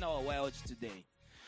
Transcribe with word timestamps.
our 0.00 0.20
world 0.20 0.52
today? 0.66 1.04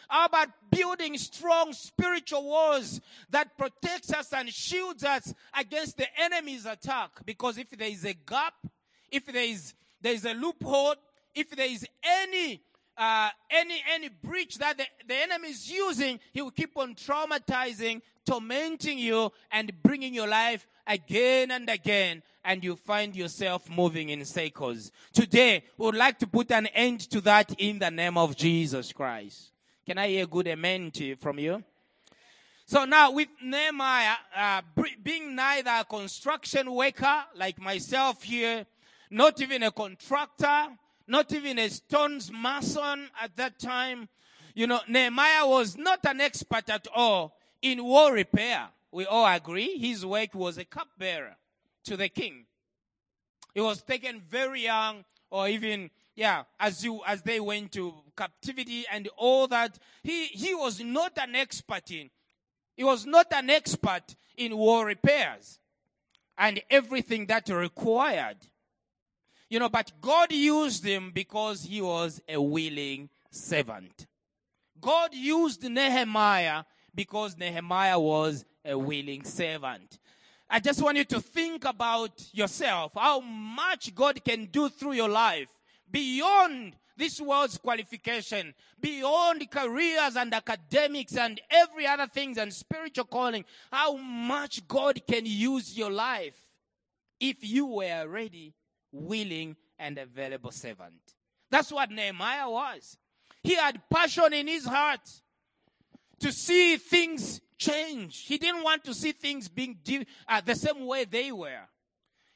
How 0.08 0.26
about 0.26 0.48
building 0.70 1.16
strong 1.18 1.72
spiritual 1.72 2.44
walls 2.44 3.00
that 3.30 3.56
protects 3.56 4.12
us 4.12 4.32
and 4.32 4.48
shields 4.48 5.04
us 5.04 5.32
against 5.58 5.96
the 5.96 6.06
enemy's 6.20 6.66
attack? 6.66 7.10
Because 7.24 7.58
if 7.58 7.70
there 7.70 7.88
is 7.88 8.04
a 8.04 8.14
gap, 8.14 8.54
if 9.10 9.26
there 9.26 9.44
is 9.44 9.74
there 10.00 10.12
is 10.12 10.24
a 10.24 10.34
loophole, 10.34 10.96
if 11.34 11.50
there 11.50 11.68
is 11.68 11.86
any 12.02 12.60
uh, 12.96 13.30
any 13.50 13.82
any 13.92 14.08
breach 14.08 14.58
that 14.58 14.78
the, 14.78 14.84
the 15.06 15.14
enemy 15.14 15.48
is 15.48 15.70
using, 15.70 16.20
he 16.32 16.42
will 16.42 16.50
keep 16.50 16.76
on 16.76 16.94
traumatizing, 16.94 18.02
tormenting 18.26 18.98
you, 18.98 19.30
and 19.50 19.72
bringing 19.82 20.14
your 20.14 20.28
life 20.28 20.66
again 20.86 21.50
and 21.50 21.68
again, 21.68 22.22
and 22.44 22.62
you 22.62 22.76
find 22.76 23.16
yourself 23.16 23.68
moving 23.70 24.10
in 24.10 24.24
circles. 24.24 24.92
Today, 25.12 25.64
we 25.78 25.86
would 25.86 25.94
like 25.94 26.18
to 26.18 26.26
put 26.26 26.50
an 26.52 26.66
end 26.68 27.00
to 27.10 27.20
that 27.22 27.54
in 27.58 27.78
the 27.78 27.90
name 27.90 28.18
of 28.18 28.36
Jesus 28.36 28.92
Christ. 28.92 29.50
Can 29.86 29.98
I 29.98 30.08
hear 30.08 30.26
good 30.26 30.48
amen 30.48 30.90
to, 30.92 31.16
from 31.16 31.38
you? 31.38 31.62
So 32.66 32.86
now 32.86 33.12
with 33.12 33.28
Nehemiah 33.42 34.14
uh, 34.34 34.62
being 35.02 35.34
neither 35.34 35.70
a 35.70 35.84
construction 35.84 36.72
worker 36.72 37.24
like 37.36 37.60
myself 37.60 38.22
here, 38.22 38.64
not 39.10 39.40
even 39.42 39.62
a 39.64 39.70
contractor, 39.70 40.68
not 41.06 41.32
even 41.32 41.58
a 41.58 41.68
stones 41.68 42.30
mason 42.32 43.08
at 43.20 43.36
that 43.36 43.58
time. 43.58 44.08
You 44.54 44.66
know, 44.66 44.80
Nehemiah 44.88 45.46
was 45.46 45.76
not 45.76 46.00
an 46.06 46.20
expert 46.20 46.68
at 46.70 46.86
all 46.94 47.36
in 47.62 47.82
war 47.84 48.12
repair. 48.12 48.68
We 48.92 49.06
all 49.06 49.26
agree 49.26 49.78
his 49.78 50.06
work 50.06 50.34
was 50.34 50.58
a 50.58 50.64
cupbearer 50.64 51.36
to 51.84 51.96
the 51.96 52.08
king. 52.08 52.46
He 53.54 53.60
was 53.60 53.82
taken 53.82 54.20
very 54.20 54.62
young 54.62 55.04
or 55.30 55.48
even 55.48 55.90
yeah, 56.16 56.44
as 56.60 56.84
you 56.84 57.00
as 57.06 57.22
they 57.22 57.40
went 57.40 57.72
to 57.72 57.92
captivity 58.16 58.84
and 58.90 59.08
all 59.16 59.48
that. 59.48 59.78
He 60.02 60.26
he 60.26 60.54
was 60.54 60.80
not 60.80 61.18
an 61.18 61.34
expert 61.34 61.90
in. 61.90 62.10
He 62.76 62.84
was 62.84 63.04
not 63.04 63.32
an 63.32 63.50
expert 63.50 64.14
in 64.36 64.56
war 64.56 64.86
repairs 64.86 65.58
and 66.38 66.60
everything 66.70 67.26
that 67.26 67.48
required. 67.48 68.36
You 69.54 69.60
know, 69.60 69.68
but 69.68 69.92
God 70.00 70.32
used 70.32 70.84
him 70.84 71.12
because 71.14 71.62
he 71.62 71.80
was 71.80 72.20
a 72.28 72.42
willing 72.42 73.08
servant. 73.30 74.08
God 74.80 75.14
used 75.14 75.62
Nehemiah 75.62 76.64
because 76.92 77.38
Nehemiah 77.38 78.00
was 78.00 78.44
a 78.64 78.76
willing 78.76 79.22
servant. 79.22 80.00
I 80.50 80.58
just 80.58 80.82
want 80.82 80.96
you 80.96 81.04
to 81.04 81.20
think 81.20 81.66
about 81.66 82.20
yourself, 82.32 82.94
how 82.96 83.20
much 83.20 83.94
God 83.94 84.24
can 84.24 84.46
do 84.46 84.68
through 84.68 84.94
your 84.94 85.08
life 85.08 85.50
beyond 85.88 86.74
this 86.96 87.20
world's 87.20 87.56
qualification, 87.56 88.54
beyond 88.80 89.48
careers 89.52 90.16
and 90.16 90.34
academics 90.34 91.16
and 91.16 91.40
every 91.48 91.86
other 91.86 92.08
things 92.08 92.38
and 92.38 92.52
spiritual 92.52 93.04
calling, 93.04 93.44
how 93.70 93.98
much 93.98 94.66
God 94.66 95.00
can 95.06 95.26
use 95.26 95.78
your 95.78 95.92
life 95.92 96.34
if 97.20 97.36
you 97.48 97.66
were 97.66 98.08
ready 98.08 98.52
willing, 98.94 99.56
and 99.78 99.98
available 99.98 100.50
servant. 100.50 101.14
That's 101.50 101.72
what 101.72 101.90
Nehemiah 101.90 102.48
was. 102.48 102.96
He 103.42 103.54
had 103.54 103.82
passion 103.90 104.32
in 104.32 104.46
his 104.46 104.64
heart 104.64 105.00
to 106.20 106.32
see 106.32 106.76
things 106.76 107.40
change. 107.58 108.24
He 108.26 108.38
didn't 108.38 108.62
want 108.62 108.84
to 108.84 108.94
see 108.94 109.12
things 109.12 109.48
being 109.48 109.78
uh, 110.28 110.40
the 110.40 110.54
same 110.54 110.86
way 110.86 111.04
they 111.04 111.30
were. 111.30 111.68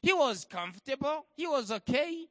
He 0.02 0.12
was 0.12 0.44
comfortable. 0.44 1.26
He 1.34 1.46
was 1.46 1.70
okay. 1.70 2.26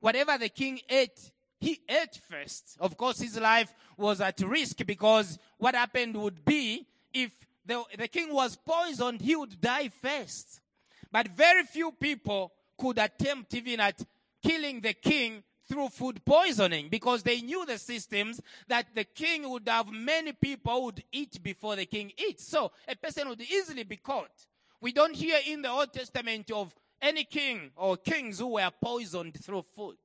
Whatever 0.00 0.38
the 0.38 0.48
king 0.48 0.80
ate, 0.88 1.30
he 1.60 1.80
ate 1.88 2.18
first. 2.28 2.76
Of 2.80 2.96
course, 2.96 3.20
his 3.20 3.38
life 3.38 3.72
was 3.96 4.20
at 4.20 4.40
risk 4.40 4.84
because 4.86 5.38
what 5.58 5.74
happened 5.74 6.16
would 6.16 6.44
be 6.44 6.86
if 7.12 7.30
the, 7.64 7.84
the 7.98 8.08
king 8.08 8.32
was 8.32 8.56
poisoned, 8.56 9.20
he 9.20 9.36
would 9.36 9.60
die 9.60 9.88
first. 9.88 10.60
But 11.12 11.28
very 11.28 11.64
few 11.64 11.92
people 11.92 12.52
could 12.80 12.98
attempt 12.98 13.52
even 13.54 13.80
at 13.80 14.02
killing 14.42 14.80
the 14.80 14.94
king 14.94 15.42
through 15.68 15.88
food 15.88 16.24
poisoning 16.24 16.88
because 16.88 17.22
they 17.22 17.40
knew 17.42 17.64
the 17.66 17.78
systems 17.78 18.40
that 18.66 18.86
the 18.94 19.04
king 19.04 19.48
would 19.48 19.68
have 19.68 19.90
many 19.92 20.32
people 20.32 20.84
would 20.84 21.04
eat 21.12 21.40
before 21.42 21.76
the 21.76 21.86
king 21.86 22.10
eats. 22.18 22.48
So 22.48 22.72
a 22.88 22.96
person 22.96 23.28
would 23.28 23.42
easily 23.42 23.84
be 23.84 23.96
caught. 23.96 24.30
We 24.80 24.92
don't 24.92 25.14
hear 25.14 25.38
in 25.46 25.62
the 25.62 25.70
Old 25.70 25.92
Testament 25.92 26.50
of 26.50 26.74
any 27.00 27.24
king 27.24 27.70
or 27.76 27.96
kings 27.96 28.38
who 28.38 28.48
were 28.54 28.70
poisoned 28.82 29.42
through 29.44 29.64
food. 29.76 29.96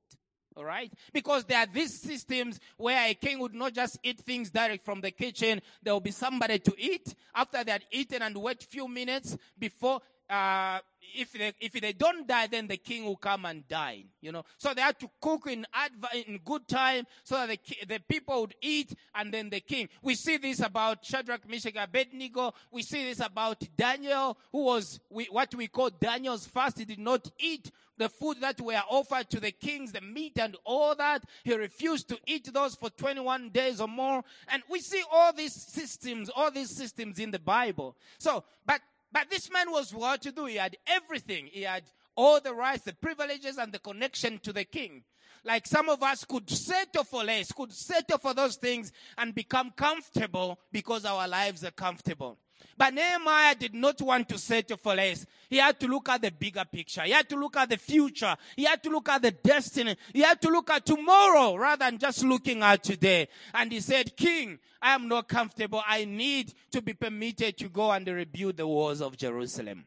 All 0.56 0.64
right? 0.64 0.90
Because 1.12 1.44
there 1.44 1.58
are 1.58 1.66
these 1.66 2.00
systems 2.00 2.58
where 2.78 3.10
a 3.10 3.14
king 3.14 3.38
would 3.40 3.54
not 3.54 3.74
just 3.74 3.98
eat 4.02 4.20
things 4.20 4.50
direct 4.50 4.84
from 4.84 5.02
the 5.02 5.10
kitchen. 5.10 5.60
There 5.82 5.92
will 5.92 6.00
be 6.00 6.12
somebody 6.12 6.58
to 6.60 6.74
eat. 6.78 7.14
After 7.34 7.62
they 7.62 7.72
had 7.72 7.84
eaten 7.90 8.22
and 8.22 8.36
wait 8.38 8.62
few 8.62 8.88
minutes 8.88 9.36
before 9.58 10.00
uh, 10.28 10.80
if 11.14 11.32
they 11.32 11.52
if 11.60 11.72
they 11.72 11.92
don't 11.92 12.26
die, 12.26 12.46
then 12.46 12.66
the 12.66 12.76
king 12.76 13.04
will 13.04 13.16
come 13.16 13.44
and 13.44 13.66
dine. 13.68 14.06
You 14.20 14.32
know, 14.32 14.44
so 14.58 14.74
they 14.74 14.82
had 14.82 14.98
to 15.00 15.10
cook 15.20 15.46
in 15.46 15.66
adv- 15.72 16.26
in 16.26 16.40
good 16.44 16.66
time 16.66 17.04
so 17.24 17.34
that 17.34 17.48
the 17.48 17.86
the 17.86 18.00
people 18.08 18.40
would 18.40 18.54
eat, 18.60 18.94
and 19.14 19.32
then 19.32 19.50
the 19.50 19.60
king. 19.60 19.88
We 20.02 20.14
see 20.14 20.36
this 20.36 20.60
about 20.60 21.04
Shadrach, 21.04 21.48
Meshach, 21.48 21.74
Abednego. 21.76 22.54
We 22.70 22.82
see 22.82 23.04
this 23.04 23.20
about 23.20 23.62
Daniel, 23.76 24.36
who 24.52 24.64
was 24.64 25.00
we, 25.10 25.26
what 25.26 25.54
we 25.54 25.68
call 25.68 25.90
Daniel's 25.90 26.46
fast. 26.46 26.78
He 26.78 26.84
did 26.84 26.98
not 26.98 27.30
eat 27.38 27.70
the 27.98 28.08
food 28.08 28.38
that 28.40 28.60
were 28.60 28.82
offered 28.90 29.30
to 29.30 29.40
the 29.40 29.50
kings, 29.50 29.92
the 29.92 30.00
meat 30.00 30.38
and 30.38 30.56
all 30.64 30.94
that. 30.94 31.24
He 31.44 31.54
refused 31.54 32.08
to 32.10 32.18
eat 32.26 32.52
those 32.52 32.74
for 32.74 32.90
21 32.90 33.50
days 33.50 33.80
or 33.80 33.88
more. 33.88 34.22
And 34.48 34.62
we 34.68 34.80
see 34.80 35.02
all 35.10 35.32
these 35.32 35.54
systems, 35.54 36.30
all 36.34 36.50
these 36.50 36.70
systems 36.70 37.18
in 37.18 37.30
the 37.30 37.38
Bible. 37.38 37.96
So, 38.18 38.44
but 38.66 38.80
but 39.12 39.30
this 39.30 39.50
man 39.50 39.70
was 39.70 39.94
well 39.94 40.18
to 40.18 40.32
do. 40.32 40.46
He 40.46 40.56
had 40.56 40.76
everything. 40.86 41.48
He 41.50 41.62
had 41.62 41.84
all 42.14 42.40
the 42.40 42.54
rights, 42.54 42.84
the 42.84 42.94
privileges, 42.94 43.58
and 43.58 43.72
the 43.72 43.78
connection 43.78 44.38
to 44.40 44.52
the 44.52 44.64
king. 44.64 45.04
Like 45.44 45.66
some 45.66 45.88
of 45.88 46.02
us 46.02 46.24
could 46.24 46.50
settle 46.50 47.04
for 47.04 47.22
less, 47.22 47.52
could 47.52 47.72
settle 47.72 48.18
for 48.18 48.34
those 48.34 48.56
things 48.56 48.90
and 49.16 49.34
become 49.34 49.70
comfortable 49.70 50.58
because 50.72 51.04
our 51.04 51.28
lives 51.28 51.64
are 51.64 51.70
comfortable. 51.70 52.38
But 52.78 52.92
Nehemiah 52.92 53.54
did 53.54 53.74
not 53.74 54.00
want 54.02 54.28
to 54.28 54.38
settle 54.38 54.76
for 54.76 54.94
less. 54.94 55.24
He 55.48 55.56
had 55.56 55.80
to 55.80 55.86
look 55.86 56.08
at 56.10 56.20
the 56.20 56.30
bigger 56.30 56.64
picture. 56.70 57.02
He 57.02 57.12
had 57.12 57.28
to 57.30 57.36
look 57.36 57.56
at 57.56 57.70
the 57.70 57.78
future. 57.78 58.36
He 58.54 58.64
had 58.64 58.82
to 58.82 58.90
look 58.90 59.08
at 59.08 59.22
the 59.22 59.30
destiny. 59.30 59.96
He 60.12 60.20
had 60.20 60.40
to 60.42 60.48
look 60.48 60.70
at 60.70 60.84
tomorrow 60.84 61.56
rather 61.56 61.86
than 61.86 61.98
just 61.98 62.22
looking 62.24 62.62
at 62.62 62.82
today. 62.82 63.28
And 63.54 63.72
he 63.72 63.80
said, 63.80 64.14
King, 64.16 64.58
I 64.82 64.94
am 64.94 65.08
not 65.08 65.28
comfortable. 65.28 65.82
I 65.86 66.04
need 66.04 66.52
to 66.72 66.82
be 66.82 66.92
permitted 66.92 67.56
to 67.58 67.68
go 67.68 67.90
and 67.90 68.06
rebuild 68.06 68.58
the 68.58 68.66
walls 68.66 69.00
of 69.00 69.16
Jerusalem. 69.16 69.86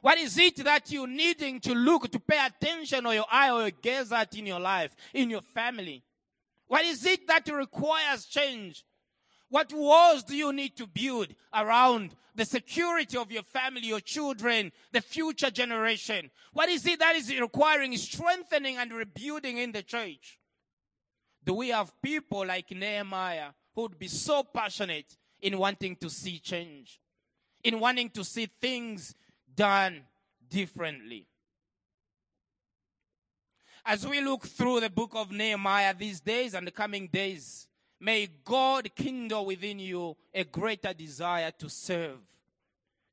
What 0.00 0.18
is 0.18 0.38
it 0.38 0.56
that 0.64 0.92
you're 0.92 1.08
needing 1.08 1.58
to 1.60 1.74
look, 1.74 2.08
to 2.12 2.20
pay 2.20 2.38
attention 2.44 3.04
or 3.04 3.14
your 3.14 3.26
eye 3.30 3.50
or 3.50 3.62
your 3.62 3.70
gaze 3.70 4.12
at 4.12 4.36
in 4.36 4.46
your 4.46 4.60
life, 4.60 4.94
in 5.12 5.28
your 5.28 5.40
family? 5.40 6.04
What 6.68 6.84
is 6.84 7.04
it 7.04 7.26
that 7.26 7.48
requires 7.48 8.26
change? 8.26 8.84
What 9.50 9.72
walls 9.72 10.24
do 10.24 10.36
you 10.36 10.52
need 10.52 10.76
to 10.76 10.86
build 10.86 11.28
around 11.54 12.14
the 12.34 12.44
security 12.44 13.16
of 13.16 13.32
your 13.32 13.42
family, 13.42 13.86
your 13.86 14.00
children, 14.00 14.72
the 14.92 15.00
future 15.00 15.50
generation? 15.50 16.30
What 16.52 16.68
is 16.68 16.86
it 16.86 16.98
that 16.98 17.16
is 17.16 17.34
requiring 17.40 17.96
strengthening 17.96 18.76
and 18.76 18.92
rebuilding 18.92 19.58
in 19.58 19.72
the 19.72 19.82
church? 19.82 20.38
Do 21.44 21.54
we 21.54 21.68
have 21.68 21.92
people 22.02 22.44
like 22.46 22.70
Nehemiah 22.70 23.50
who 23.74 23.82
would 23.82 23.98
be 23.98 24.08
so 24.08 24.42
passionate 24.42 25.16
in 25.40 25.56
wanting 25.56 25.96
to 25.96 26.10
see 26.10 26.38
change, 26.38 27.00
in 27.64 27.80
wanting 27.80 28.10
to 28.10 28.24
see 28.24 28.46
things 28.60 29.14
done 29.54 30.02
differently? 30.50 31.26
As 33.86 34.06
we 34.06 34.20
look 34.20 34.46
through 34.46 34.80
the 34.80 34.90
book 34.90 35.12
of 35.14 35.30
Nehemiah 35.30 35.94
these 35.94 36.20
days 36.20 36.52
and 36.52 36.66
the 36.66 36.70
coming 36.70 37.08
days, 37.10 37.67
May 38.00 38.28
God 38.44 38.94
kindle 38.94 39.46
within 39.46 39.80
you 39.80 40.16
a 40.32 40.44
greater 40.44 40.92
desire 40.92 41.50
to 41.58 41.68
serve, 41.68 42.18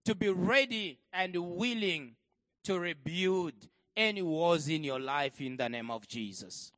to 0.05 0.13
be 0.13 0.29
ready 0.29 0.99
and 1.11 1.35
willing 1.35 2.15
to 2.63 2.79
rebuild 2.79 3.53
any 3.97 4.21
wars 4.21 4.67
in 4.67 4.83
your 4.83 4.99
life 4.99 5.41
in 5.41 5.57
the 5.57 5.67
name 5.69 5.89
of 5.89 6.07
Jesus. 6.07 6.71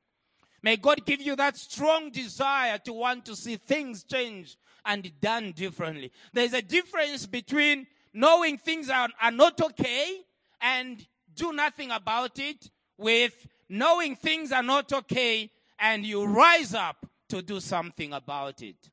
May 0.63 0.77
God 0.77 1.05
give 1.05 1.21
you 1.21 1.35
that 1.35 1.57
strong 1.57 2.09
desire 2.09 2.77
to 2.79 2.93
want 2.93 3.25
to 3.25 3.35
see 3.35 3.57
things 3.57 4.03
change 4.03 4.57
and 4.85 5.11
done 5.19 5.51
differently. 5.51 6.11
There's 6.33 6.53
a 6.53 6.61
difference 6.61 7.25
between 7.25 7.87
knowing 8.13 8.57
things 8.57 8.89
are, 8.89 9.09
are 9.21 9.31
not 9.31 9.61
okay 9.61 10.21
and 10.61 11.05
do 11.35 11.51
nothing 11.51 11.91
about 11.91 12.39
it 12.39 12.69
with 12.97 13.47
knowing 13.69 14.15
things 14.15 14.51
are 14.51 14.63
not 14.63 14.91
okay 14.91 15.51
and 15.77 16.05
you 16.05 16.25
rise 16.25 16.73
up 16.73 17.05
to 17.29 17.41
do 17.41 17.59
something 17.59 18.13
about 18.13 18.61
it. 18.61 18.89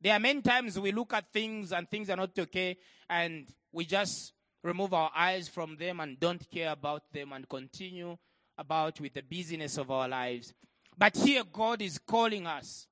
There 0.00 0.12
are 0.12 0.20
many 0.20 0.42
times 0.42 0.78
we 0.78 0.92
look 0.92 1.12
at 1.12 1.32
things 1.32 1.72
and 1.72 1.90
things 1.90 2.08
are 2.08 2.16
not 2.16 2.38
okay 2.38 2.76
and 3.10 3.46
we 3.72 3.84
just 3.84 4.32
remove 4.62 4.94
our 4.94 5.10
eyes 5.14 5.48
from 5.48 5.76
them 5.76 6.00
and 6.00 6.18
don't 6.18 6.48
care 6.50 6.72
about 6.72 7.02
them 7.12 7.32
and 7.32 7.48
continue 7.48 8.16
about 8.56 9.00
with 9.00 9.14
the 9.14 9.22
busyness 9.22 9.78
of 9.78 9.90
our 9.90 10.08
lives. 10.08 10.52
But 10.96 11.16
here, 11.16 11.42
God 11.44 11.80
is 11.80 11.98
calling 11.98 12.46
us 12.46 12.86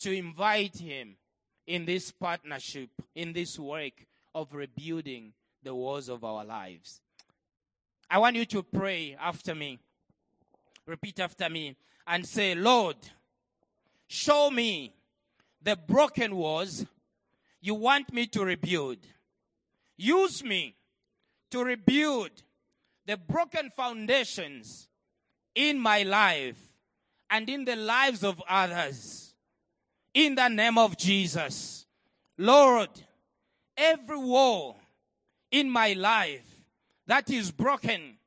to 0.00 0.12
invite 0.12 0.76
Him 0.76 1.16
in 1.66 1.84
this 1.84 2.10
partnership, 2.10 2.90
in 3.14 3.32
this 3.32 3.58
work 3.58 3.92
of 4.34 4.52
rebuilding 4.54 5.32
the 5.62 5.74
walls 5.74 6.08
of 6.08 6.24
our 6.24 6.44
lives. 6.44 7.00
I 8.10 8.18
want 8.18 8.36
you 8.36 8.46
to 8.46 8.62
pray 8.62 9.16
after 9.20 9.54
me. 9.54 9.78
Repeat 10.86 11.20
after 11.20 11.48
me 11.48 11.76
and 12.06 12.26
say, 12.26 12.54
Lord, 12.54 12.96
show 14.08 14.50
me 14.50 14.94
the 15.62 15.76
broken 15.76 16.34
walls 16.34 16.84
you 17.60 17.74
want 17.74 18.12
me 18.12 18.26
to 18.26 18.44
rebuild. 18.44 18.98
Use 19.96 20.42
me 20.42 20.74
to 21.50 21.62
rebuild 21.62 22.30
the 23.06 23.16
broken 23.16 23.70
foundations 23.76 24.88
in 25.54 25.78
my 25.78 26.02
life 26.02 26.58
and 27.30 27.48
in 27.48 27.64
the 27.64 27.76
lives 27.76 28.24
of 28.24 28.42
others. 28.48 29.34
In 30.14 30.34
the 30.34 30.48
name 30.48 30.78
of 30.78 30.96
Jesus. 30.96 31.86
Lord, 32.38 32.90
every 33.76 34.16
wall 34.16 34.78
in 35.50 35.68
my 35.68 35.92
life 35.92 36.46
that 37.06 37.30
is 37.30 37.50
broken, 37.50 38.18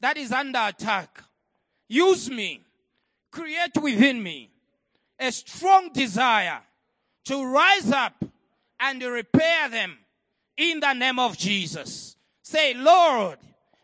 that 0.00 0.16
is 0.16 0.32
under 0.32 0.60
attack, 0.66 1.22
use 1.88 2.30
me, 2.30 2.62
create 3.30 3.76
within 3.80 4.22
me 4.22 4.50
a 5.18 5.32
strong 5.32 5.90
desire 5.92 6.60
to 7.24 7.44
rise 7.44 7.90
up 7.90 8.24
and 8.80 9.02
repair 9.02 9.68
them 9.68 9.98
in 10.56 10.80
the 10.80 10.92
name 10.92 11.18
of 11.18 11.36
Jesus. 11.36 12.16
Say, 12.42 12.74
Lord, 12.74 13.38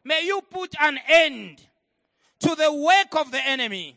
may 0.05 0.25
you 0.25 0.41
put 0.51 0.75
an 0.81 0.99
end 1.09 1.63
to 2.41 2.55
the 2.55 2.73
work 2.73 3.21
of 3.21 3.31
the 3.33 3.45
enemy, 3.45 3.97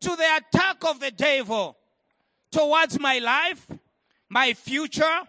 to 0.00 0.10
the 0.10 0.36
attack 0.36 0.84
of 0.84 1.00
the 1.00 1.10
devil 1.10 1.76
towards 2.50 2.98
my 2.98 3.18
life, 3.18 3.66
my 4.28 4.54
future, 4.54 5.20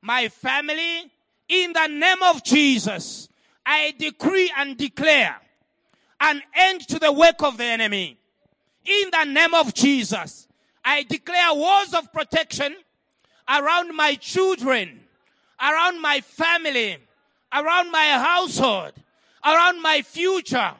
my 0.00 0.28
family. 0.28 1.10
In 1.48 1.72
the 1.72 1.86
name 1.86 2.22
of 2.22 2.42
Jesus, 2.42 3.28
I 3.64 3.94
decree 3.98 4.52
and 4.56 4.76
declare 4.76 5.36
an 6.20 6.42
end 6.54 6.86
to 6.88 6.98
the 6.98 7.12
work 7.12 7.42
of 7.42 7.56
the 7.56 7.64
enemy. 7.64 8.18
In 8.84 9.10
the 9.10 9.24
name 9.24 9.54
of 9.54 9.74
Jesus, 9.74 10.48
I 10.84 11.04
declare 11.04 11.54
walls 11.54 11.94
of 11.94 12.12
protection 12.12 12.74
around 13.48 13.94
my 13.94 14.14
children, 14.16 15.00
around 15.60 16.00
my 16.00 16.20
family, 16.20 16.96
around 17.52 17.90
my 17.90 18.06
household, 18.06 18.92
around 19.44 19.80
my 19.82 20.02
future, 20.02 20.72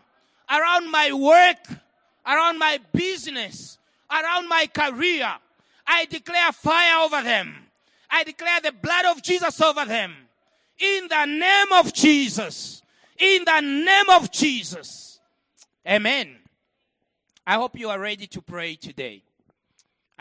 around 0.51 0.91
my 0.91 1.13
work, 1.13 1.81
around 2.27 2.59
my 2.59 2.81
business, 2.93 3.79
around 4.11 4.49
my 4.49 4.67
career. 4.73 5.33
I 5.87 6.05
declare 6.07 6.53
fire 6.53 7.01
over 7.01 7.23
them. 7.23 7.55
I 8.11 8.25
declare 8.25 8.61
the 8.61 8.73
blood 8.73 9.07
of 9.07 9.23
Jesus 9.23 9.61
over 9.61 9.85
them. 9.85 10.15
In 10.79 11.09
the 11.09 11.27
name 11.27 11.73
of 11.73 11.93
Jesus. 11.93 12.83
In 13.19 13.45
the 13.45 13.61
name 13.61 14.11
of 14.11 14.31
Jesus. 14.31 15.21
Amen. 15.87 16.37
I 17.47 17.55
hope 17.55 17.79
you 17.79 17.89
are 17.89 17.99
ready 17.99 18.27
to 18.29 18.43
pray 18.43 18.77
today. 18.77 19.23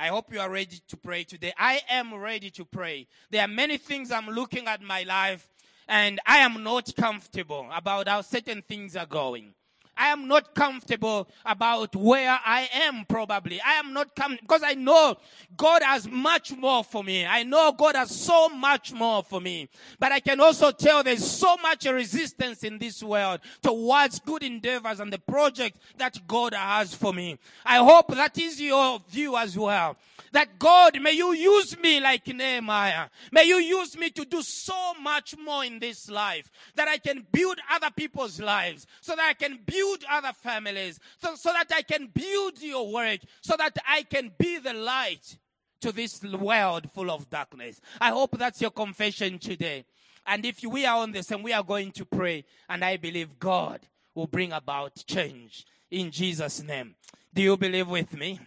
I 0.01 0.07
hope 0.07 0.33
you 0.33 0.39
are 0.39 0.49
ready 0.49 0.79
to 0.87 0.97
pray 0.97 1.23
today. 1.23 1.53
I 1.59 1.81
am 1.87 2.11
ready 2.11 2.49
to 2.49 2.65
pray. 2.65 3.05
There 3.29 3.43
are 3.43 3.47
many 3.47 3.77
things 3.77 4.11
I'm 4.11 4.25
looking 4.25 4.65
at 4.65 4.81
my 4.81 5.03
life 5.03 5.47
and 5.87 6.19
I 6.25 6.39
am 6.39 6.63
not 6.63 6.95
comfortable 6.95 7.69
about 7.71 8.07
how 8.07 8.21
certain 8.21 8.63
things 8.63 8.95
are 8.95 9.05
going. 9.05 9.53
I 9.97 10.07
am 10.07 10.27
not 10.27 10.55
comfortable 10.55 11.27
about 11.45 11.95
where 11.95 12.39
I 12.45 12.69
am 12.73 13.05
probably. 13.07 13.61
I 13.61 13.73
am 13.73 13.93
not 13.93 14.15
comfortable 14.15 14.47
because 14.47 14.63
I 14.63 14.73
know 14.73 15.17
God 15.57 15.83
has 15.83 16.07
much 16.07 16.55
more 16.55 16.83
for 16.83 17.03
me. 17.03 17.25
I 17.25 17.43
know 17.43 17.71
God 17.71 17.95
has 17.95 18.11
so 18.11 18.49
much 18.49 18.93
more 18.93 19.23
for 19.23 19.41
me. 19.41 19.69
But 19.99 20.11
I 20.11 20.19
can 20.19 20.39
also 20.39 20.71
tell 20.71 21.03
there's 21.03 21.29
so 21.29 21.57
much 21.57 21.85
resistance 21.85 22.63
in 22.63 22.77
this 22.77 23.03
world 23.03 23.41
towards 23.61 24.19
good 24.19 24.43
endeavors 24.43 24.99
and 24.99 25.11
the 25.11 25.19
project 25.19 25.77
that 25.97 26.19
God 26.27 26.53
has 26.53 26.95
for 26.95 27.13
me. 27.13 27.37
I 27.65 27.77
hope 27.77 28.15
that 28.15 28.37
is 28.37 28.61
your 28.61 28.99
view 29.09 29.37
as 29.37 29.57
well 29.57 29.97
that 30.31 30.59
God, 30.59 30.99
may 31.01 31.11
you 31.11 31.33
use 31.33 31.77
me 31.79 31.99
like 31.99 32.27
Nehemiah. 32.27 33.07
May 33.31 33.45
you 33.45 33.57
use 33.57 33.97
me 33.97 34.09
to 34.11 34.25
do 34.25 34.41
so 34.41 34.93
much 35.01 35.35
more 35.37 35.63
in 35.65 35.79
this 35.79 36.09
life 36.09 36.49
that 36.75 36.87
I 36.87 36.97
can 36.97 37.25
build 37.31 37.59
other 37.69 37.89
people's 37.95 38.39
lives, 38.39 38.87
so 39.01 39.15
that 39.15 39.27
I 39.27 39.33
can 39.33 39.59
build 39.65 39.90
other 40.09 40.33
families, 40.33 40.99
so, 41.17 41.35
so 41.35 41.51
that 41.53 41.71
I 41.73 41.81
can 41.81 42.07
build 42.07 42.61
your 42.61 42.91
work, 42.91 43.19
so 43.41 43.55
that 43.57 43.77
I 43.87 44.03
can 44.03 44.31
be 44.37 44.57
the 44.59 44.73
light 44.73 45.37
to 45.81 45.91
this 45.91 46.21
world 46.23 46.89
full 46.91 47.11
of 47.11 47.29
darkness. 47.29 47.81
I 47.99 48.09
hope 48.09 48.37
that's 48.37 48.61
your 48.61 48.71
confession 48.71 49.39
today. 49.39 49.85
And 50.25 50.45
if 50.45 50.63
we 50.63 50.85
are 50.85 50.97
on 50.97 51.11
this 51.11 51.31
and 51.31 51.43
we 51.43 51.53
are 51.53 51.63
going 51.63 51.91
to 51.93 52.05
pray, 52.05 52.45
and 52.69 52.85
I 52.85 52.97
believe 52.97 53.39
God 53.39 53.81
will 54.13 54.27
bring 54.27 54.51
about 54.51 55.03
change 55.07 55.65
in 55.89 56.11
Jesus' 56.11 56.61
name. 56.61 56.95
Do 57.33 57.41
you 57.41 57.57
believe 57.57 57.87
with 57.87 58.13
me? 58.13 58.39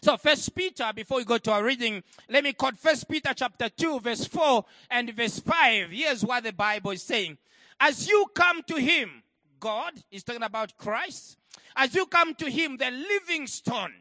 So 0.00 0.16
first 0.16 0.54
Peter, 0.54 0.90
before 0.94 1.18
we 1.18 1.24
go 1.24 1.38
to 1.38 1.52
our 1.52 1.64
reading, 1.64 2.02
let 2.28 2.44
me 2.44 2.52
quote 2.52 2.76
first 2.76 3.08
Peter 3.08 3.34
chapter 3.34 3.68
2, 3.68 4.00
verse 4.00 4.26
4 4.26 4.64
and 4.90 5.12
verse 5.12 5.40
5. 5.40 5.90
Here's 5.90 6.24
what 6.24 6.44
the 6.44 6.52
Bible 6.52 6.92
is 6.92 7.02
saying. 7.02 7.36
As 7.80 8.08
you 8.08 8.26
come 8.34 8.62
to 8.64 8.76
him, 8.76 9.22
God 9.58 9.92
is 10.10 10.22
talking 10.24 10.42
about 10.42 10.76
Christ. 10.76 11.36
As 11.76 11.94
you 11.94 12.06
come 12.06 12.34
to 12.36 12.50
him, 12.50 12.76
the 12.76 12.90
living 12.90 13.46
stone, 13.46 13.92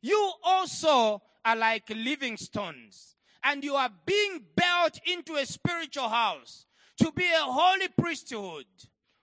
you 0.00 0.32
also 0.42 1.22
are 1.44 1.56
like 1.56 1.88
living 1.90 2.36
stones. 2.36 3.16
And 3.42 3.62
you 3.62 3.74
are 3.74 3.90
being 4.04 4.42
built 4.56 4.98
into 5.06 5.36
a 5.36 5.46
spiritual 5.46 6.08
house 6.08 6.66
to 6.98 7.12
be 7.12 7.24
a 7.24 7.42
holy 7.42 7.88
priesthood, 7.96 8.66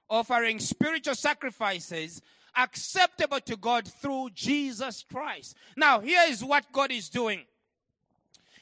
offering 0.10 0.60
spiritual 0.60 1.16
sacrifices 1.16 2.22
acceptable 2.56 3.40
to 3.42 3.58
God 3.58 3.88
through 3.88 4.30
Jesus 4.34 5.04
Christ. 5.12 5.56
Now, 5.76 6.00
here 6.00 6.22
is 6.28 6.44
what 6.44 6.72
God 6.72 6.92
is 6.92 7.10
doing. 7.10 7.42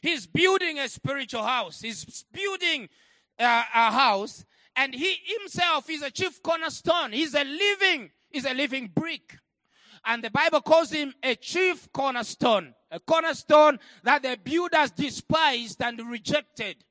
He's 0.01 0.27
building 0.27 0.79
a 0.79 0.89
spiritual 0.89 1.43
house. 1.43 1.81
He's 1.81 2.25
building 2.33 2.89
uh, 3.39 3.63
a 3.73 3.91
house, 3.91 4.45
and 4.75 4.93
he 4.93 5.15
himself 5.39 5.89
is 5.89 6.01
a 6.01 6.11
chief 6.11 6.41
cornerstone. 6.41 7.11
He's 7.11 7.33
a 7.33 7.43
living, 7.43 8.11
he's 8.29 8.45
a 8.45 8.53
living 8.53 8.91
brick. 8.93 9.37
And 10.05 10.23
the 10.23 10.31
Bible 10.31 10.61
calls 10.61 10.91
him 10.91 11.13
a 11.23 11.35
chief 11.35 11.91
cornerstone, 11.93 12.73
a 12.91 12.99
cornerstone 12.99 13.79
that 14.03 14.23
the 14.23 14.37
builders 14.43 14.91
despised 14.91 15.81
and 15.81 15.99
rejected 16.09 16.83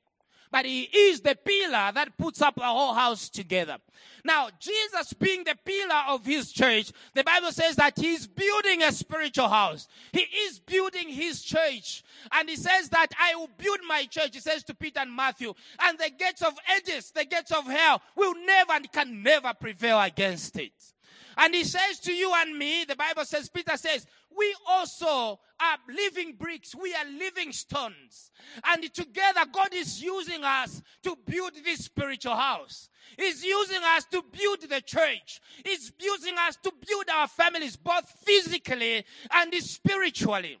but 0.53 0.65
he 0.65 0.83
is 0.83 1.21
the 1.21 1.35
pillar 1.35 1.91
that 1.95 2.15
puts 2.15 2.39
up 2.39 2.53
the 2.53 2.61
whole 2.61 2.93
house 2.93 3.27
together. 3.27 3.77
Now, 4.23 4.49
Jesus 4.59 5.11
being 5.13 5.43
the 5.43 5.55
pillar 5.65 6.03
of 6.09 6.27
his 6.27 6.51
church, 6.51 6.91
the 7.15 7.23
Bible 7.23 7.51
says 7.51 7.75
that 7.77 7.97
he's 7.97 8.27
building 8.27 8.83
a 8.83 8.91
spiritual 8.91 9.47
house. 9.47 9.87
He 10.11 10.19
is 10.19 10.59
building 10.59 11.09
his 11.09 11.41
church. 11.41 12.03
And 12.31 12.47
he 12.47 12.55
says 12.55 12.87
that 12.89 13.07
I 13.19 13.33
will 13.33 13.49
build 13.57 13.79
my 13.87 14.05
church, 14.05 14.35
he 14.35 14.41
says 14.41 14.63
to 14.65 14.75
Peter 14.75 14.99
and 14.99 15.11
Matthew, 15.11 15.55
and 15.79 15.97
the 15.97 16.11
gates 16.11 16.43
of 16.43 16.53
Hades, 16.65 17.09
the 17.09 17.25
gates 17.25 17.51
of 17.51 17.65
hell, 17.65 18.03
will 18.15 18.35
never 18.45 18.73
and 18.73 18.91
can 18.91 19.23
never 19.23 19.53
prevail 19.59 19.99
against 19.99 20.55
it. 20.59 20.92
And 21.37 21.53
he 21.53 21.63
says 21.63 21.99
to 22.01 22.13
you 22.13 22.31
and 22.35 22.57
me, 22.57 22.85
the 22.85 22.95
Bible 22.95 23.25
says, 23.25 23.49
Peter 23.49 23.77
says, 23.77 24.05
we 24.35 24.55
also 24.67 25.39
are 25.59 25.77
living 25.95 26.35
bricks. 26.37 26.75
We 26.75 26.93
are 26.93 27.05
living 27.05 27.51
stones. 27.51 28.31
And 28.65 28.91
together, 28.93 29.41
God 29.51 29.69
is 29.73 30.01
using 30.01 30.43
us 30.43 30.81
to 31.03 31.15
build 31.25 31.51
this 31.63 31.85
spiritual 31.85 32.35
house. 32.35 32.89
He's 33.17 33.43
using 33.43 33.81
us 33.83 34.05
to 34.05 34.23
build 34.31 34.61
the 34.69 34.81
church. 34.81 35.41
He's 35.63 35.91
using 35.99 36.35
us 36.37 36.57
to 36.63 36.71
build 36.87 37.05
our 37.13 37.27
families, 37.27 37.75
both 37.75 38.09
physically 38.25 39.05
and 39.31 39.53
spiritually. 39.55 40.57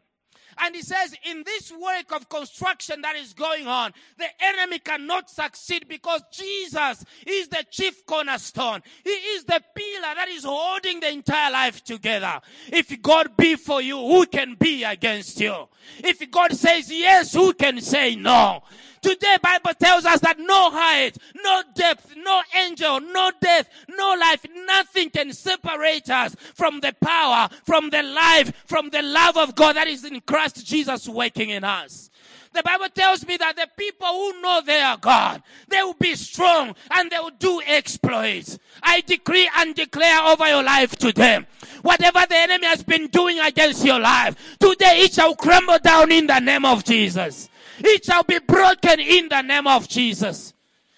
And 0.59 0.75
he 0.75 0.81
says, 0.81 1.15
in 1.29 1.43
this 1.43 1.71
work 1.71 2.11
of 2.11 2.29
construction 2.29 3.01
that 3.01 3.15
is 3.15 3.33
going 3.33 3.67
on, 3.67 3.93
the 4.17 4.27
enemy 4.39 4.79
cannot 4.79 5.29
succeed 5.29 5.87
because 5.87 6.21
Jesus 6.31 7.03
is 7.25 7.47
the 7.47 7.65
chief 7.69 8.05
cornerstone. 8.05 8.81
He 9.03 9.09
is 9.09 9.43
the 9.45 9.61
pillar 9.75 10.15
that 10.15 10.27
is 10.29 10.43
holding 10.43 10.99
the 10.99 11.11
entire 11.11 11.51
life 11.51 11.83
together. 11.83 12.39
If 12.67 13.01
God 13.01 13.35
be 13.37 13.55
for 13.55 13.81
you, 13.81 13.97
who 13.97 14.25
can 14.25 14.55
be 14.55 14.83
against 14.83 15.39
you? 15.39 15.67
If 15.99 16.29
God 16.31 16.53
says 16.53 16.91
yes, 16.91 17.33
who 17.33 17.53
can 17.53 17.81
say 17.81 18.15
no? 18.15 18.63
Today, 19.03 19.35
Bible 19.41 19.73
tells 19.77 20.05
us 20.05 20.21
that 20.21 20.39
no 20.39 20.71
height, 20.71 21.17
no 21.43 21.61
depth, 21.75 22.15
no 22.15 22.41
angel, 22.55 23.01
no 23.01 23.31
death, 23.41 23.67
no 23.89 24.15
life, 24.17 24.45
nothing 24.65 25.09
can 25.09 25.33
separate 25.33 26.09
us 26.09 26.33
from 26.55 26.79
the 26.79 26.95
power, 27.01 27.49
from 27.65 27.89
the 27.89 28.01
life, 28.01 28.53
from 28.65 28.89
the 28.91 29.01
love 29.01 29.35
of 29.35 29.55
God 29.55 29.75
that 29.75 29.89
is 29.89 30.05
in 30.05 30.21
Christ 30.21 30.65
Jesus 30.65 31.09
working 31.09 31.49
in 31.49 31.65
us. 31.65 32.09
The 32.53 32.63
Bible 32.63 32.87
tells 32.93 33.27
me 33.27 33.35
that 33.37 33.55
the 33.55 33.67
people 33.75 34.07
who 34.07 34.41
know 34.41 34.61
their 34.65 34.95
God, 34.97 35.41
they 35.67 35.81
will 35.81 35.95
be 35.95 36.15
strong 36.15 36.73
and 36.91 37.11
they 37.11 37.17
will 37.17 37.31
do 37.31 37.61
exploits. 37.65 38.57
I 38.81 39.01
decree 39.01 39.49
and 39.57 39.75
declare 39.75 40.21
over 40.21 40.47
your 40.47 40.63
life 40.63 40.95
today. 40.95 41.45
Whatever 41.81 42.23
the 42.29 42.37
enemy 42.37 42.67
has 42.67 42.83
been 42.83 43.07
doing 43.07 43.39
against 43.39 43.83
your 43.83 43.99
life, 43.99 44.57
today 44.59 45.01
it 45.01 45.13
shall 45.13 45.35
crumble 45.35 45.79
down 45.79 46.11
in 46.11 46.27
the 46.27 46.39
name 46.39 46.63
of 46.63 46.83
Jesus. 46.85 47.49
It 47.83 48.05
shall 48.05 48.23
be 48.23 48.39
broken 48.39 48.99
in 48.99 49.29
the 49.29 49.41
name 49.41 49.67
of 49.67 49.87
Jesus. 49.87 50.53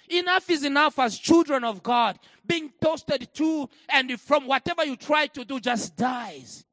Enough 0.08 0.50
is 0.52 0.64
enough 0.64 1.00
as 1.00 1.18
children 1.18 1.64
of 1.64 1.82
God 1.82 2.20
being 2.46 2.72
toasted 2.80 3.28
to 3.34 3.68
and 3.90 4.20
from 4.22 4.46
whatever 4.46 4.86
you 4.86 4.96
try 4.96 5.26
to 5.28 5.44
do 5.44 5.60
just 5.60 5.96
dies 5.96 6.64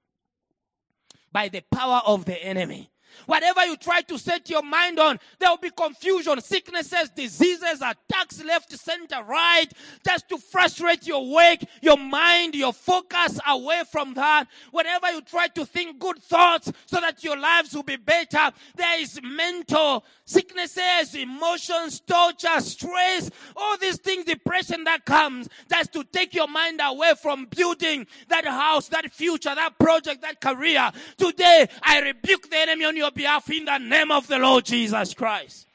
by 1.33 1.49
the 1.49 1.63
power 1.63 2.03
of 2.05 2.27
the 2.27 2.45
enemy. 2.45 2.92
Whatever 3.27 3.65
you 3.67 3.77
try 3.77 4.01
to 4.03 4.19
set 4.19 4.51
your 4.51 4.63
mind 4.63 4.99
on, 4.99 5.19
there 5.39 5.51
will 5.51 5.59
be 5.59 5.71
confusion, 5.71 6.41
sicknesses, 6.41 7.11
diseases, 7.11 7.81
attacks 7.81 8.43
left, 8.45 8.73
center, 8.73 9.23
right, 9.25 9.67
just 10.05 10.29
to 10.29 10.39
frustrate 10.39 11.07
your 11.07 11.31
work, 11.31 11.61
your 11.81 11.97
mind, 11.97 12.55
your 12.55 12.73
focus 12.73 13.39
away 13.47 13.83
from 13.91 14.15
that. 14.15 14.47
Whatever 14.71 15.11
you 15.11 15.21
try 15.23 15.49
to 15.49 15.65
think 15.65 15.99
good 15.99 16.19
thoughts 16.19 16.73
so 16.87 17.01
that 17.01 17.23
your 17.23 17.39
lives 17.39 17.75
will 17.75 17.83
be 17.83 17.97
better, 17.97 18.51
there 18.75 19.01
is 19.01 19.21
mental 19.23 20.05
sicknesses, 20.25 21.15
emotions, 21.15 22.01
torture, 22.01 22.61
stress, 22.61 23.31
all 23.57 23.77
these 23.79 23.99
things, 23.99 24.25
depression 24.25 24.85
that 24.85 25.05
comes 25.05 25.49
just 25.71 25.93
to 25.93 26.05
take 26.05 26.35
your 26.35 26.49
mind 26.49 26.81
away 26.83 27.13
from 27.21 27.47
building 27.47 28.07
that 28.29 28.47
house, 28.47 28.89
that 28.89 29.11
future, 29.13 29.55
that 29.55 29.79
project, 29.79 30.23
that 30.23 30.41
career. 30.41 30.91
Today, 31.17 31.69
I 31.83 32.01
rebuke 32.01 32.51
the 32.51 32.57
enemy 32.57 32.85
on 32.85 32.97
your 32.97 33.11
behalf 33.15 33.51
in 33.51 33.65
the 33.65 33.79
name 33.79 34.11
of 34.11 34.27
the 34.27 34.39
Lord 34.39 34.65
Jesus 34.65 35.15
Christ. 35.15 35.67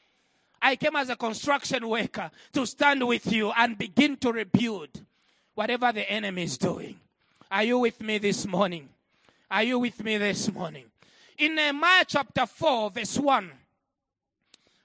I 0.60 0.76
came 0.76 0.96
as 0.96 1.08
a 1.08 1.16
construction 1.16 1.88
worker 1.88 2.30
to 2.52 2.66
stand 2.66 3.06
with 3.06 3.30
you 3.32 3.52
and 3.56 3.78
begin 3.78 4.16
to 4.18 4.32
rebuild 4.32 4.90
whatever 5.54 5.92
the 5.92 6.08
enemy 6.10 6.44
is 6.44 6.58
doing. 6.58 6.98
Are 7.50 7.62
you 7.62 7.78
with 7.78 8.00
me 8.02 8.18
this 8.18 8.46
morning? 8.46 8.88
Are 9.50 9.62
you 9.62 9.78
with 9.78 10.02
me 10.02 10.18
this 10.18 10.52
morning? 10.52 10.84
In 11.38 11.54
Nehemiah 11.54 12.04
chapter 12.06 12.46
4, 12.46 12.90
verse 12.90 13.18
1, 13.18 13.50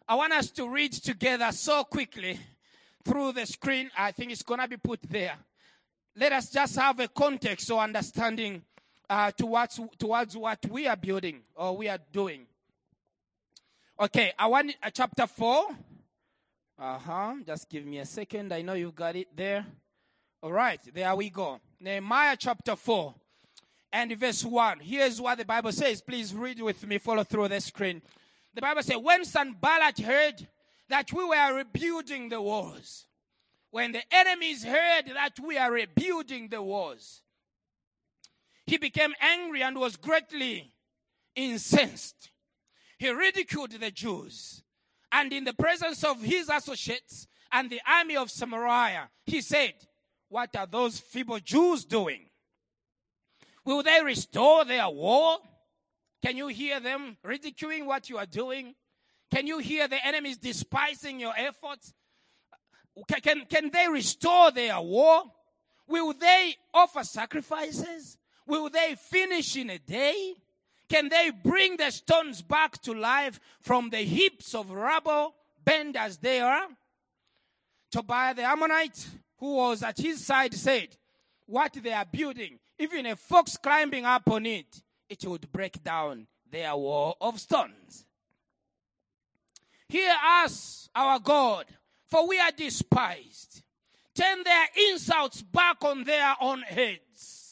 I 0.08 0.16
want 0.16 0.34
us 0.34 0.50
to 0.52 0.70
read 0.70 0.94
together 0.94 1.52
so 1.52 1.84
quickly 1.84 2.40
through 3.04 3.34
the 3.34 3.46
screen. 3.46 3.90
I 3.98 4.12
think 4.12 4.32
it's 4.32 4.44
going 4.44 4.60
to 4.60 4.68
be 4.68 4.78
put 4.78 5.02
there. 5.04 5.36
Let 6.16 6.32
us 6.32 6.50
just 6.52 6.76
have 6.76 7.00
a 7.00 7.08
context 7.08 7.72
or 7.72 7.82
understanding 7.82 8.62
uh, 9.10 9.32
towards, 9.32 9.80
towards 9.98 10.38
what 10.38 10.66
we 10.68 10.88
are 10.88 10.96
building 10.96 11.42
or 11.56 11.76
we 11.78 11.88
are 11.88 12.00
doing. 12.12 12.46
Okay, 14.00 14.34
I 14.38 14.48
want 14.48 14.76
uh, 14.82 14.90
chapter 14.90 15.28
4. 15.28 15.68
Uh 16.80 16.98
huh. 16.98 17.36
Just 17.46 17.70
give 17.70 17.86
me 17.86 18.00
a 18.00 18.06
second. 18.06 18.52
I 18.52 18.62
know 18.62 18.74
you've 18.74 18.96
got 18.96 19.16
it 19.16 19.36
there. 19.36 19.66
All 20.42 20.52
right, 20.52 20.80
there 20.94 21.16
we 21.16 21.30
go. 21.30 21.60
Nehemiah 21.80 22.36
chapter 22.38 22.76
4 22.76 23.14
and 23.94 24.12
verse 24.18 24.44
1. 24.44 24.80
Here's 24.80 25.22
what 25.22 25.38
the 25.38 25.46
Bible 25.46 25.72
says. 25.72 26.02
Please 26.02 26.34
read 26.34 26.62
with 26.62 26.86
me, 26.86 26.98
follow 26.98 27.24
through 27.24 27.48
the 27.50 27.62
screen. 27.62 28.02
The 28.54 28.62
Bible 28.62 28.84
says, 28.84 28.98
When 28.98 29.24
Sanballat 29.24 30.00
heard 30.00 30.48
that 30.90 31.14
we 31.14 31.24
were 31.24 31.56
rebuilding 31.56 32.30
the 32.30 32.42
walls, 32.42 33.06
when 33.72 33.92
the 33.92 34.02
enemies 34.12 34.64
heard 34.64 35.04
that 35.14 35.40
we 35.40 35.58
are 35.58 35.72
rebuilding 35.72 36.50
the 36.50 36.62
walls, 36.62 37.22
he 38.66 38.78
became 38.78 39.14
angry 39.20 39.62
and 39.62 39.78
was 39.78 39.98
greatly 39.98 40.74
incensed. 41.36 42.32
He 42.98 43.10
ridiculed 43.10 43.72
the 43.72 43.92
Jews. 43.92 44.64
And 45.12 45.32
in 45.32 45.44
the 45.44 45.54
presence 45.54 46.04
of 46.04 46.22
his 46.22 46.50
associates 46.50 47.28
and 47.52 47.70
the 47.70 47.82
army 47.88 48.16
of 48.16 48.32
Samaria, 48.32 49.10
he 49.26 49.42
said, 49.42 49.74
What 50.30 50.56
are 50.56 50.66
those 50.66 51.00
feeble 51.00 51.40
Jews 51.40 51.86
doing? 51.86 52.30
Will 53.66 53.84
they 53.84 54.02
restore 54.04 54.66
their 54.66 54.90
wall? 54.90 55.40
Can 56.24 56.38
you 56.38 56.48
hear 56.48 56.80
them 56.80 57.18
ridiculing 57.24 57.86
what 57.86 58.10
you 58.10 58.18
are 58.18 58.26
doing? 58.26 58.76
Can 59.32 59.48
you 59.48 59.60
hear 59.60 59.88
the 59.88 60.04
enemies 60.06 60.38
despising 60.38 61.20
your 61.20 61.34
efforts? 61.36 61.94
Can, 63.22 63.46
can 63.46 63.72
they 63.72 63.88
restore 63.90 64.52
their 64.52 64.80
war? 64.80 65.24
Will 65.88 66.14
they 66.14 66.56
offer 66.74 67.04
sacrifices? 67.04 68.18
Will 68.46 68.70
they 68.70 68.96
finish 68.96 69.56
in 69.56 69.70
a 69.70 69.78
day? 69.78 70.34
Can 70.90 71.10
they 71.10 71.32
bring 71.32 71.78
the 71.78 71.92
stones 71.92 72.42
back 72.42 72.82
to 72.84 72.94
life 72.94 73.40
from 73.62 73.90
the 73.90 73.98
heaps 73.98 74.54
of 74.54 74.72
rubble, 74.72 75.34
bent 75.64 75.96
as 75.96 76.18
they 76.18 76.40
are? 76.40 76.68
Tobiah 77.92 78.34
the 78.34 78.44
Ammonite, 78.44 79.08
who 79.38 79.56
was 79.56 79.84
at 79.84 79.98
his 79.98 80.26
side, 80.26 80.54
said, 80.54 80.90
What 81.46 81.74
they 81.74 81.94
are 81.94 82.06
building, 82.06 82.60
even 82.78 83.06
a 83.06 83.16
fox 83.16 83.58
climbing 83.58 84.06
up 84.06 84.30
on 84.30 84.46
it, 84.46 84.82
it 85.10 85.26
would 85.26 85.52
break 85.52 85.84
down 85.84 86.28
their 86.50 86.76
wall 86.76 87.18
of 87.22 87.40
stones. 87.40 88.06
Hear 89.88 90.14
us, 90.44 90.90
our 90.96 91.20
God, 91.20 91.66
for 92.08 92.28
we 92.28 92.40
are 92.40 92.52
despised. 92.52 93.62
Turn 94.16 94.44
their 94.44 94.68
insults 94.90 95.42
back 95.42 95.84
on 95.84 96.04
their 96.04 96.36
own 96.42 96.62
heads. 96.62 97.43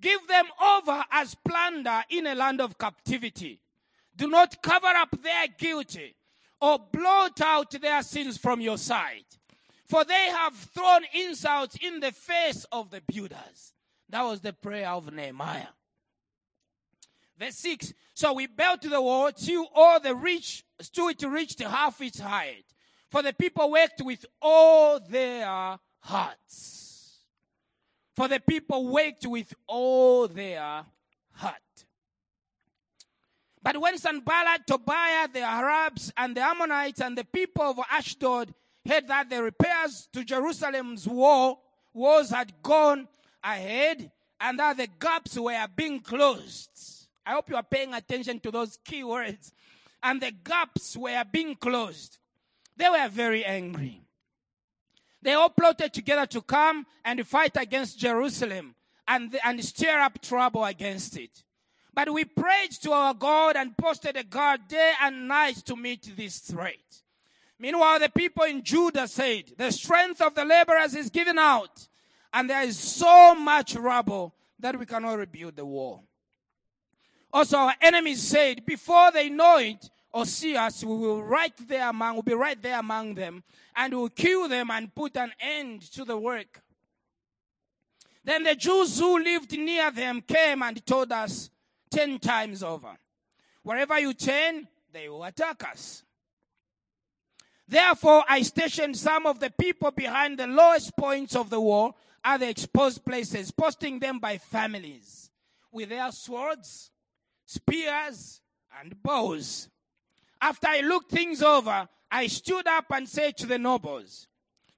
Give 0.00 0.26
them 0.26 0.46
over 0.62 1.04
as 1.10 1.34
plunder 1.34 2.02
in 2.08 2.26
a 2.26 2.34
land 2.34 2.60
of 2.60 2.78
captivity. 2.78 3.60
Do 4.16 4.28
not 4.28 4.62
cover 4.62 4.86
up 4.86 5.22
their 5.22 5.46
guilty 5.58 6.16
or 6.60 6.78
blot 6.78 7.40
out 7.40 7.70
their 7.80 8.02
sins 8.02 8.38
from 8.38 8.60
your 8.60 8.78
sight. 8.78 9.26
For 9.86 10.04
they 10.04 10.28
have 10.30 10.54
thrown 10.54 11.02
insults 11.12 11.76
in 11.82 12.00
the 12.00 12.12
face 12.12 12.64
of 12.70 12.90
the 12.90 13.02
builders. 13.06 13.72
That 14.08 14.22
was 14.22 14.40
the 14.40 14.52
prayer 14.52 14.88
of 14.88 15.12
Nehemiah. 15.12 15.66
Verse 17.38 17.56
6 17.56 17.92
So 18.14 18.32
we 18.34 18.46
built 18.46 18.82
the 18.82 19.00
wall 19.00 19.32
till 19.32 19.66
all 19.74 19.98
the 19.98 20.14
reach, 20.14 20.64
till 20.92 21.08
it 21.08 21.22
reached 21.22 21.60
half 21.60 22.00
its 22.00 22.20
height. 22.20 22.64
For 23.10 23.22
the 23.22 23.32
people 23.32 23.70
worked 23.70 24.02
with 24.02 24.24
all 24.40 25.00
their 25.00 25.78
hearts. 25.98 26.89
For 28.20 28.28
the 28.28 28.38
people 28.38 28.86
worked 28.86 29.26
with 29.26 29.54
all 29.66 30.28
their 30.28 30.84
heart. 31.32 31.54
But 33.62 33.80
when 33.80 33.96
Sanballat, 33.96 34.66
Tobiah, 34.66 35.26
the 35.32 35.40
Arabs, 35.40 36.12
and 36.18 36.36
the 36.36 36.42
Ammonites, 36.42 37.00
and 37.00 37.16
the 37.16 37.24
people 37.24 37.62
of 37.62 37.80
Ashdod 37.90 38.52
heard 38.86 39.08
that 39.08 39.30
the 39.30 39.42
repairs 39.42 40.06
to 40.12 40.22
Jerusalem's 40.22 41.08
wall 41.08 41.62
walls 41.94 42.28
had 42.28 42.52
gone 42.62 43.08
ahead 43.42 44.10
and 44.38 44.58
that 44.58 44.76
the 44.76 44.88
gaps 44.98 45.38
were 45.38 45.66
being 45.74 46.00
closed. 46.00 47.08
I 47.24 47.32
hope 47.32 47.48
you 47.48 47.56
are 47.56 47.62
paying 47.62 47.94
attention 47.94 48.38
to 48.40 48.50
those 48.50 48.76
key 48.84 49.02
words. 49.02 49.50
And 50.02 50.20
the 50.20 50.32
gaps 50.44 50.94
were 50.94 51.24
being 51.32 51.54
closed. 51.54 52.18
They 52.76 52.90
were 52.90 53.08
very 53.08 53.46
angry. 53.46 54.02
They 55.22 55.34
all 55.34 55.50
plotted 55.50 55.92
together 55.92 56.26
to 56.26 56.42
come 56.42 56.86
and 57.04 57.26
fight 57.26 57.56
against 57.56 57.98
Jerusalem 57.98 58.74
and, 59.06 59.38
and 59.44 59.62
stir 59.64 60.00
up 60.00 60.20
trouble 60.22 60.64
against 60.64 61.16
it. 61.16 61.44
But 61.92 62.12
we 62.12 62.24
prayed 62.24 62.70
to 62.82 62.92
our 62.92 63.14
God 63.14 63.56
and 63.56 63.76
posted 63.76 64.16
a 64.16 64.24
guard 64.24 64.68
day 64.68 64.92
and 65.02 65.28
night 65.28 65.56
to 65.66 65.76
meet 65.76 66.16
this 66.16 66.38
threat. 66.38 67.02
Meanwhile, 67.58 68.00
the 68.00 68.08
people 68.08 68.44
in 68.44 68.62
Judah 68.62 69.06
said, 69.06 69.52
The 69.58 69.70
strength 69.70 70.22
of 70.22 70.34
the 70.34 70.44
laborers 70.44 70.94
is 70.94 71.10
given 71.10 71.38
out, 71.38 71.88
and 72.32 72.48
there 72.48 72.62
is 72.62 72.78
so 72.78 73.34
much 73.34 73.74
rubble 73.74 74.34
that 74.58 74.78
we 74.78 74.86
cannot 74.86 75.18
rebuild 75.18 75.56
the 75.56 75.66
wall. 75.66 76.04
Also, 77.32 77.58
our 77.58 77.74
enemies 77.82 78.22
said, 78.22 78.64
Before 78.64 79.12
they 79.12 79.28
know 79.28 79.58
it 79.58 79.90
or 80.12 80.26
see 80.26 80.56
us, 80.56 80.84
we 80.84 80.94
will 80.96 81.22
right 81.22 81.52
there 81.68 81.88
among, 81.88 82.14
we'll 82.14 82.22
be 82.22 82.34
right 82.34 82.60
there 82.60 82.78
among 82.78 83.14
them, 83.14 83.42
and 83.76 83.94
we'll 83.94 84.08
kill 84.08 84.48
them 84.48 84.70
and 84.70 84.94
put 84.94 85.16
an 85.16 85.32
end 85.40 85.82
to 85.92 86.04
the 86.04 86.18
work. 86.18 86.62
Then 88.24 88.42
the 88.42 88.54
Jews 88.54 88.98
who 88.98 89.22
lived 89.22 89.56
near 89.56 89.90
them 89.90 90.20
came 90.20 90.62
and 90.62 90.84
told 90.84 91.12
us 91.12 91.50
ten 91.90 92.18
times 92.18 92.62
over, 92.62 92.96
Wherever 93.62 93.98
you 93.98 94.14
turn, 94.14 94.66
they 94.92 95.08
will 95.08 95.24
attack 95.24 95.64
us. 95.64 96.02
Therefore, 97.68 98.24
I 98.28 98.42
stationed 98.42 98.96
some 98.96 99.26
of 99.26 99.38
the 99.38 99.50
people 99.50 99.92
behind 99.92 100.38
the 100.38 100.46
lowest 100.48 100.96
points 100.96 101.36
of 101.36 101.50
the 101.50 101.60
wall 101.60 101.96
at 102.24 102.40
the 102.40 102.48
exposed 102.48 103.04
places, 103.04 103.50
posting 103.50 103.98
them 104.00 104.18
by 104.18 104.38
families 104.38 105.30
with 105.70 105.90
their 105.90 106.10
swords, 106.10 106.90
spears, 107.46 108.40
and 108.78 109.00
bows. 109.02 109.69
After 110.40 110.68
I 110.68 110.80
looked 110.80 111.10
things 111.10 111.42
over, 111.42 111.88
I 112.10 112.26
stood 112.26 112.66
up 112.66 112.86
and 112.90 113.08
said 113.08 113.36
to 113.38 113.46
the 113.46 113.58
nobles, 113.58 114.28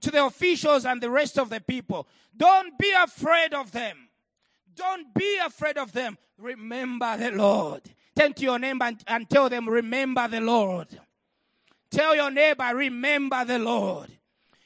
to 0.00 0.10
the 0.10 0.24
officials, 0.24 0.84
and 0.84 1.00
the 1.00 1.10
rest 1.10 1.38
of 1.38 1.50
the 1.50 1.60
people, 1.60 2.06
Don't 2.36 2.78
be 2.78 2.92
afraid 2.92 3.54
of 3.54 3.72
them. 3.72 4.08
Don't 4.74 5.14
be 5.14 5.38
afraid 5.44 5.78
of 5.78 5.92
them. 5.92 6.18
Remember 6.38 7.16
the 7.16 7.30
Lord. 7.30 7.82
Turn 8.16 8.32
to 8.34 8.42
your 8.42 8.58
neighbor 8.58 8.84
and, 8.84 9.02
and 9.06 9.28
tell 9.30 9.48
them, 9.48 9.68
Remember 9.68 10.28
the 10.28 10.40
Lord. 10.40 10.88
Tell 11.92 12.16
your 12.16 12.30
neighbor, 12.30 12.70
remember 12.74 13.44
the 13.44 13.58
Lord. 13.58 14.10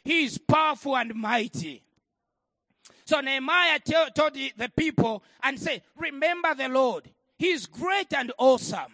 He 0.04 0.24
is 0.24 0.38
powerful 0.38 0.96
and 0.96 1.12
mighty. 1.16 1.82
So 3.04 3.20
Nehemiah 3.20 3.80
told 3.80 4.34
the, 4.34 4.70
people 4.76 5.24
and 5.42 5.58
say, 5.58 5.82
remember 5.96 6.54
the 6.54 6.68
Lord. 6.68 7.10
He 7.36 7.50
is 7.50 7.66
great 7.66 8.12
and 8.14 8.32
awesome. 8.38 8.92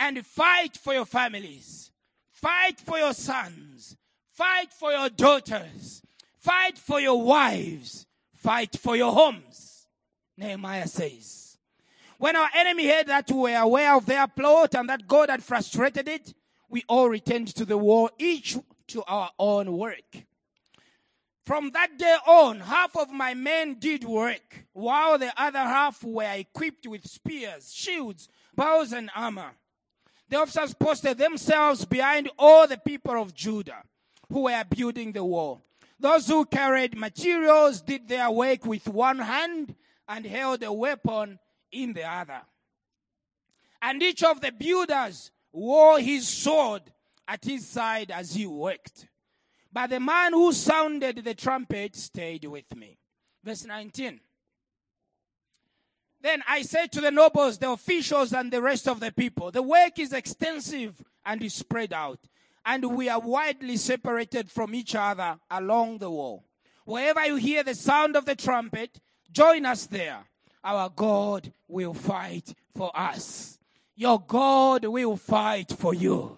And 0.00 0.26
fight 0.26 0.76
for 0.76 0.94
your 0.94 1.04
families. 1.04 1.92
Fight 2.32 2.80
for 2.80 2.98
your 2.98 3.12
sons. 3.12 3.96
Fight 4.32 4.72
for 4.72 4.90
your 4.90 5.10
daughters. 5.10 6.02
Fight 6.38 6.78
for 6.78 6.98
your 6.98 7.22
wives. 7.22 8.06
Fight 8.34 8.76
for 8.78 8.96
your 8.96 9.12
homes. 9.12 9.86
Nehemiah 10.38 10.88
says. 10.88 11.58
When 12.16 12.34
our 12.34 12.48
enemy 12.54 12.88
heard 12.88 13.08
that 13.08 13.30
we 13.30 13.38
were 13.38 13.56
aware 13.56 13.94
of 13.94 14.06
their 14.06 14.26
plot 14.26 14.74
and 14.74 14.88
that 14.88 15.06
God 15.06 15.28
had 15.28 15.44
frustrated 15.44 16.08
it, 16.08 16.34
we 16.70 16.82
all 16.88 17.08
returned 17.08 17.48
to 17.56 17.64
the 17.64 17.76
war, 17.76 18.10
each 18.18 18.56
to 18.88 19.02
our 19.04 19.30
own 19.38 19.76
work. 19.76 20.24
From 21.44 21.72
that 21.72 21.98
day 21.98 22.16
on, 22.26 22.60
half 22.60 22.96
of 22.96 23.10
my 23.10 23.34
men 23.34 23.74
did 23.78 24.04
work, 24.04 24.64
while 24.72 25.18
the 25.18 25.32
other 25.36 25.58
half 25.58 26.02
were 26.02 26.32
equipped 26.34 26.86
with 26.86 27.06
spears, 27.06 27.72
shields, 27.72 28.28
bows, 28.54 28.92
and 28.92 29.10
armor. 29.14 29.52
The 30.30 30.36
officers 30.36 30.74
posted 30.74 31.18
themselves 31.18 31.84
behind 31.84 32.30
all 32.38 32.68
the 32.68 32.78
people 32.78 33.20
of 33.20 33.34
Judah 33.34 33.82
who 34.32 34.42
were 34.42 34.64
building 34.70 35.10
the 35.10 35.24
wall. 35.24 35.60
Those 35.98 36.28
who 36.28 36.44
carried 36.44 36.96
materials 36.96 37.82
did 37.82 38.08
their 38.08 38.30
work 38.30 38.64
with 38.64 38.86
one 38.86 39.18
hand 39.18 39.74
and 40.08 40.24
held 40.24 40.62
a 40.62 40.72
weapon 40.72 41.40
in 41.72 41.92
the 41.92 42.08
other. 42.08 42.42
And 43.82 44.00
each 44.00 44.22
of 44.22 44.40
the 44.40 44.52
builders 44.52 45.32
wore 45.52 45.98
his 45.98 46.28
sword 46.28 46.82
at 47.26 47.44
his 47.44 47.66
side 47.66 48.12
as 48.12 48.32
he 48.32 48.46
worked. 48.46 49.08
But 49.72 49.90
the 49.90 50.00
man 50.00 50.32
who 50.32 50.52
sounded 50.52 51.24
the 51.24 51.34
trumpet 51.34 51.96
stayed 51.96 52.44
with 52.44 52.76
me. 52.76 52.98
Verse 53.42 53.64
19. 53.64 54.20
Then 56.22 56.42
I 56.46 56.62
said 56.62 56.92
to 56.92 57.00
the 57.00 57.10
nobles, 57.10 57.58
the 57.58 57.70
officials, 57.70 58.32
and 58.32 58.52
the 58.52 58.60
rest 58.60 58.86
of 58.86 59.00
the 59.00 59.10
people, 59.10 59.50
the 59.50 59.62
work 59.62 59.98
is 59.98 60.12
extensive 60.12 61.02
and 61.24 61.42
is 61.42 61.54
spread 61.54 61.92
out, 61.92 62.20
and 62.64 62.96
we 62.96 63.08
are 63.08 63.20
widely 63.20 63.76
separated 63.76 64.50
from 64.50 64.74
each 64.74 64.94
other 64.94 65.38
along 65.50 65.98
the 65.98 66.10
wall. 66.10 66.44
Wherever 66.84 67.24
you 67.24 67.36
hear 67.36 67.62
the 67.62 67.74
sound 67.74 68.16
of 68.16 68.26
the 68.26 68.34
trumpet, 68.34 69.00
join 69.32 69.64
us 69.64 69.86
there. 69.86 70.24
Our 70.62 70.90
God 70.90 71.52
will 71.68 71.94
fight 71.94 72.54
for 72.76 72.90
us. 72.94 73.58
Your 73.96 74.20
God 74.20 74.84
will 74.84 75.16
fight 75.16 75.72
for 75.72 75.94
you. 75.94 76.36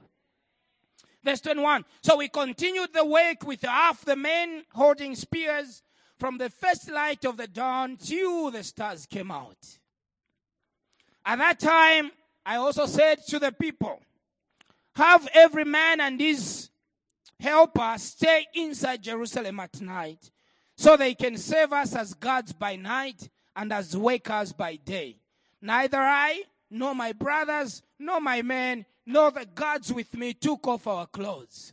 Verse 1.25 1.41
21. 1.41 1.85
So 2.03 2.17
we 2.17 2.29
continued 2.29 2.93
the 2.93 3.05
work 3.05 3.45
with 3.45 3.63
half 3.63 4.05
the 4.05 4.17
men 4.17 4.65
holding 4.73 5.15
spears 5.15 5.83
from 6.19 6.39
the 6.39 6.51
first 6.51 6.91
light 6.91 7.25
of 7.25 7.37
the 7.37 7.47
dawn 7.47 7.97
till 7.97 8.51
the 8.51 8.63
stars 8.63 9.07
came 9.07 9.31
out. 9.31 9.57
At 11.25 11.39
that 11.39 11.61
time, 11.61 12.11
I 12.45 12.57
also 12.57 12.87
said 12.87 13.25
to 13.29 13.39
the 13.39 13.53
people, 13.53 14.01
have 14.95 15.29
every 15.33 15.65
man 15.65 16.01
and 16.01 16.21
his 16.21 16.71
helper 17.41 17.95
stay 17.99 18.47
inside 18.55 19.03
Jerusalem 19.03 19.61
at 19.61 19.81
night 19.81 20.31
so 20.77 20.97
they 20.97 21.15
can 21.15 21.37
serve 21.37 21.73
us 21.73 21.95
as 21.95 22.15
guards 22.15 22.53
by 22.53 22.77
night 22.77 23.29
and 23.55 23.73
as 23.73 23.97
wakers 23.97 24.53
by 24.57 24.77
day. 24.77 25.17
Neither 25.61 25.99
I, 25.99 26.43
nor 26.71 26.95
my 26.95 27.13
brothers, 27.13 27.83
nor 27.99 28.21
my 28.21 28.43
men, 28.43 28.85
nor 29.07 29.31
the 29.31 29.47
guards 29.47 29.93
with 29.93 30.15
me 30.15 30.35
took 30.35 30.67
off 30.67 30.87
our 30.87 31.07
clothes. 31.07 31.73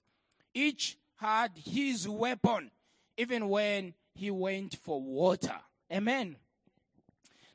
Each 0.54 0.98
had 1.18 1.52
his 1.56 2.08
weapon, 2.08 2.72
even 3.18 3.50
when 3.50 3.94
he 4.14 4.32
went 4.32 4.76
for 4.84 5.02
water. 5.02 5.56
Amen. 5.92 6.36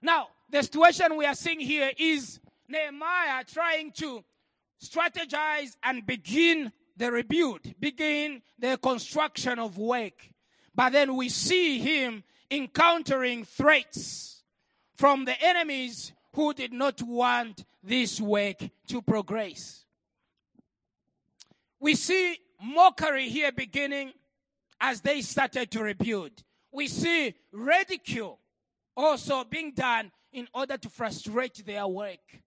Now, 0.00 0.28
the 0.50 0.62
situation 0.62 1.16
we 1.16 1.26
are 1.26 1.34
seeing 1.34 1.60
here 1.60 1.90
is 1.98 2.40
Nehemiah 2.68 3.44
trying 3.44 3.92
to 3.92 4.24
strategize 4.82 5.76
and 5.82 6.06
begin 6.06 6.72
the 6.96 7.10
rebuild, 7.10 7.60
begin 7.80 8.42
the 8.58 8.78
construction 8.78 9.58
of 9.58 9.78
work. 9.78 10.30
But 10.74 10.90
then 10.90 11.16
we 11.16 11.28
see 11.28 11.78
him 11.78 12.24
encountering 12.50 13.44
threats 13.44 14.42
from 14.96 15.24
the 15.24 15.40
enemies 15.42 16.12
who 16.34 16.52
did 16.52 16.72
not 16.72 17.02
want 17.02 17.64
this 17.82 18.20
work 18.20 18.58
to 18.88 19.02
progress. 19.02 19.84
We 21.80 21.94
see 21.94 22.38
mockery 22.62 23.28
here 23.28 23.52
beginning 23.52 24.12
as 24.80 25.00
they 25.00 25.20
started 25.20 25.70
to 25.72 25.82
rebuild. 25.82 26.32
We 26.72 26.88
see 26.88 27.34
ridicule 27.52 28.40
also 28.96 29.44
being 29.44 29.72
done 29.72 30.10
in 30.32 30.48
order 30.52 30.76
to 30.76 30.88
frustrate 30.88 31.64
their 31.64 31.86
work, 31.86 32.40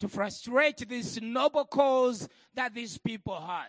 to 0.00 0.08
frustrate 0.08 0.88
this 0.88 1.20
noble 1.20 1.66
cause 1.66 2.28
that 2.54 2.74
these 2.74 2.98
people 2.98 3.38
had. 3.38 3.68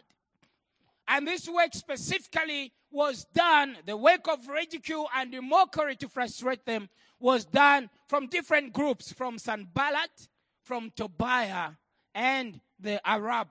And 1.08 1.28
this 1.28 1.50
work 1.50 1.74
specifically 1.74 2.72
was 2.90 3.26
done, 3.34 3.78
the 3.86 3.98
work 3.98 4.28
of 4.30 4.48
ridicule 4.48 5.10
and 5.16 5.36
mockery 5.42 5.96
to 5.98 6.08
frustrate 6.08 6.66
them 6.66 6.90
was 7.20 7.46
done 7.46 7.90
from 8.08 8.28
different 8.28 8.74
groups, 8.74 9.12
from 9.12 9.38
Sanballat, 9.38 10.30
from 10.64 10.92
Tobiah, 10.96 11.72
and 12.16 12.60
the 12.80 13.06
Arab, 13.08 13.48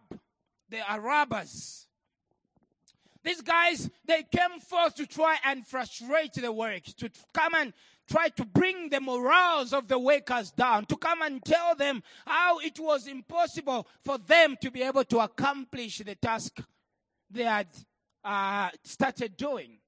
the 0.69 0.79
Arabas. 0.91 1.87
These 3.23 3.43
guys, 3.43 3.91
they 4.07 4.23
came 4.23 4.61
forth 4.61 4.95
to 4.97 5.07
try 5.07 5.37
and 5.45 5.67
frustrate 5.67 6.35
the 6.35 6.53
work, 6.53 6.85
to 6.99 7.11
come 7.35 7.55
and 7.55 7.73
try 8.09 8.29
to 8.29 8.45
bring 8.45 8.89
the 8.89 9.01
morals 9.01 9.73
of 9.73 9.89
the 9.89 9.99
workers 9.99 10.51
down, 10.51 10.87
to 10.87 10.97
come 10.97 11.23
and 11.23 11.45
tell 11.45 11.75
them 11.75 12.03
how 12.27 12.59
it 12.61 12.79
was 12.81 13.07
impossible 13.07 13.87
for 14.03 14.19
them 14.19 14.57
to 14.63 14.71
be 14.71 14.83
able 14.83 15.05
to 15.05 15.19
accomplish 15.19 15.99
the 15.99 16.15
task 16.15 16.61
they 17.31 17.45
had 17.45 17.69
uh, 18.25 18.71
started 18.83 19.37
doing. 19.37 19.79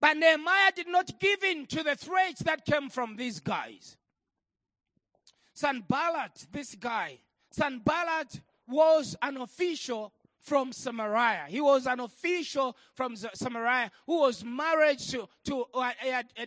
But 0.00 0.18
Nehemiah 0.18 0.72
did 0.76 0.88
not 0.88 1.18
give 1.18 1.42
in 1.42 1.66
to 1.66 1.82
the 1.82 1.96
threats 1.96 2.42
that 2.42 2.66
came 2.66 2.90
from 2.90 3.16
these 3.16 3.40
guys. 3.40 3.96
Sanballat, 5.54 6.46
this 6.52 6.74
guy, 6.74 7.20
Sanballat 7.50 8.40
was 8.68 9.16
an 9.22 9.38
official 9.38 10.12
from 10.44 10.72
Samaria. 10.72 11.46
He 11.48 11.60
was 11.60 11.86
an 11.86 12.00
official 12.00 12.76
from 12.92 13.16
Samaria 13.16 13.90
who 14.06 14.20
was 14.20 14.44
married 14.44 14.98
to, 14.98 15.26
to 15.46 15.64
uh, 15.74 15.92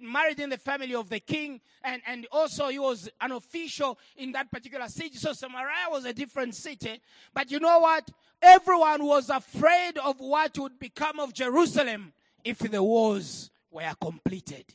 married 0.01 0.39
in 0.39 0.51
the 0.51 0.57
family 0.57 0.93
of 0.93 1.09
the 1.09 1.19
king, 1.19 1.59
and, 1.83 2.01
and 2.05 2.27
also 2.31 2.67
he 2.67 2.77
was 2.77 3.09
an 3.19 3.31
official 3.31 3.97
in 4.15 4.31
that 4.33 4.51
particular 4.51 4.87
city. 4.87 5.17
So 5.17 5.33
Samaria 5.33 5.89
was 5.89 6.05
a 6.05 6.13
different 6.13 6.53
city. 6.53 7.01
But 7.33 7.51
you 7.51 7.59
know 7.59 7.79
what? 7.79 8.09
Everyone 8.39 9.03
was 9.03 9.31
afraid 9.31 9.97
of 9.97 10.19
what 10.19 10.57
would 10.59 10.79
become 10.79 11.19
of 11.19 11.33
Jerusalem 11.33 12.13
if 12.43 12.59
the 12.59 12.83
wars 12.83 13.49
were 13.71 13.93
completed. 13.99 14.65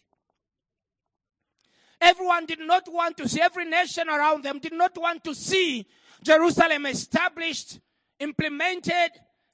Everyone 2.00 2.44
did 2.44 2.58
not 2.58 2.92
want 2.92 3.16
to 3.18 3.28
see, 3.28 3.40
every 3.40 3.66
nation 3.66 4.08
around 4.08 4.42
them 4.42 4.58
did 4.58 4.72
not 4.72 4.98
want 4.98 5.22
to 5.22 5.32
see 5.32 5.87
Jerusalem 6.24 6.87
established, 6.87 7.78
implemented, 8.18 9.11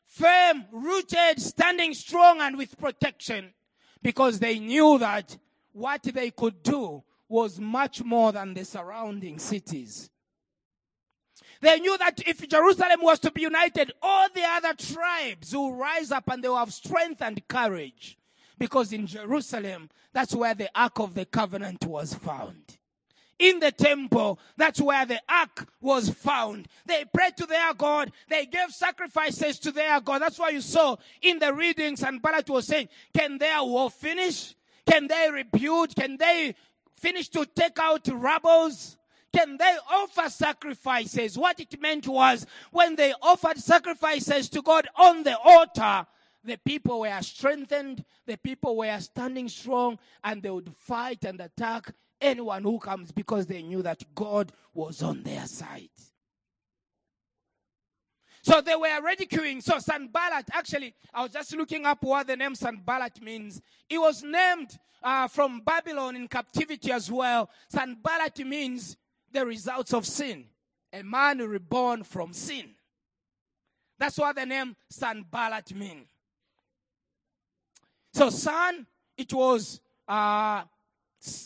firm, 0.06 0.66
rooted, 0.72 1.40
standing 1.40 1.94
strong, 1.94 2.40
and 2.40 2.56
with 2.56 2.78
protection 2.78 3.52
because 4.02 4.38
they 4.38 4.58
knew 4.58 4.98
that 4.98 5.36
what 5.72 6.02
they 6.02 6.30
could 6.30 6.62
do 6.62 7.02
was 7.28 7.60
much 7.60 8.02
more 8.02 8.32
than 8.32 8.54
the 8.54 8.64
surrounding 8.64 9.38
cities. 9.38 10.10
They 11.60 11.80
knew 11.80 11.98
that 11.98 12.26
if 12.26 12.48
Jerusalem 12.48 13.00
was 13.02 13.18
to 13.20 13.30
be 13.30 13.42
united, 13.42 13.92
all 14.00 14.28
the 14.32 14.44
other 14.44 14.74
tribes 14.74 15.54
will 15.54 15.74
rise 15.74 16.12
up 16.12 16.28
and 16.28 16.42
they 16.42 16.48
will 16.48 16.56
have 16.56 16.72
strength 16.72 17.20
and 17.20 17.46
courage. 17.48 18.16
Because 18.58 18.92
in 18.92 19.06
Jerusalem, 19.06 19.90
that's 20.12 20.34
where 20.34 20.54
the 20.54 20.70
Ark 20.74 20.98
of 21.00 21.14
the 21.14 21.24
Covenant 21.24 21.84
was 21.84 22.14
found. 22.14 22.77
In 23.38 23.60
the 23.60 23.70
temple, 23.70 24.40
that's 24.56 24.80
where 24.80 25.06
the 25.06 25.20
ark 25.28 25.68
was 25.80 26.10
found. 26.10 26.66
They 26.86 27.04
prayed 27.12 27.36
to 27.36 27.46
their 27.46 27.72
God. 27.72 28.10
They 28.28 28.46
gave 28.46 28.72
sacrifices 28.72 29.60
to 29.60 29.70
their 29.70 30.00
God. 30.00 30.20
That's 30.20 30.38
why 30.38 30.50
you 30.50 30.60
saw 30.60 30.96
in 31.22 31.38
the 31.38 31.54
readings, 31.54 32.00
Sanballat 32.00 32.50
was 32.50 32.66
saying, 32.66 32.88
Can 33.16 33.38
their 33.38 33.62
war 33.62 33.90
finish? 33.90 34.56
Can 34.90 35.06
they 35.06 35.30
rebuild? 35.30 35.94
Can 35.94 36.16
they 36.16 36.56
finish 36.96 37.28
to 37.28 37.46
take 37.46 37.78
out 37.78 38.08
rebels? 38.08 38.96
Can 39.32 39.56
they 39.56 39.76
offer 39.92 40.28
sacrifices? 40.30 41.38
What 41.38 41.60
it 41.60 41.80
meant 41.80 42.08
was 42.08 42.46
when 42.72 42.96
they 42.96 43.12
offered 43.22 43.58
sacrifices 43.58 44.48
to 44.50 44.62
God 44.62 44.88
on 44.96 45.22
the 45.22 45.38
altar, 45.38 46.06
the 46.42 46.56
people 46.56 47.00
were 47.00 47.20
strengthened, 47.20 48.04
the 48.26 48.38
people 48.38 48.76
were 48.76 48.98
standing 49.00 49.48
strong, 49.48 49.98
and 50.24 50.42
they 50.42 50.50
would 50.50 50.72
fight 50.78 51.24
and 51.24 51.40
attack 51.40 51.92
anyone 52.20 52.62
who 52.62 52.78
comes 52.78 53.12
because 53.12 53.46
they 53.46 53.62
knew 53.62 53.82
that 53.82 54.02
God 54.14 54.52
was 54.74 55.02
on 55.02 55.22
their 55.22 55.46
side. 55.46 55.88
So 58.42 58.60
they 58.60 58.76
were 58.76 59.02
ridiculing. 59.02 59.60
So 59.60 59.78
Sanballat, 59.78 60.46
actually, 60.52 60.94
I 61.12 61.22
was 61.22 61.32
just 61.32 61.54
looking 61.54 61.84
up 61.84 62.02
what 62.02 62.26
the 62.26 62.36
name 62.36 62.54
Sanballat 62.54 63.20
means. 63.20 63.60
It 63.90 63.98
was 63.98 64.22
named 64.22 64.78
uh, 65.02 65.28
from 65.28 65.60
Babylon 65.60 66.16
in 66.16 66.28
captivity 66.28 66.90
as 66.92 67.10
well. 67.10 67.50
Sanballat 67.68 68.38
means 68.38 68.96
the 69.30 69.44
results 69.44 69.92
of 69.92 70.06
sin. 70.06 70.44
A 70.92 71.02
man 71.02 71.38
reborn 71.38 72.02
from 72.02 72.32
sin. 72.32 72.70
That's 73.98 74.16
what 74.16 74.36
the 74.36 74.46
name 74.46 74.76
Sanballat 74.88 75.74
means. 75.74 76.06
So 78.14 78.30
San, 78.30 78.86
it 79.16 79.32
was 79.32 79.80
uh, 80.08 80.62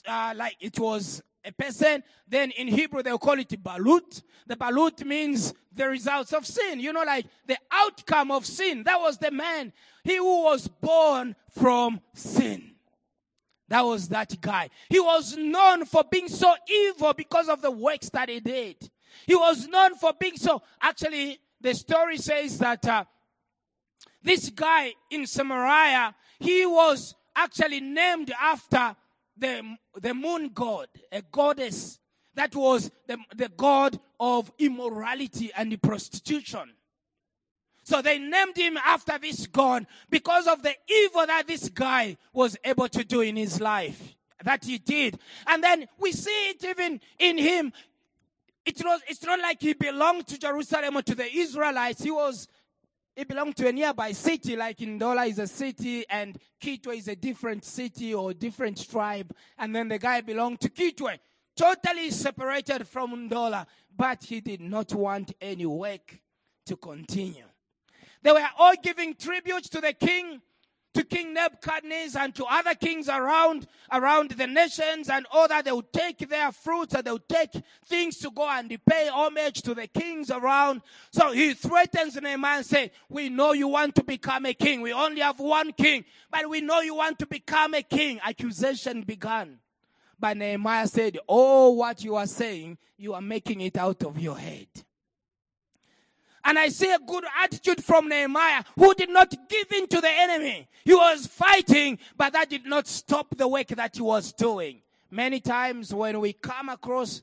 uh, 0.06 0.34
like 0.36 0.56
it 0.60 0.78
was 0.78 1.22
a 1.44 1.52
person. 1.52 2.02
Then 2.28 2.50
in 2.52 2.68
Hebrew, 2.68 3.02
they'll 3.02 3.18
call 3.18 3.38
it 3.38 3.50
balut. 3.62 4.22
The 4.46 4.56
balut 4.56 5.04
means 5.04 5.54
the 5.74 5.88
results 5.88 6.32
of 6.32 6.46
sin. 6.46 6.80
You 6.80 6.92
know, 6.92 7.04
like 7.04 7.26
the 7.46 7.58
outcome 7.70 8.30
of 8.30 8.46
sin. 8.46 8.82
That 8.84 9.00
was 9.00 9.18
the 9.18 9.30
man. 9.30 9.72
He 10.04 10.16
who 10.16 10.42
was 10.44 10.68
born 10.68 11.36
from 11.50 12.00
sin. 12.14 12.72
That 13.68 13.82
was 13.82 14.08
that 14.08 14.38
guy. 14.40 14.68
He 14.90 15.00
was 15.00 15.36
known 15.36 15.86
for 15.86 16.04
being 16.10 16.28
so 16.28 16.54
evil 16.68 17.14
because 17.14 17.48
of 17.48 17.62
the 17.62 17.70
works 17.70 18.10
that 18.10 18.28
he 18.28 18.40
did. 18.40 18.76
He 19.26 19.34
was 19.34 19.66
known 19.66 19.94
for 19.94 20.12
being 20.18 20.36
so. 20.36 20.62
Actually, 20.80 21.38
the 21.60 21.74
story 21.74 22.18
says 22.18 22.58
that 22.58 22.86
uh, 22.86 23.04
this 24.22 24.50
guy 24.50 24.92
in 25.10 25.26
Samaria, 25.26 26.14
he 26.38 26.66
was 26.66 27.14
actually 27.34 27.80
named 27.80 28.32
after 28.38 28.94
the, 29.36 29.76
the 30.00 30.14
moon 30.14 30.50
god, 30.52 30.88
a 31.10 31.22
goddess 31.22 31.98
that 32.34 32.54
was 32.54 32.90
the, 33.06 33.18
the 33.34 33.48
god 33.50 33.98
of 34.18 34.50
immorality 34.58 35.50
and 35.56 35.80
prostitution. 35.82 36.72
So 37.84 38.00
they 38.00 38.18
named 38.18 38.56
him 38.56 38.76
after 38.76 39.18
this 39.18 39.46
god 39.46 39.86
because 40.08 40.46
of 40.46 40.62
the 40.62 40.74
evil 40.88 41.26
that 41.26 41.46
this 41.46 41.68
guy 41.68 42.16
was 42.32 42.56
able 42.64 42.88
to 42.88 43.04
do 43.04 43.20
in 43.20 43.36
his 43.36 43.60
life. 43.60 44.14
That 44.44 44.64
he 44.64 44.78
did. 44.78 45.18
And 45.46 45.62
then 45.62 45.88
we 45.98 46.12
see 46.12 46.50
it 46.50 46.64
even 46.64 47.00
in 47.18 47.38
him. 47.38 47.72
It 48.64 48.80
was, 48.84 49.00
it's 49.08 49.24
not 49.24 49.40
like 49.40 49.60
he 49.60 49.72
belonged 49.72 50.28
to 50.28 50.38
Jerusalem 50.38 50.96
or 50.96 51.02
to 51.02 51.14
the 51.14 51.32
Israelites. 51.32 52.02
He 52.02 52.10
was 52.10 52.48
it 53.14 53.28
belonged 53.28 53.56
to 53.56 53.68
a 53.68 53.72
nearby 53.72 54.12
city, 54.12 54.56
like 54.56 54.78
Ndola 54.78 55.28
is 55.28 55.38
a 55.38 55.46
city 55.46 56.04
and 56.08 56.38
Kitwe 56.60 56.96
is 56.96 57.08
a 57.08 57.16
different 57.16 57.64
city 57.64 58.14
or 58.14 58.32
different 58.32 58.88
tribe. 58.88 59.34
And 59.58 59.74
then 59.74 59.88
the 59.88 59.98
guy 59.98 60.20
belonged 60.22 60.60
to 60.60 60.70
Kitwe, 60.70 61.18
totally 61.56 62.10
separated 62.10 62.88
from 62.88 63.28
Ndola, 63.28 63.66
but 63.94 64.24
he 64.24 64.40
did 64.40 64.60
not 64.60 64.94
want 64.94 65.32
any 65.40 65.66
work 65.66 66.18
to 66.66 66.76
continue. 66.76 67.44
They 68.22 68.32
were 68.32 68.48
all 68.58 68.74
giving 68.82 69.14
tribute 69.14 69.64
to 69.64 69.80
the 69.80 69.92
king 69.92 70.40
to 70.94 71.04
King 71.04 71.34
Nebuchadnezzar 71.34 72.22
and 72.22 72.34
to 72.34 72.44
other 72.44 72.74
kings 72.74 73.08
around, 73.08 73.66
around 73.90 74.30
the 74.32 74.46
nations 74.46 75.08
and 75.08 75.26
all 75.32 75.48
that. 75.48 75.64
They 75.64 75.72
would 75.72 75.92
take 75.92 76.18
their 76.28 76.52
fruits 76.52 76.94
and 76.94 77.04
they 77.04 77.12
would 77.12 77.28
take 77.28 77.50
things 77.86 78.18
to 78.18 78.30
go 78.30 78.48
and 78.48 78.68
pay 78.84 79.08
homage 79.08 79.62
to 79.62 79.74
the 79.74 79.86
kings 79.86 80.30
around. 80.30 80.82
So 81.10 81.32
he 81.32 81.54
threatens 81.54 82.20
Nehemiah 82.20 82.58
and 82.58 82.66
say, 82.66 82.92
we 83.08 83.28
know 83.28 83.52
you 83.52 83.68
want 83.68 83.94
to 83.96 84.04
become 84.04 84.46
a 84.46 84.54
king. 84.54 84.80
We 84.80 84.92
only 84.92 85.20
have 85.20 85.40
one 85.40 85.72
king, 85.72 86.04
but 86.30 86.48
we 86.48 86.60
know 86.60 86.80
you 86.80 86.94
want 86.94 87.18
to 87.20 87.26
become 87.26 87.74
a 87.74 87.82
king. 87.82 88.20
Accusation 88.22 89.02
began. 89.02 89.58
But 90.18 90.36
Nehemiah 90.36 90.86
said, 90.86 91.18
oh, 91.28 91.70
what 91.70 92.04
you 92.04 92.14
are 92.16 92.26
saying, 92.26 92.78
you 92.96 93.14
are 93.14 93.20
making 93.20 93.60
it 93.60 93.76
out 93.76 94.04
of 94.04 94.20
your 94.20 94.38
head. 94.38 94.68
And 96.44 96.58
I 96.58 96.68
see 96.68 96.92
a 96.92 96.98
good 96.98 97.24
attitude 97.42 97.84
from 97.84 98.08
Nehemiah 98.08 98.64
who 98.76 98.94
did 98.94 99.10
not 99.10 99.32
give 99.48 99.72
in 99.72 99.86
to 99.88 100.00
the 100.00 100.10
enemy. 100.10 100.68
He 100.84 100.94
was 100.94 101.26
fighting, 101.26 101.98
but 102.16 102.32
that 102.32 102.50
did 102.50 102.66
not 102.66 102.86
stop 102.88 103.36
the 103.36 103.46
work 103.46 103.68
that 103.68 103.96
he 103.96 104.02
was 104.02 104.32
doing. 104.32 104.82
Many 105.10 105.40
times 105.40 105.94
when 105.94 106.20
we 106.20 106.32
come 106.32 106.68
across 106.68 107.22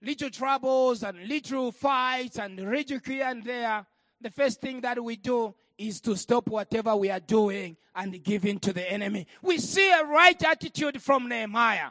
little 0.00 0.30
troubles 0.30 1.02
and 1.02 1.26
little 1.26 1.72
fights 1.72 2.38
and 2.38 2.60
ridicule 2.60 3.22
and 3.22 3.42
there, 3.42 3.84
the 4.20 4.30
first 4.30 4.60
thing 4.60 4.80
that 4.82 5.02
we 5.02 5.16
do 5.16 5.54
is 5.76 6.00
to 6.02 6.16
stop 6.16 6.48
whatever 6.48 6.94
we 6.94 7.10
are 7.10 7.20
doing 7.20 7.76
and 7.96 8.22
give 8.22 8.44
in 8.44 8.58
to 8.60 8.72
the 8.72 8.90
enemy. 8.90 9.26
We 9.42 9.58
see 9.58 9.90
a 9.90 10.04
right 10.04 10.42
attitude 10.44 11.02
from 11.02 11.28
Nehemiah. 11.28 11.90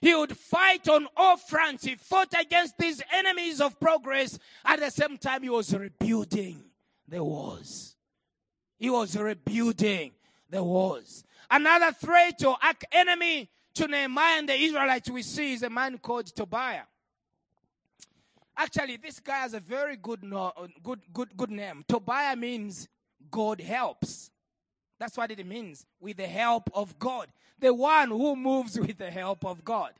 He 0.00 0.14
would 0.14 0.36
fight 0.36 0.88
on 0.88 1.06
all 1.16 1.36
fronts. 1.36 1.84
He 1.84 1.94
fought 1.94 2.32
against 2.38 2.78
these 2.78 3.02
enemies 3.12 3.60
of 3.60 3.78
progress. 3.78 4.38
At 4.64 4.80
the 4.80 4.90
same 4.90 5.18
time, 5.18 5.42
he 5.42 5.50
was 5.50 5.74
rebuilding 5.74 6.62
the 7.06 7.22
walls. 7.22 7.96
He 8.78 8.88
was 8.88 9.16
rebuilding 9.16 10.12
the 10.48 10.64
walls. 10.64 11.24
Another 11.50 11.92
threat 11.92 12.42
or 12.44 12.56
enemy 12.92 13.50
to 13.74 13.88
Nehemiah 13.88 14.38
and 14.38 14.48
the 14.48 14.54
Israelites 14.54 15.10
we 15.10 15.22
see 15.22 15.52
is 15.52 15.62
a 15.62 15.70
man 15.70 15.98
called 15.98 16.26
Tobiah. 16.26 16.84
Actually, 18.56 18.96
this 18.96 19.20
guy 19.20 19.38
has 19.38 19.54
a 19.54 19.60
very 19.60 19.96
good, 19.96 20.22
no, 20.22 20.52
good, 20.82 21.00
good, 21.12 21.36
good 21.36 21.50
name. 21.50 21.84
Tobiah 21.88 22.36
means 22.36 22.88
God 23.30 23.60
helps. 23.60 24.30
That's 25.00 25.16
what 25.16 25.32
it 25.32 25.44
means, 25.44 25.84
with 25.98 26.18
the 26.18 26.28
help 26.28 26.70
of 26.72 26.96
God 26.98 27.26
the 27.60 27.74
one 27.74 28.08
who 28.08 28.34
moves 28.34 28.78
with 28.78 28.98
the 28.98 29.10
help 29.10 29.44
of 29.44 29.64
God. 29.64 29.92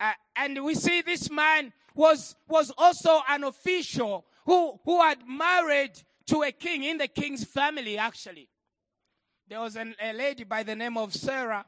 Uh, 0.00 0.12
and 0.36 0.64
we 0.64 0.74
see 0.74 1.02
this 1.02 1.30
man 1.30 1.72
was, 1.94 2.34
was 2.48 2.72
also 2.76 3.20
an 3.28 3.44
official 3.44 4.24
who, 4.46 4.78
who 4.84 5.00
had 5.00 5.18
married 5.26 5.92
to 6.26 6.42
a 6.42 6.50
king 6.50 6.84
in 6.84 6.98
the 6.98 7.06
king's 7.06 7.44
family, 7.44 7.96
actually. 7.98 8.48
There 9.48 9.60
was 9.60 9.76
an, 9.76 9.94
a 10.02 10.12
lady 10.12 10.44
by 10.44 10.62
the 10.62 10.74
name 10.74 10.96
of 10.96 11.14
Sarah 11.14 11.64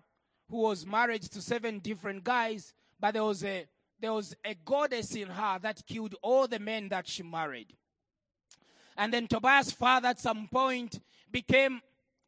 who 0.51 0.59
was 0.59 0.87
married 0.87 1.23
to 1.23 1.41
seven 1.41 1.79
different 1.79 2.25
guys, 2.25 2.73
but 2.99 3.13
there 3.13 3.25
was 3.25 3.45
a, 3.45 3.67
there 4.01 4.13
was 4.13 4.35
a 4.45 4.55
goddess 4.65 5.15
in 5.15 5.29
her 5.29 5.59
that 5.61 5.83
killed 5.87 6.15
all 6.23 6.49
the 6.49 6.59
men 6.59 6.89
that 6.89 7.07
she 7.07 7.23
married. 7.23 7.75
And 8.97 9.13
then 9.13 9.27
Tobiah's 9.27 9.71
father 9.71 10.09
at 10.09 10.21
some 10.21 10.49
point 10.51 11.01
became 11.31 11.81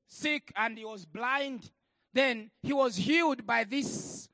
sick 0.09 0.53
and 0.57 0.77
he 0.77 0.85
was 0.85 1.05
blind 1.05 1.71
then 2.12 2.51
he 2.62 2.73
was 2.73 2.97
healed 2.97 3.47
by 3.47 3.64
this 3.64 4.29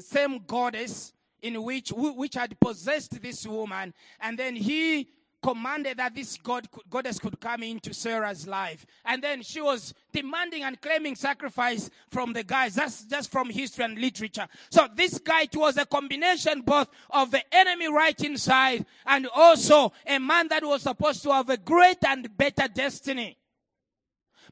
same 0.00 0.40
goddess 0.46 1.12
in 1.42 1.62
which 1.62 1.92
which 1.92 2.34
had 2.34 2.58
possessed 2.60 3.20
this 3.22 3.46
woman. 3.46 3.94
And 4.20 4.38
then 4.38 4.56
he 4.56 5.08
commanded 5.40 5.98
that 5.98 6.16
this 6.16 6.36
god 6.36 6.66
goddess 6.90 7.20
could 7.20 7.38
come 7.38 7.62
into 7.62 7.94
sarah's 7.94 8.48
life. 8.48 8.84
And 9.04 9.22
then 9.22 9.42
she 9.42 9.60
was 9.60 9.94
demanding 10.12 10.64
and 10.64 10.80
claiming 10.80 11.14
sacrifice 11.14 11.90
from 12.10 12.32
the 12.32 12.42
guys. 12.42 12.74
That's 12.74 13.04
just 13.04 13.30
from 13.30 13.50
history 13.50 13.84
and 13.84 13.96
literature. 13.96 14.48
So 14.70 14.88
this 14.96 15.18
guy 15.18 15.42
it 15.42 15.54
was 15.54 15.76
a 15.76 15.86
combination 15.86 16.62
both 16.62 16.88
of 17.10 17.30
the 17.30 17.42
enemy 17.54 17.88
right 17.88 18.20
inside 18.20 18.84
and 19.06 19.28
also 19.32 19.92
a 20.06 20.18
man 20.18 20.48
that 20.48 20.64
was 20.64 20.82
supposed 20.82 21.22
to 21.22 21.30
have 21.30 21.48
a 21.50 21.56
great 21.56 22.04
and 22.04 22.36
better 22.36 22.66
destiny 22.66 23.37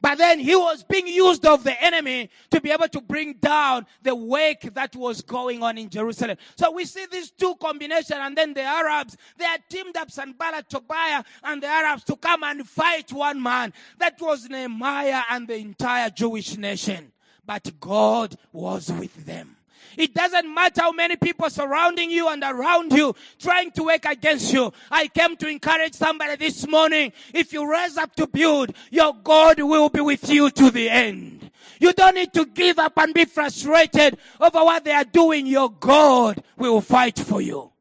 but 0.07 0.19
then 0.19 0.39
he 0.39 0.55
was 0.55 0.85
being 0.85 1.09
used 1.09 1.45
of 1.45 1.65
the 1.65 1.83
enemy 1.83 2.31
to 2.53 2.61
be 2.61 2.71
able 2.71 2.87
to 2.87 3.01
bring 3.01 3.33
down 3.41 3.85
the 4.03 4.15
work 4.15 4.61
that 4.75 4.95
was 4.95 5.21
going 5.21 5.65
on 5.65 5.77
in 5.79 5.91
Jerusalem. 5.91 6.37
So 6.57 6.71
we 6.71 6.85
see 6.85 7.07
these 7.11 7.33
two 7.33 7.57
combinations 7.57 8.21
and 8.23 8.37
then 8.37 8.55
the 8.55 8.63
Arabs, 8.63 9.17
they 9.37 9.45
had 9.45 9.63
teamed 9.69 9.97
up 9.97 10.13
Sanballat, 10.13 10.71
Tobiah 10.71 11.25
and 11.43 11.61
the 11.61 11.67
Arabs 11.67 12.05
to 12.05 12.15
come 12.15 12.45
and 12.45 12.65
fight 12.69 13.13
one 13.13 13.43
man. 13.43 13.73
That 13.99 14.15
was 14.21 14.49
Nehemiah 14.49 15.23
and 15.29 15.49
the 15.49 15.57
entire 15.57 16.11
Jewish 16.11 16.57
nation. 16.57 17.11
But 17.45 17.73
God 17.81 18.37
was 18.53 18.93
with 18.93 19.27
them. 19.27 19.56
It 19.97 20.15
doesn't 20.15 20.53
matter 20.53 20.83
how 20.83 20.93
many 20.93 21.17
people 21.17 21.49
surrounding 21.51 22.11
you 22.11 22.29
and 22.29 22.43
around 22.43 22.93
you 22.93 23.15
trying 23.39 23.71
to 23.73 23.85
work 23.85 24.05
against 24.05 24.53
you. 24.53 24.73
I 24.91 25.09
came 25.09 25.37
to 25.37 25.49
encourage 25.49 25.95
somebody 25.95 26.37
this 26.37 26.67
morning. 26.67 27.13
If 27.33 27.53
you 27.53 27.69
rise 27.69 27.97
up 27.97 28.15
to 28.17 28.27
build, 28.27 28.73
your 28.91 29.15
God 29.15 29.61
will 29.61 29.89
be 29.89 30.01
with 30.01 30.29
you 30.29 30.51
to 30.51 30.71
the 30.71 30.91
end. 30.91 31.51
You 31.81 31.93
don't 31.93 32.15
need 32.15 32.33
to 32.35 32.47
give 32.47 32.79
up 32.79 32.97
and 32.99 33.13
be 33.13 33.25
frustrated 33.25 34.19
over 34.41 34.65
what 34.65 34.85
they 34.85 34.93
are 34.93 35.05
doing. 35.05 35.47
Your 35.47 35.71
God 35.71 36.43
will 36.57 36.81
fight 36.81 37.19
for 37.19 37.41
you. 37.41 37.73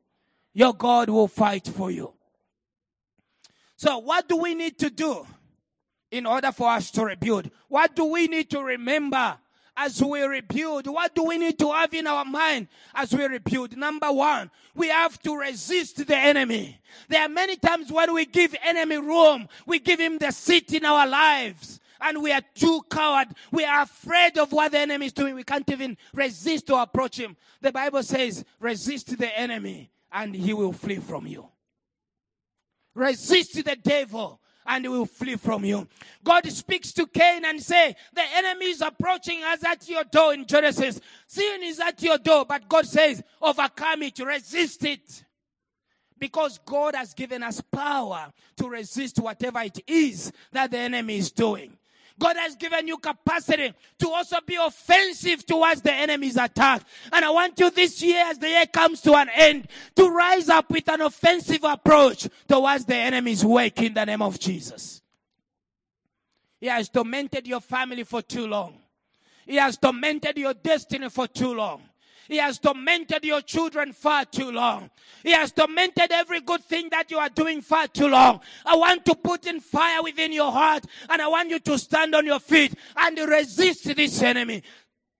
Your 0.54 0.73
God 0.73 1.10
will 1.10 1.28
fight 1.28 1.67
for 1.67 1.91
you. 1.91 2.13
So 3.78 3.97
what 3.99 4.28
do 4.28 4.38
we 4.38 4.56
need 4.56 4.78
to 4.80 4.89
do 4.89 5.28
in 6.12 6.25
order 6.25 6.51
for 6.51 6.69
us 6.69 6.91
to 6.91 7.06
rebuild? 7.06 7.49
What 7.67 7.95
do 7.95 8.06
we 8.06 8.28
need 8.28 8.49
to 8.51 8.62
remember 8.62 9.38
as 9.77 10.01
we 10.01 10.21
rebuild? 10.21 10.88
What 10.88 11.13
do 11.15 11.23
we 11.23 11.38
need 11.38 11.59
to 11.59 11.71
have 11.71 11.93
in 11.93 12.07
our 12.07 12.25
mind 12.25 12.67
as 12.93 13.13
we 13.13 13.25
rebuild? 13.25 13.75
Number 13.75 14.11
one, 14.11 14.49
we 14.73 14.89
have 14.89 15.21
to 15.23 15.35
resist 15.35 16.05
the 16.05 16.17
enemy. 16.17 16.79
There 17.07 17.21
are 17.21 17.29
many 17.29 17.57
times 17.57 17.91
when 17.91 18.13
we 18.13 18.25
give 18.25 18.55
enemy 18.63 18.97
room, 18.97 19.47
we 19.65 19.79
give 19.79 19.99
him 19.99 20.17
the 20.17 20.31
seat 20.31 20.73
in 20.73 20.85
our 20.85 21.07
lives. 21.07 21.79
And 22.01 22.21
we 22.21 22.31
are 22.31 22.41
too 22.53 22.81
coward. 22.89 23.29
We 23.51 23.63
are 23.63 23.83
afraid 23.83 24.38
of 24.38 24.51
what 24.51 24.73
the 24.73 24.79
enemy 24.79 25.07
is 25.07 25.13
doing. 25.13 25.33
We 25.33 25.43
can't 25.43 25.69
even 25.69 25.97
resist 26.13 26.67
to 26.67 26.75
approach 26.75 27.17
him. 27.17 27.38
The 27.61 27.71
Bible 27.71 28.03
says, 28.03 28.43
resist 28.59 29.17
the 29.17 29.39
enemy 29.39 29.89
and 30.11 30.35
he 30.35 30.53
will 30.53 30.73
flee 30.73 30.97
from 30.97 31.25
you. 31.25 31.47
Resist 32.93 33.63
the 33.63 33.75
devil 33.75 34.39
and 34.65 34.89
will 34.89 35.06
flee 35.06 35.36
from 35.36 35.63
you. 35.65 35.88
God 36.23 36.47
speaks 36.47 36.91
to 36.93 37.06
Cain 37.08 37.45
and 37.45 37.62
say, 37.62 37.95
the 38.13 38.23
enemy 38.36 38.67
is 38.67 38.82
approaching 38.82 39.43
us 39.43 39.63
at 39.63 39.88
your 39.88 40.04
door 40.04 40.34
in 40.34 40.45
Genesis. 40.45 40.99
Sin 41.28 41.63
is 41.63 41.80
at 41.80 42.01
your 42.01 42.17
door, 42.17 42.45
but 42.45 42.67
God 42.67 42.86
says, 42.86 43.23
overcome 43.41 44.04
it, 44.04 44.19
resist 44.19 44.84
it. 44.86 45.23
Because 46.17 46.60
God 46.65 46.95
has 46.95 47.13
given 47.13 47.43
us 47.43 47.62
power 47.62 48.32
to 48.58 48.69
resist 48.69 49.19
whatever 49.19 49.60
it 49.60 49.80
is 49.86 50.32
that 50.51 50.71
the 50.71 50.78
enemy 50.78 51.17
is 51.17 51.32
doing. 51.32 51.78
God 52.17 52.38
has 52.38 52.56
given 52.56 52.88
you 52.88 52.97
capacity 52.97 53.73
to 53.99 54.10
also 54.10 54.38
be 54.45 54.56
offensive 54.56 55.45
towards 55.45 55.82
the 55.82 55.93
enemy's 55.93 56.38
attack. 56.38 56.84
And 57.12 57.25
I 57.25 57.30
want 57.30 57.60
you 57.60 57.69
this 57.69 58.01
year, 58.01 58.23
as 58.28 58.39
the 58.39 58.47
year 58.47 58.65
comes 58.65 59.01
to 59.01 59.15
an 59.15 59.30
end, 59.34 59.67
to 59.95 60.10
rise 60.10 60.47
up 60.47 60.69
with 60.69 60.88
an 60.88 61.01
offensive 61.01 61.63
approach 61.63 62.28
towards 62.47 62.86
the 62.86 62.95
enemy's 62.95 63.43
work 63.43 63.82
in 63.82 63.93
the 63.93 64.06
name 64.06 64.21
of 64.21 64.39
Jesus. 64.39 65.01
He 66.60 66.67
has 66.67 66.89
tormented 66.89 67.45
your 67.47 67.60
family 67.60 68.04
for 68.04 68.21
too 68.21 68.47
long. 68.47 68.78
He 69.45 69.58
has 69.58 69.78
tormented 69.78 70.38
your 70.38 70.54
destiny 70.54 71.10
for 71.10 71.28
too 71.28 71.54
long. 71.54 71.82
He 72.27 72.38
has 72.38 72.57
tormented 72.57 73.23
your 73.23 73.41
children 73.41 73.93
far 73.93 74.25
too 74.25 74.51
long. 74.51 74.89
He 75.23 75.31
has 75.31 75.51
tormented 75.51 76.11
every 76.11 76.41
good 76.41 76.63
thing 76.63 76.89
that 76.89 77.11
you 77.11 77.17
are 77.17 77.29
doing 77.29 77.61
far 77.61 77.88
too 77.88 78.07
long. 78.07 78.41
I 78.65 78.75
want 78.75 79.05
to 79.05 79.15
put 79.15 79.45
in 79.45 79.59
fire 79.59 80.01
within 80.01 80.33
your 80.33 80.51
heart 80.51 80.85
and 81.09 81.21
I 81.21 81.27
want 81.27 81.49
you 81.49 81.59
to 81.59 81.77
stand 81.77 82.15
on 82.15 82.25
your 82.25 82.39
feet 82.39 82.73
and 82.95 83.17
resist 83.17 83.95
this 83.95 84.21
enemy. 84.21 84.63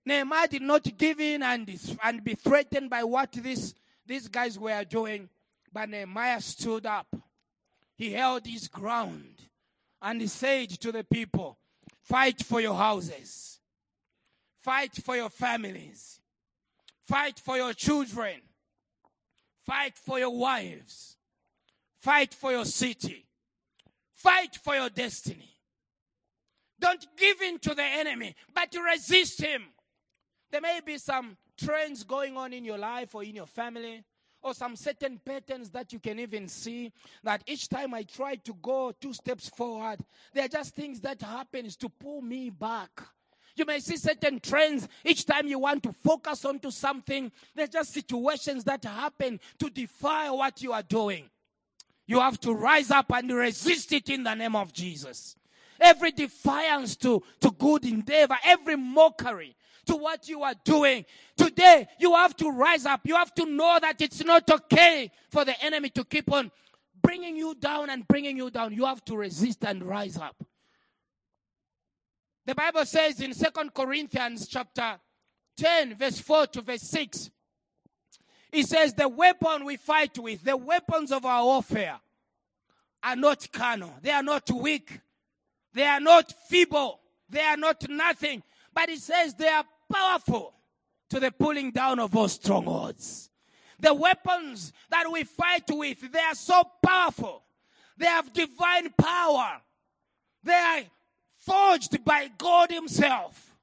Nehemiah 0.04 0.48
did 0.48 0.62
not 0.62 0.84
give 0.96 1.20
in 1.20 1.42
and, 1.42 1.96
and 2.02 2.24
be 2.24 2.34
threatened 2.34 2.90
by 2.90 3.04
what 3.04 3.32
this, 3.32 3.74
these 4.06 4.28
guys 4.28 4.58
were 4.58 4.84
doing, 4.84 5.28
but 5.72 5.88
Nehemiah 5.88 6.40
stood 6.40 6.86
up. 6.86 7.08
He 7.96 8.12
held 8.12 8.46
his 8.46 8.68
ground 8.68 9.42
and 10.02 10.20
he 10.20 10.26
said 10.26 10.70
to 10.70 10.92
the 10.92 11.04
people, 11.04 11.58
Fight 12.02 12.44
for 12.44 12.60
your 12.60 12.74
houses, 12.76 13.58
fight 14.62 14.94
for 14.94 15.16
your 15.16 15.30
families 15.30 16.20
Fight 17.06 17.38
for 17.38 17.56
your 17.56 17.72
children. 17.72 18.40
Fight 19.64 19.96
for 19.96 20.18
your 20.18 20.36
wives. 20.36 21.16
Fight 22.00 22.34
for 22.34 22.52
your 22.52 22.64
city. 22.64 23.26
Fight 24.14 24.56
for 24.62 24.74
your 24.74 24.90
destiny. 24.90 25.56
Don't 26.78 27.06
give 27.16 27.40
in 27.42 27.58
to 27.60 27.74
the 27.74 27.82
enemy, 27.82 28.34
but 28.54 28.74
resist 28.92 29.40
him. 29.40 29.62
There 30.50 30.60
may 30.60 30.80
be 30.84 30.98
some 30.98 31.36
trends 31.56 32.04
going 32.04 32.36
on 32.36 32.52
in 32.52 32.64
your 32.64 32.78
life 32.78 33.14
or 33.14 33.24
in 33.24 33.34
your 33.34 33.46
family, 33.46 34.04
or 34.42 34.54
some 34.54 34.76
certain 34.76 35.20
patterns 35.24 35.70
that 35.70 35.92
you 35.92 35.98
can 35.98 36.18
even 36.18 36.46
see 36.48 36.92
that 37.24 37.42
each 37.46 37.68
time 37.68 37.94
I 37.94 38.02
try 38.04 38.36
to 38.36 38.54
go 38.54 38.92
two 38.92 39.12
steps 39.12 39.48
forward, 39.48 39.98
there 40.32 40.44
are 40.44 40.48
just 40.48 40.74
things 40.74 41.00
that 41.00 41.20
happens 41.20 41.76
to 41.76 41.88
pull 41.88 42.20
me 42.20 42.50
back. 42.50 42.90
You 43.56 43.64
may 43.64 43.80
see 43.80 43.96
certain 43.96 44.38
trends 44.38 44.86
each 45.04 45.24
time 45.24 45.46
you 45.46 45.58
want 45.58 45.82
to 45.84 45.92
focus 45.92 46.44
onto 46.44 46.70
something. 46.70 47.32
There's 47.54 47.70
just 47.70 47.94
situations 47.94 48.64
that 48.64 48.84
happen 48.84 49.40
to 49.58 49.70
defy 49.70 50.30
what 50.30 50.62
you 50.62 50.72
are 50.72 50.82
doing. 50.82 51.30
You 52.06 52.20
have 52.20 52.38
to 52.40 52.52
rise 52.52 52.90
up 52.90 53.10
and 53.12 53.32
resist 53.32 53.92
it 53.92 54.10
in 54.10 54.22
the 54.22 54.34
name 54.34 54.54
of 54.54 54.72
Jesus. 54.72 55.36
Every 55.80 56.12
defiance 56.12 56.96
to, 56.96 57.22
to 57.40 57.50
good 57.50 57.84
endeavor, 57.84 58.36
every 58.44 58.76
mockery 58.76 59.56
to 59.86 59.96
what 59.96 60.28
you 60.28 60.42
are 60.42 60.54
doing. 60.64 61.04
Today, 61.36 61.88
you 61.98 62.14
have 62.14 62.36
to 62.36 62.50
rise 62.50 62.86
up. 62.86 63.00
You 63.04 63.14
have 63.16 63.34
to 63.34 63.46
know 63.46 63.78
that 63.80 64.00
it's 64.00 64.22
not 64.24 64.50
okay 64.50 65.10
for 65.30 65.44
the 65.44 65.60
enemy 65.64 65.88
to 65.90 66.04
keep 66.04 66.30
on 66.30 66.50
bringing 67.02 67.36
you 67.36 67.54
down 67.54 67.88
and 67.90 68.06
bringing 68.06 68.36
you 68.36 68.50
down. 68.50 68.72
You 68.72 68.84
have 68.84 69.04
to 69.06 69.16
resist 69.16 69.64
and 69.64 69.82
rise 69.82 70.16
up. 70.16 70.36
The 72.46 72.54
Bible 72.54 72.86
says 72.86 73.20
in 73.20 73.34
Second 73.34 73.74
Corinthians 73.74 74.46
chapter 74.46 75.00
10, 75.56 75.96
verse 75.96 76.20
4 76.20 76.46
to 76.46 76.62
verse 76.62 76.82
6, 76.82 77.30
it 78.52 78.66
says, 78.68 78.94
The 78.94 79.08
weapon 79.08 79.64
we 79.64 79.76
fight 79.76 80.16
with, 80.16 80.44
the 80.44 80.56
weapons 80.56 81.10
of 81.10 81.24
our 81.24 81.44
warfare, 81.44 81.98
are 83.02 83.16
not 83.16 83.50
carnal. 83.52 83.92
They 84.00 84.12
are 84.12 84.22
not 84.22 84.48
weak. 84.50 85.00
They 85.74 85.84
are 85.84 86.00
not 86.00 86.32
feeble. 86.48 87.00
They 87.28 87.40
are 87.40 87.56
not 87.56 87.88
nothing. 87.88 88.44
But 88.72 88.90
it 88.90 89.00
says 89.00 89.34
they 89.34 89.48
are 89.48 89.64
powerful 89.92 90.54
to 91.10 91.18
the 91.18 91.32
pulling 91.32 91.72
down 91.72 91.98
of 91.98 92.16
all 92.16 92.28
strongholds. 92.28 93.28
The 93.80 93.92
weapons 93.92 94.72
that 94.90 95.10
we 95.10 95.24
fight 95.24 95.64
with, 95.68 96.12
they 96.12 96.20
are 96.20 96.34
so 96.34 96.62
powerful. 96.84 97.42
They 97.98 98.06
have 98.06 98.32
divine 98.32 98.90
power. 98.96 99.60
They 100.44 100.52
are 100.52 100.80
forged 101.46 102.04
by 102.04 102.30
God 102.36 102.70
Himself. 102.70 103.54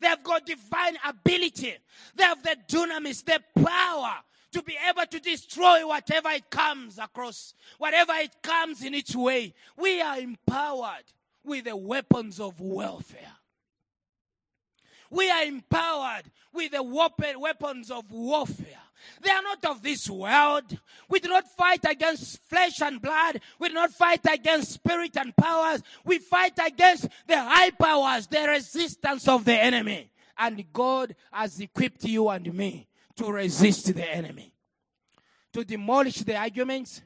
They 0.00 0.08
have 0.08 0.24
got 0.24 0.46
divine 0.46 0.96
ability. 1.06 1.74
They 2.14 2.24
have 2.24 2.42
the 2.42 2.56
dunamis, 2.68 3.24
the 3.24 3.40
power 3.62 4.16
to 4.52 4.62
be 4.62 4.76
able 4.88 5.06
to 5.06 5.20
destroy 5.20 5.86
whatever 5.86 6.30
it 6.30 6.50
comes 6.50 6.98
across, 6.98 7.54
whatever 7.78 8.12
it 8.14 8.30
comes 8.42 8.82
in 8.82 8.94
its 8.94 9.14
way. 9.14 9.54
We 9.76 10.00
are 10.00 10.18
empowered 10.18 11.04
with 11.44 11.64
the 11.64 11.76
weapons 11.76 12.40
of 12.40 12.60
warfare. 12.60 13.32
We 15.10 15.30
are 15.30 15.44
empowered 15.44 16.24
with 16.52 16.72
the 16.72 16.82
weapons 16.82 17.90
of 17.90 18.10
warfare. 18.10 18.80
They 19.22 19.30
are 19.30 19.42
not 19.42 19.64
of 19.66 19.82
this 19.82 20.08
world. 20.10 20.78
We 21.08 21.20
do 21.20 21.28
not 21.28 21.46
fight 21.56 21.84
against 21.88 22.42
flesh 22.48 22.80
and 22.80 23.00
blood. 23.00 23.40
We 23.58 23.68
do 23.68 23.74
not 23.74 23.92
fight 23.92 24.20
against 24.28 24.72
spirit 24.72 25.16
and 25.16 25.36
powers. 25.36 25.82
We 26.04 26.18
fight 26.18 26.58
against 26.64 27.08
the 27.26 27.38
high 27.38 27.70
powers, 27.70 28.26
the 28.26 28.46
resistance 28.48 29.28
of 29.28 29.44
the 29.44 29.54
enemy. 29.54 30.10
And 30.38 30.64
God 30.72 31.14
has 31.32 31.60
equipped 31.60 32.04
you 32.04 32.28
and 32.30 32.52
me 32.52 32.88
to 33.16 33.30
resist 33.30 33.94
the 33.94 34.10
enemy, 34.10 34.52
to 35.52 35.64
demolish 35.64 36.16
the 36.16 36.36
arguments, 36.36 37.02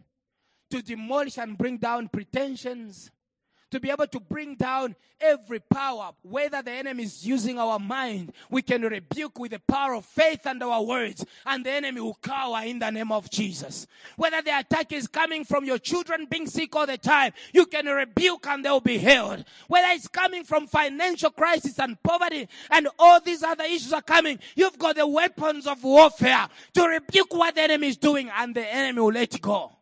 to 0.71 0.83
demolish 0.83 1.39
and 1.39 1.59
bring 1.59 1.77
down 1.79 2.09
pretensions, 2.09 3.11
to 3.71 3.81
be 3.81 3.91
able 3.91 4.07
to 4.07 4.21
bring 4.21 4.55
down 4.55 4.97
every 5.21 5.61
power, 5.61 6.11
whether 6.23 6.63
the 6.63 6.71
enemy 6.71 7.05
is 7.05 7.27
using 7.27 7.59
our 7.59 7.79
mind, 7.79 8.33
we 8.51 8.63
can 8.63 8.83
rebuke 8.83 9.39
with 9.39 9.53
the 9.53 9.59
power 9.61 9.95
of 9.95 10.05
faith 10.05 10.47
and 10.47 10.63
our 10.63 10.83
words, 10.83 11.25
and 11.47 11.65
the 11.65 11.71
enemy 11.71 12.01
will 12.01 12.19
cower 12.23 12.63
in 12.65 12.79
the 12.79 12.91
name 12.91 13.13
of 13.13 13.31
Jesus. 13.31 13.87
Whether 14.17 14.43
the 14.43 14.59
attack 14.59 14.93
is 14.93 15.07
coming 15.07 15.45
from 15.45 15.65
your 15.65 15.79
children 15.79 16.27
being 16.31 16.47
sick 16.47 16.75
all 16.75 16.87
the 16.87 16.99
time, 16.99 17.33
you 17.53 17.67
can 17.67 17.87
rebuke 17.87 18.47
and 18.47 18.65
they'll 18.65 18.81
be 18.81 18.99
healed. 18.99 19.45
Whether 19.69 19.89
it's 19.91 20.09
coming 20.09 20.45
from 20.45 20.67
financial 20.67 21.31
crisis 21.31 21.79
and 21.79 22.03
poverty 22.03 22.49
and 22.71 22.89
all 22.99 23.21
these 23.21 23.43
other 23.43 23.65
issues 23.65 23.93
are 23.93 24.03
coming, 24.03 24.39
you've 24.57 24.79
got 24.79 24.97
the 24.97 25.07
weapons 25.07 25.67
of 25.67 25.85
warfare 25.85 26.49
to 26.75 26.83
rebuke 26.83 27.35
what 27.35 27.55
the 27.55 27.63
enemy 27.63 27.89
is 27.89 27.97
doing, 27.97 28.31
and 28.35 28.55
the 28.55 28.67
enemy 28.67 29.01
will 29.01 29.13
let 29.13 29.41
go. 29.41 29.73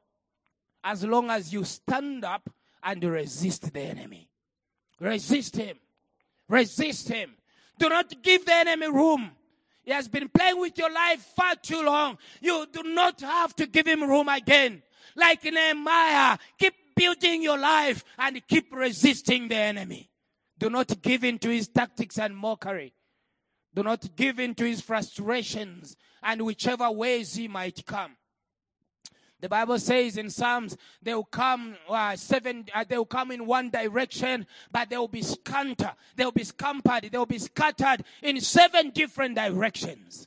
As 0.83 1.05
long 1.05 1.31
as 1.31 1.53
you 1.53 1.65
stand 1.65 2.25
up 2.25 2.49
and 2.83 3.03
resist 3.05 3.73
the 3.73 3.81
enemy. 3.81 4.29
Resist 5.01 5.57
him. 5.57 5.79
Resist 6.49 7.09
him. 7.09 7.35
Do 7.79 7.89
not 7.89 8.23
give 8.23 8.45
the 8.45 8.55
enemy 8.55 8.89
room. 8.89 9.31
He 9.85 9.93
has 9.93 10.09
been 10.09 10.29
playing 10.29 10.61
with 10.61 10.77
your 10.77 10.93
life 10.93 11.21
far 11.35 11.55
too 11.55 11.83
long. 11.83 12.19
You 12.43 12.67
do 12.71 12.83
not 12.83 13.21
have 13.23 13.57
to 13.57 13.67
give 13.67 13.87
him 13.87 14.03
room 14.03 14.29
again. 14.29 14.83
Like 15.17 15.45
Nehemiah, 15.45 16.37
keep 16.59 16.75
building 16.95 17.43
your 17.43 17.59
life 17.59 18.05
and 18.19 18.47
keep 18.47 18.71
resisting 18.71 19.49
the 19.49 19.57
enemy. 19.57 20.11
Do 20.59 20.69
not 20.69 21.01
give 21.01 21.25
in 21.25 21.39
to 21.39 21.49
his 21.49 21.69
tactics 21.69 22.19
and 22.19 22.37
mockery. 22.37 22.93
Do 23.75 23.83
not 23.83 24.15
give 24.15 24.39
in 24.41 24.55
to 24.57 24.65
his 24.65 24.81
frustrations 24.81 25.97
and 26.23 26.43
whichever 26.43 26.91
ways 26.91 27.35
he 27.37 27.49
might 27.49 27.87
come. 27.87 28.18
The 29.41 29.49
Bible 29.49 29.79
says 29.79 30.17
in 30.17 30.31
Psalms, 30.31 30.77
they 31.01 31.15
will 31.15 31.23
come 31.23 31.77
uh, 31.89 32.17
seven, 32.17 32.67
uh, 32.75 32.85
they 32.89 32.99
will 32.99 33.05
come 33.07 33.31
in 33.31 33.47
one 33.47 33.71
direction, 33.71 34.47
but 34.73 34.91
they 34.91 34.97
will 34.97 35.07
be 35.07 35.23
scattered. 35.23 35.93
They 36.17 36.25
will 36.25 36.33
be 36.33 36.43
scampered. 36.43 37.09
They 37.13 37.19
will 37.19 37.27
be 37.27 37.39
scattered 37.39 38.03
in 38.23 38.41
seven 38.41 38.91
different 38.91 39.37
directions. 39.37 40.27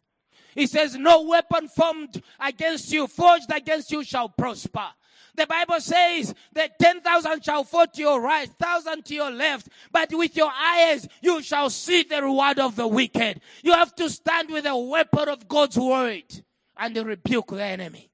He 0.55 0.65
says, 0.65 0.95
no 0.95 1.23
weapon 1.23 1.67
formed 1.67 2.21
against 2.39 2.91
you, 2.91 3.07
forged 3.07 3.51
against 3.53 3.91
you 3.91 4.03
shall 4.03 4.29
prosper. 4.29 4.87
The 5.35 5.47
Bible 5.47 5.79
says 5.79 6.33
that 6.53 6.77
10,000 6.79 7.43
shall 7.43 7.63
fall 7.63 7.87
to 7.87 8.01
your 8.01 8.21
right, 8.21 8.49
thousand 8.59 9.05
to 9.05 9.15
your 9.15 9.31
left, 9.31 9.69
but 9.91 10.09
with 10.13 10.35
your 10.35 10.51
eyes 10.51 11.07
you 11.21 11.41
shall 11.41 11.69
see 11.69 12.03
the 12.03 12.21
reward 12.21 12.59
of 12.59 12.75
the 12.75 12.87
wicked. 12.87 13.39
You 13.63 13.73
have 13.73 13.95
to 13.95 14.09
stand 14.09 14.49
with 14.49 14.65
the 14.65 14.75
weapon 14.75 15.29
of 15.29 15.47
God's 15.47 15.77
word 15.77 16.43
and 16.77 16.97
rebuke 16.97 17.47
the 17.47 17.63
enemy 17.63 18.10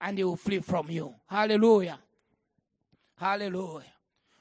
and 0.00 0.18
he 0.18 0.24
will 0.24 0.36
flee 0.36 0.60
from 0.60 0.90
you. 0.90 1.14
Hallelujah. 1.26 1.98
Hallelujah. 3.16 3.84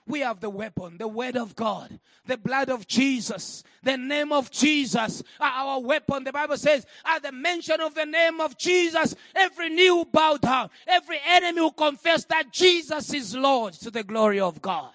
We 0.05 0.21
have 0.21 0.39
the 0.39 0.49
weapon, 0.49 0.97
the 0.97 1.07
word 1.07 1.35
of 1.35 1.53
God, 1.55 1.99
the 2.25 2.37
blood 2.37 2.69
of 2.69 2.87
Jesus, 2.87 3.63
the 3.83 3.97
name 3.97 4.31
of 4.31 4.49
Jesus 4.49 5.21
our 5.41 5.81
weapon. 5.81 6.23
The 6.23 6.31
Bible 6.31 6.55
says, 6.55 6.85
at 7.05 7.23
the 7.23 7.33
mention 7.33 7.81
of 7.81 7.93
the 7.93 8.05
name 8.05 8.39
of 8.39 8.57
Jesus, 8.57 9.15
every 9.35 9.69
knee 9.69 9.91
will 9.91 10.05
bow 10.05 10.37
down, 10.37 10.69
every 10.85 11.19
enemy 11.25 11.59
will 11.59 11.71
confess 11.71 12.23
that 12.25 12.53
Jesus 12.53 13.13
is 13.13 13.35
Lord 13.35 13.73
to 13.73 13.91
the 13.91 14.03
glory 14.03 14.39
of 14.39 14.61
God. 14.61 14.93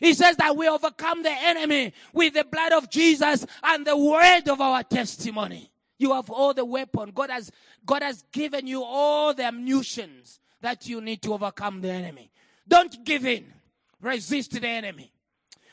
He 0.00 0.12
says 0.12 0.36
that 0.36 0.56
we 0.56 0.68
overcome 0.68 1.22
the 1.22 1.30
enemy 1.30 1.92
with 2.12 2.34
the 2.34 2.44
blood 2.44 2.72
of 2.72 2.90
Jesus 2.90 3.46
and 3.62 3.86
the 3.86 3.96
word 3.96 4.48
of 4.48 4.60
our 4.60 4.82
testimony. 4.82 5.70
You 5.98 6.12
have 6.12 6.30
all 6.30 6.52
the 6.52 6.64
weapon. 6.64 7.12
God 7.14 7.30
has, 7.30 7.50
God 7.84 8.02
has 8.02 8.24
given 8.32 8.66
you 8.66 8.82
all 8.82 9.32
the 9.34 9.44
ammunitions 9.44 10.40
that 10.60 10.88
you 10.88 11.00
need 11.00 11.22
to 11.22 11.34
overcome 11.34 11.80
the 11.80 11.90
enemy. 11.90 12.30
Don't 12.66 13.04
give 13.04 13.24
in. 13.24 13.52
Resist 14.00 14.60
the 14.60 14.66
enemy. 14.66 15.12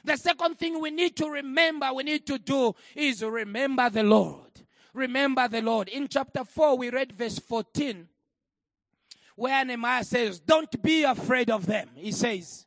The 0.03 0.17
second 0.17 0.59
thing 0.59 0.79
we 0.81 0.91
need 0.91 1.15
to 1.17 1.29
remember, 1.29 1.93
we 1.93 2.03
need 2.03 2.25
to 2.27 2.37
do 2.37 2.75
is 2.95 3.23
remember 3.23 3.89
the 3.89 4.03
Lord. 4.03 4.51
Remember 4.93 5.47
the 5.47 5.61
Lord. 5.61 5.87
In 5.89 6.07
chapter 6.07 6.43
4, 6.43 6.77
we 6.77 6.89
read 6.89 7.13
verse 7.13 7.39
14, 7.39 8.07
where 9.35 9.65
Nehemiah 9.65 10.03
says, 10.03 10.39
Don't 10.39 10.81
be 10.81 11.03
afraid 11.03 11.49
of 11.49 11.65
them. 11.65 11.89
He 11.95 12.11
says, 12.11 12.65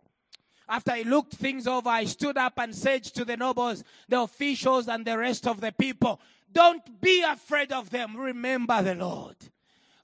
after 0.69 0.93
I 0.93 1.03
looked 1.03 1.35
things 1.35 1.67
over, 1.67 1.89
I 1.89 2.05
stood 2.07 2.37
up 2.37 2.55
and 2.59 2.75
said 2.75 3.05
to 3.05 3.25
the 3.25 3.37
nobles, 3.37 3.85
the 4.09 4.21
officials, 4.21 4.89
and 4.89 5.05
the 5.05 5.17
rest 5.17 5.47
of 5.47 5.61
the 5.61 5.71
people, 5.71 6.21
Don't 6.53 7.01
be 7.01 7.23
afraid 7.23 7.73
of 7.73 7.91
them. 7.91 8.17
Remember 8.17 8.83
the 8.83 8.95
Lord. 8.95 9.37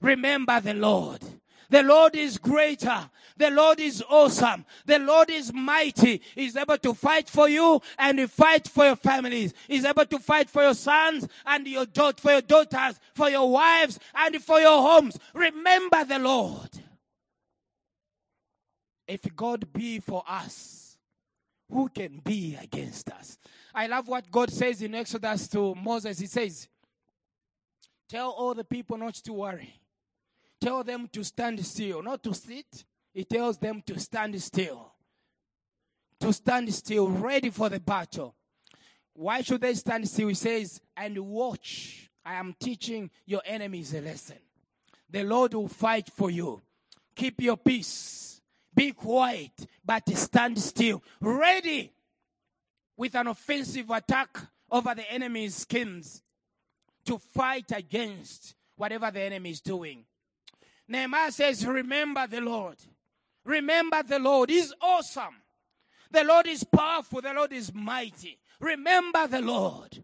Remember 0.01 0.59
the 0.59 0.73
Lord. 0.73 1.21
The 1.69 1.81
Lord 1.81 2.15
is 2.15 2.37
greater. 2.37 3.09
The 3.35 3.49
Lord 3.49 3.79
is 3.79 4.03
awesome. 4.07 4.65
The 4.85 4.99
Lord 4.99 5.31
is 5.31 5.51
mighty. 5.51 6.21
He's 6.35 6.55
able 6.55 6.77
to 6.77 6.93
fight 6.93 7.27
for 7.27 7.49
you 7.49 7.81
and 7.97 8.29
fight 8.29 8.67
for 8.67 8.85
your 8.85 8.95
families. 8.95 9.53
He's 9.67 9.85
able 9.85 10.05
to 10.05 10.19
fight 10.19 10.49
for 10.49 10.61
your 10.61 10.75
sons 10.75 11.27
and 11.45 11.65
your 11.65 11.87
daughter, 11.87 12.21
for 12.21 12.31
your 12.31 12.41
daughters, 12.41 12.99
for 13.15 13.29
your 13.29 13.49
wives 13.49 13.97
and 14.13 14.35
for 14.43 14.59
your 14.59 14.81
homes. 14.81 15.17
Remember 15.33 16.03
the 16.05 16.19
Lord. 16.19 16.69
If 19.07 19.21
God 19.35 19.73
be 19.73 19.99
for 19.99 20.23
us, 20.27 20.97
who 21.71 21.89
can 21.89 22.21
be 22.23 22.55
against 22.61 23.09
us? 23.09 23.37
I 23.73 23.87
love 23.87 24.07
what 24.07 24.29
God 24.29 24.51
says 24.51 24.81
in 24.81 24.93
Exodus 24.93 25.47
to 25.49 25.73
Moses. 25.75 26.19
He 26.19 26.27
says, 26.27 26.67
Tell 28.07 28.29
all 28.29 28.53
the 28.53 28.63
people 28.63 28.97
not 28.97 29.15
to 29.15 29.33
worry. 29.33 29.79
Tell 30.61 30.83
them 30.83 31.09
to 31.13 31.23
stand 31.23 31.65
still, 31.65 32.03
not 32.03 32.23
to 32.23 32.33
sit. 32.33 32.85
He 33.13 33.23
tells 33.23 33.57
them 33.57 33.81
to 33.87 33.99
stand 33.99 34.39
still. 34.41 34.93
To 36.19 36.31
stand 36.31 36.73
still, 36.73 37.09
ready 37.09 37.49
for 37.49 37.69
the 37.69 37.79
battle. 37.79 38.35
Why 39.13 39.41
should 39.41 39.61
they 39.61 39.73
stand 39.73 40.07
still? 40.07 40.27
He 40.27 40.35
says, 40.35 40.79
and 40.95 41.17
watch. 41.17 42.09
I 42.25 42.35
am 42.35 42.55
teaching 42.59 43.09
your 43.25 43.41
enemies 43.45 43.93
a 43.93 44.01
lesson. 44.01 44.37
The 45.09 45.23
Lord 45.23 45.53
will 45.53 45.67
fight 45.67 46.09
for 46.15 46.31
you. 46.31 46.61
Keep 47.15 47.41
your 47.41 47.57
peace. 47.57 48.41
Be 48.73 48.91
quiet, 48.91 49.51
but 49.85 50.07
stand 50.17 50.57
still. 50.57 51.03
Ready 51.19 51.91
with 52.97 53.15
an 53.15 53.27
offensive 53.27 53.89
attack 53.89 54.37
over 54.71 54.93
the 54.95 55.11
enemy's 55.11 55.55
schemes 55.55 56.21
to 57.05 57.17
fight 57.17 57.71
against 57.71 58.55
whatever 58.75 59.11
the 59.11 59.21
enemy 59.21 59.51
is 59.51 59.61
doing. 59.61 60.05
Nehemiah 60.87 61.31
says, 61.31 61.65
Remember 61.65 62.27
the 62.27 62.41
Lord. 62.41 62.77
Remember 63.45 64.03
the 64.03 64.19
Lord. 64.19 64.49
He's 64.49 64.73
awesome. 64.81 65.35
The 66.11 66.23
Lord 66.23 66.47
is 66.47 66.63
powerful. 66.63 67.21
The 67.21 67.33
Lord 67.33 67.51
is 67.51 67.73
mighty. 67.73 68.37
Remember 68.59 69.27
the 69.27 69.41
Lord. 69.41 70.03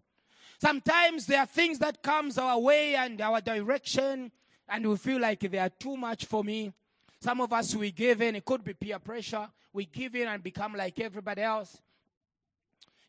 Sometimes 0.60 1.26
there 1.26 1.40
are 1.40 1.46
things 1.46 1.80
that 1.80 2.02
comes 2.02 2.38
our 2.38 2.60
way 2.60 2.96
and 2.96 3.22
our 3.22 3.40
direction 3.40 4.32
and 4.70 4.88
we 4.88 4.96
feel 4.98 5.20
like 5.20 5.40
they 5.40 5.58
are 5.58 5.70
too 5.70 5.98
much 5.98 6.26
for 6.26 6.44
me. 6.44 6.72
Some 7.22 7.42
of 7.42 7.52
us, 7.52 7.76
we 7.76 7.92
give 7.92 8.22
in. 8.22 8.36
It 8.36 8.46
could 8.46 8.64
be 8.64 8.74
peer 8.74 9.00
pressure. 9.00 9.50
We 9.74 9.86
give 9.86 10.16
in 10.16 10.28
and 10.28 10.42
become 10.42 10.76
like 10.76 11.00
everybody 11.00 11.42
else. 11.42 11.82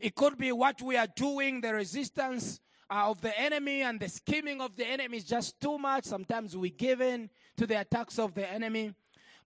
It 0.01 0.15
could 0.15 0.39
be 0.39 0.51
what 0.51 0.81
we 0.81 0.97
are 0.97 1.07
doing, 1.15 1.61
the 1.61 1.75
resistance 1.75 2.59
uh, 2.91 3.11
of 3.11 3.21
the 3.21 3.39
enemy 3.39 3.83
and 3.83 4.01
the 4.01 4.09
scheming 4.09 4.61
of 4.63 4.75
the 4.75 4.87
enemy 4.87 5.19
is 5.19 5.25
just 5.25 5.61
too 5.61 5.79
much. 5.79 6.05
Sometimes 6.05 6.57
we 6.57 6.71
give 6.71 7.03
in 7.03 7.29
to 7.59 7.67
the 7.67 7.81
attacks 7.81 8.19
of 8.19 8.35
the 8.35 8.51
enemy. 8.51 8.95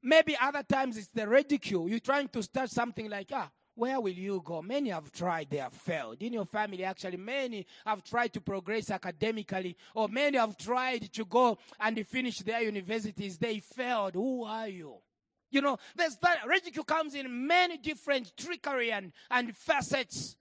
Maybe 0.01 0.37
other 0.41 0.63
times 0.63 0.97
it's 0.97 1.09
the 1.09 1.27
ridicule. 1.27 1.89
You're 1.89 1.99
trying 1.99 2.29
to 2.29 2.43
start 2.43 2.71
something 2.71 3.11
like, 3.11 3.31
ah, 3.33 3.51
where 3.75 4.01
will 4.01 4.13
you 4.13 4.41
go? 4.45 4.63
Many 4.63 4.91
have 4.91 5.11
tried, 5.11 5.51
they 5.51 5.57
have 5.57 5.73
failed. 5.73 6.23
In 6.23 6.33
your 6.33 6.45
family, 6.45 6.85
actually, 6.85 7.17
many 7.17 7.67
have 7.85 8.05
tried 8.05 8.33
to 8.35 8.41
progress 8.41 8.91
academically, 8.91 9.77
or 9.95 10.09
many 10.09 10.39
have 10.39 10.57
tried 10.57 11.13
to 11.13 11.25
go 11.25 11.59
and 11.81 12.07
finish 12.07 12.39
their 12.39 12.63
universities. 12.63 13.37
They 13.37 13.59
failed. 13.59 14.15
Who 14.15 14.45
are 14.45 14.69
you? 14.69 14.99
You 15.51 15.61
know, 15.61 15.79
there's 15.97 16.17
that 16.17 16.47
ridicule 16.47 16.85
comes 16.85 17.15
in 17.15 17.47
many 17.47 17.79
different 17.79 18.37
trickery 18.37 18.93
and, 18.93 19.13
and 19.31 19.57
facets. 19.57 20.37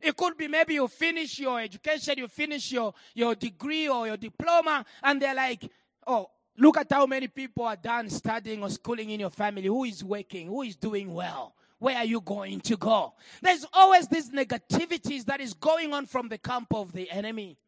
It 0.00 0.16
could 0.16 0.36
be 0.36 0.48
maybe 0.48 0.74
you 0.74 0.88
finish 0.88 1.38
your 1.38 1.60
education, 1.60 2.14
you 2.18 2.28
finish 2.28 2.70
your, 2.72 2.92
your 3.14 3.34
degree 3.34 3.88
or 3.88 4.06
your 4.06 4.16
diploma, 4.16 4.84
and 5.02 5.20
they're 5.20 5.34
like, 5.34 5.70
oh, 6.06 6.30
look 6.58 6.76
at 6.76 6.92
how 6.92 7.06
many 7.06 7.28
people 7.28 7.64
are 7.64 7.76
done 7.76 8.10
studying 8.10 8.62
or 8.62 8.70
schooling 8.70 9.10
in 9.10 9.20
your 9.20 9.30
family. 9.30 9.66
Who 9.66 9.84
is 9.84 10.04
working? 10.04 10.48
Who 10.48 10.62
is 10.62 10.76
doing 10.76 11.12
well? 11.12 11.54
Where 11.78 11.96
are 11.96 12.04
you 12.04 12.20
going 12.20 12.60
to 12.60 12.76
go? 12.76 13.14
There's 13.42 13.66
always 13.72 14.08
these 14.08 14.30
negativities 14.30 15.24
that 15.26 15.40
is 15.40 15.52
going 15.52 15.92
on 15.92 16.06
from 16.06 16.28
the 16.28 16.38
camp 16.38 16.68
of 16.72 16.92
the 16.92 17.10
enemy. 17.10 17.58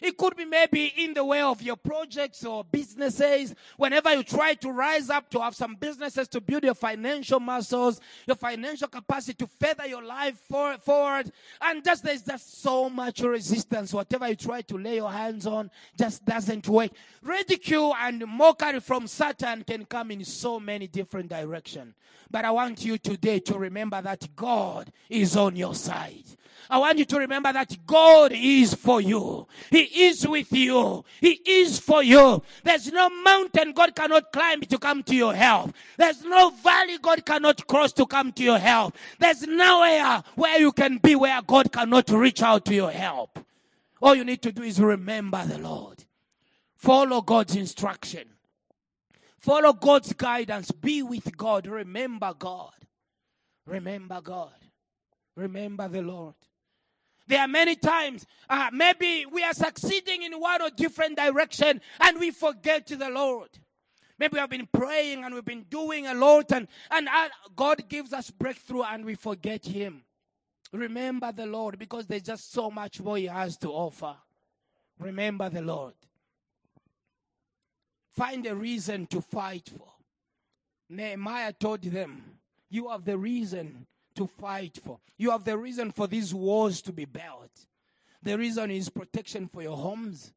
It 0.00 0.16
could 0.16 0.36
be 0.36 0.44
maybe 0.44 0.92
in 0.96 1.14
the 1.14 1.24
way 1.24 1.42
of 1.42 1.62
your 1.62 1.76
projects 1.76 2.44
or 2.44 2.64
businesses. 2.64 3.54
Whenever 3.76 4.14
you 4.14 4.22
try 4.22 4.54
to 4.54 4.70
rise 4.70 5.10
up 5.10 5.30
to 5.30 5.40
have 5.40 5.54
some 5.54 5.76
businesses 5.76 6.28
to 6.28 6.40
build 6.40 6.64
your 6.64 6.74
financial 6.74 7.40
muscles, 7.40 8.00
your 8.26 8.36
financial 8.36 8.88
capacity 8.88 9.34
to 9.34 9.46
further 9.46 9.86
your 9.86 10.02
life 10.02 10.40
for, 10.48 10.76
forward. 10.78 11.30
And 11.60 11.84
just 11.84 12.04
there's 12.04 12.22
just 12.22 12.62
so 12.62 12.88
much 12.88 13.20
resistance. 13.20 13.92
Whatever 13.92 14.28
you 14.28 14.36
try 14.36 14.62
to 14.62 14.78
lay 14.78 14.96
your 14.96 15.12
hands 15.12 15.46
on 15.46 15.70
just 15.98 16.24
doesn't 16.24 16.68
work. 16.68 16.90
Ridicule 17.22 17.94
and 18.00 18.26
mockery 18.26 18.80
from 18.80 19.06
Satan 19.06 19.64
can 19.64 19.84
come 19.84 20.10
in 20.10 20.24
so 20.24 20.58
many 20.58 20.86
different 20.86 21.28
directions. 21.28 21.94
But 22.30 22.46
I 22.46 22.50
want 22.50 22.82
you 22.84 22.96
today 22.96 23.40
to 23.40 23.58
remember 23.58 24.00
that 24.00 24.34
God 24.34 24.90
is 25.10 25.36
on 25.36 25.54
your 25.54 25.74
side. 25.74 26.24
I 26.70 26.78
want 26.78 26.98
you 26.98 27.04
to 27.04 27.18
remember 27.18 27.52
that 27.52 27.76
God 27.86 28.32
is 28.34 28.74
for 28.74 29.00
you. 29.00 29.46
He 29.70 30.06
is 30.06 30.26
with 30.26 30.52
you. 30.52 31.04
He 31.20 31.40
is 31.44 31.78
for 31.78 32.02
you. 32.02 32.42
There's 32.64 32.90
no 32.90 33.10
mountain 33.10 33.72
God 33.72 33.94
cannot 33.94 34.32
climb 34.32 34.60
to 34.62 34.78
come 34.78 35.02
to 35.04 35.14
your 35.14 35.34
help. 35.34 35.74
There's 35.96 36.24
no 36.24 36.50
valley 36.50 36.98
God 36.98 37.24
cannot 37.24 37.66
cross 37.66 37.92
to 37.94 38.06
come 38.06 38.32
to 38.32 38.42
your 38.42 38.58
help. 38.58 38.96
There's 39.18 39.42
nowhere 39.42 40.22
where 40.34 40.58
you 40.58 40.72
can 40.72 40.98
be 40.98 41.14
where 41.14 41.40
God 41.42 41.72
cannot 41.72 42.10
reach 42.10 42.42
out 42.42 42.64
to 42.66 42.74
your 42.74 42.90
help. 42.90 43.38
All 44.00 44.14
you 44.14 44.24
need 44.24 44.42
to 44.42 44.52
do 44.52 44.62
is 44.62 44.80
remember 44.80 45.44
the 45.46 45.58
Lord. 45.58 46.04
Follow 46.76 47.20
God's 47.20 47.54
instruction. 47.54 48.24
Follow 49.38 49.72
God's 49.72 50.12
guidance. 50.12 50.70
Be 50.70 51.02
with 51.02 51.36
God. 51.36 51.66
Remember 51.66 52.34
God. 52.36 52.72
Remember 53.66 54.20
God. 54.20 54.50
Remember 55.36 55.88
the 55.88 56.02
Lord. 56.02 56.34
There 57.32 57.40
are 57.40 57.48
many 57.48 57.76
times, 57.76 58.26
uh, 58.50 58.68
maybe 58.74 59.24
we 59.24 59.42
are 59.42 59.54
succeeding 59.54 60.22
in 60.22 60.38
one 60.38 60.60
or 60.60 60.68
different 60.68 61.16
direction 61.16 61.80
and 61.98 62.20
we 62.20 62.30
forget 62.30 62.86
to 62.88 62.96
the 62.96 63.08
Lord. 63.08 63.48
Maybe 64.18 64.34
we 64.34 64.40
have 64.40 64.50
been 64.50 64.68
praying 64.70 65.24
and 65.24 65.34
we've 65.34 65.42
been 65.42 65.64
doing 65.70 66.06
a 66.06 66.12
lot 66.12 66.52
and, 66.52 66.68
and 66.90 67.08
uh, 67.08 67.28
God 67.56 67.88
gives 67.88 68.12
us 68.12 68.30
breakthrough 68.30 68.82
and 68.82 69.06
we 69.06 69.14
forget 69.14 69.64
Him. 69.64 70.02
Remember 70.74 71.32
the 71.32 71.46
Lord 71.46 71.78
because 71.78 72.06
there's 72.06 72.20
just 72.20 72.52
so 72.52 72.70
much 72.70 73.00
more 73.00 73.16
He 73.16 73.28
has 73.28 73.56
to 73.56 73.70
offer. 73.70 74.14
Remember 74.98 75.48
the 75.48 75.62
Lord. 75.62 75.94
Find 78.14 78.46
a 78.46 78.54
reason 78.54 79.06
to 79.06 79.22
fight 79.22 79.70
for. 79.74 79.88
Nehemiah 80.90 81.54
told 81.54 81.80
them, 81.80 82.24
You 82.68 82.90
have 82.90 83.06
the 83.06 83.16
reason 83.16 83.86
to 84.16 84.26
fight 84.26 84.78
for. 84.82 84.98
You 85.16 85.30
have 85.30 85.44
the 85.44 85.56
reason 85.56 85.90
for 85.90 86.06
these 86.06 86.34
wars 86.34 86.80
to 86.82 86.92
be 86.92 87.04
built. 87.04 87.66
The 88.22 88.38
reason 88.38 88.70
is 88.70 88.88
protection 88.88 89.48
for 89.48 89.62
your 89.62 89.76
homes, 89.76 90.32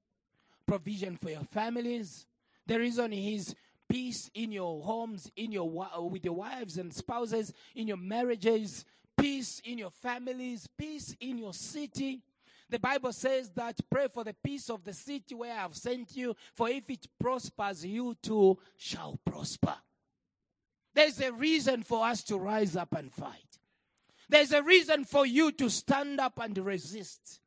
provision 0.65 1.17
for 1.17 1.30
your 1.30 1.43
families. 1.43 2.26
The 2.65 2.80
reason 2.80 3.13
is 3.13 3.55
peace 3.88 4.30
in 4.34 4.51
your 4.51 4.82
homes, 4.82 5.32
in 5.36 5.51
your 5.51 5.88
uh, 5.95 6.01
with 6.01 6.26
your 6.26 6.36
wives 6.36 6.78
and 6.78 6.93
spouses, 6.93 7.53
in 7.76 7.88
your 7.88 7.97
marriages, 7.97 8.86
peace 9.17 9.61
in 9.63 9.78
your 9.78 9.91
families, 9.91 10.67
peace 10.78 11.15
in 11.19 11.38
your 11.38 11.53
city. 11.53 12.21
The 12.69 12.80
Bible 12.80 13.13
says 13.13 13.51
that 13.51 13.80
pray 13.91 14.07
for 14.11 14.23
the 14.23 14.34
peace 14.34 14.69
of 14.69 14.84
the 14.84 14.93
city 14.93 15.36
where 15.36 15.51
I 15.51 15.61
have 15.61 15.76
sent 15.76 16.15
you, 16.17 16.36
for 16.55 16.67
if 16.69 16.89
it 16.89 17.07
prospers, 17.19 17.86
you 17.86 18.17
too 18.21 18.57
shall 18.76 19.19
prosper. 19.23 19.76
There's 20.95 21.19
a 21.21 21.32
reason 21.32 21.84
for 21.84 22.05
us 22.05 22.23
to 22.23 22.38
rise 22.38 22.76
up 22.76 22.95
and 22.95 23.13
fight. 23.13 23.54
There's 24.30 24.51
a 24.51 24.63
reason 24.63 25.05
for 25.05 25.26
you 25.26 25.51
to 25.53 25.69
stand 25.69 26.19
up 26.19 26.39
and 26.39 26.57
resist. 26.57 27.39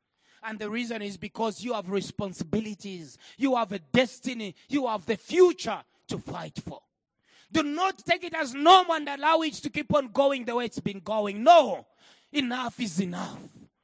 And 0.43 0.57
the 0.57 0.69
reason 0.69 1.01
is 1.01 1.17
because 1.17 1.63
you 1.63 1.73
have 1.73 1.89
responsibilities, 1.89 3.17
you 3.37 3.55
have 3.55 3.71
a 3.71 3.79
destiny, 3.79 4.55
you 4.69 4.87
have 4.87 5.05
the 5.05 5.17
future 5.17 5.81
to 6.07 6.17
fight 6.17 6.57
for. 6.63 6.81
Do 7.51 7.63
not 7.63 8.05
take 8.05 8.23
it 8.23 8.33
as 8.33 8.53
normal 8.53 8.95
and 8.95 9.09
allow 9.09 9.41
it 9.41 9.53
to 9.55 9.69
keep 9.69 9.93
on 9.93 10.09
going 10.09 10.45
the 10.45 10.55
way 10.55 10.65
it's 10.65 10.79
been 10.79 10.99
going. 10.99 11.43
No, 11.43 11.87
enough 12.31 12.79
is 12.79 12.99
enough. 13.01 13.39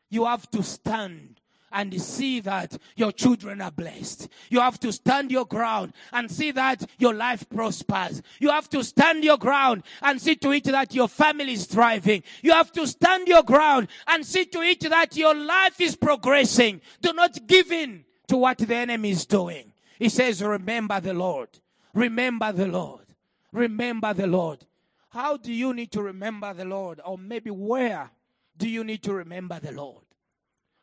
You 0.10 0.26
have 0.26 0.50
to 0.52 0.64
stand 0.64 1.42
and 1.76 2.02
see 2.02 2.40
that 2.40 2.78
your 2.96 3.12
children 3.12 3.60
are 3.62 3.70
blessed. 3.70 4.30
You 4.50 4.62
have 4.62 4.80
to 4.80 4.94
stand 4.94 5.30
your 5.30 5.46
ground 5.46 5.92
and 6.14 6.32
see 6.32 6.52
that 6.52 6.90
your 6.98 7.14
life 7.14 7.48
prospers. 7.50 8.22
You 8.40 8.50
have 8.50 8.70
to 8.70 8.82
stand 8.82 9.26
your 9.26 9.38
ground 9.38 9.84
and 10.02 10.20
see 10.20 10.36
to 10.38 10.52
it 10.52 10.64
that 10.64 10.96
your 10.96 11.10
family 11.10 11.52
is 11.52 11.66
thriving. 11.66 12.24
You 12.42 12.54
have 12.54 12.72
to 12.72 12.88
stand 12.88 13.28
your 13.28 13.44
ground 13.44 13.90
and 14.08 14.26
see 14.26 14.46
to 14.46 14.62
it 14.62 14.80
that 14.90 15.18
your 15.18 15.36
life 15.36 15.82
is 15.82 15.98
progressing. 15.98 16.80
Do 17.02 17.12
not 17.12 17.46
give 17.46 17.74
in 17.74 18.06
to 18.30 18.38
what 18.38 18.58
the 18.60 18.74
enemy 18.74 19.12
is 19.12 19.26
doing. 19.26 19.74
He 20.00 20.08
says, 20.08 20.42
remember 20.42 21.02
the 21.02 21.14
Lord. 21.14 21.50
Remember 21.94 22.54
the 22.54 22.68
Lord. 22.68 23.06
Remember 23.52 24.14
the 24.14 24.28
Lord. 24.28 24.66
How 25.10 25.36
do 25.36 25.52
you 25.52 25.74
need 25.74 25.92
to 25.92 26.02
remember 26.02 26.54
the 26.54 26.66
Lord? 26.66 27.02
Or 27.06 27.18
maybe 27.18 27.50
where 27.50 28.12
do 28.58 28.70
you 28.70 28.86
need 28.86 29.04
to 29.04 29.14
remember 29.14 29.60
the 29.60 29.74
Lord? 29.74 30.05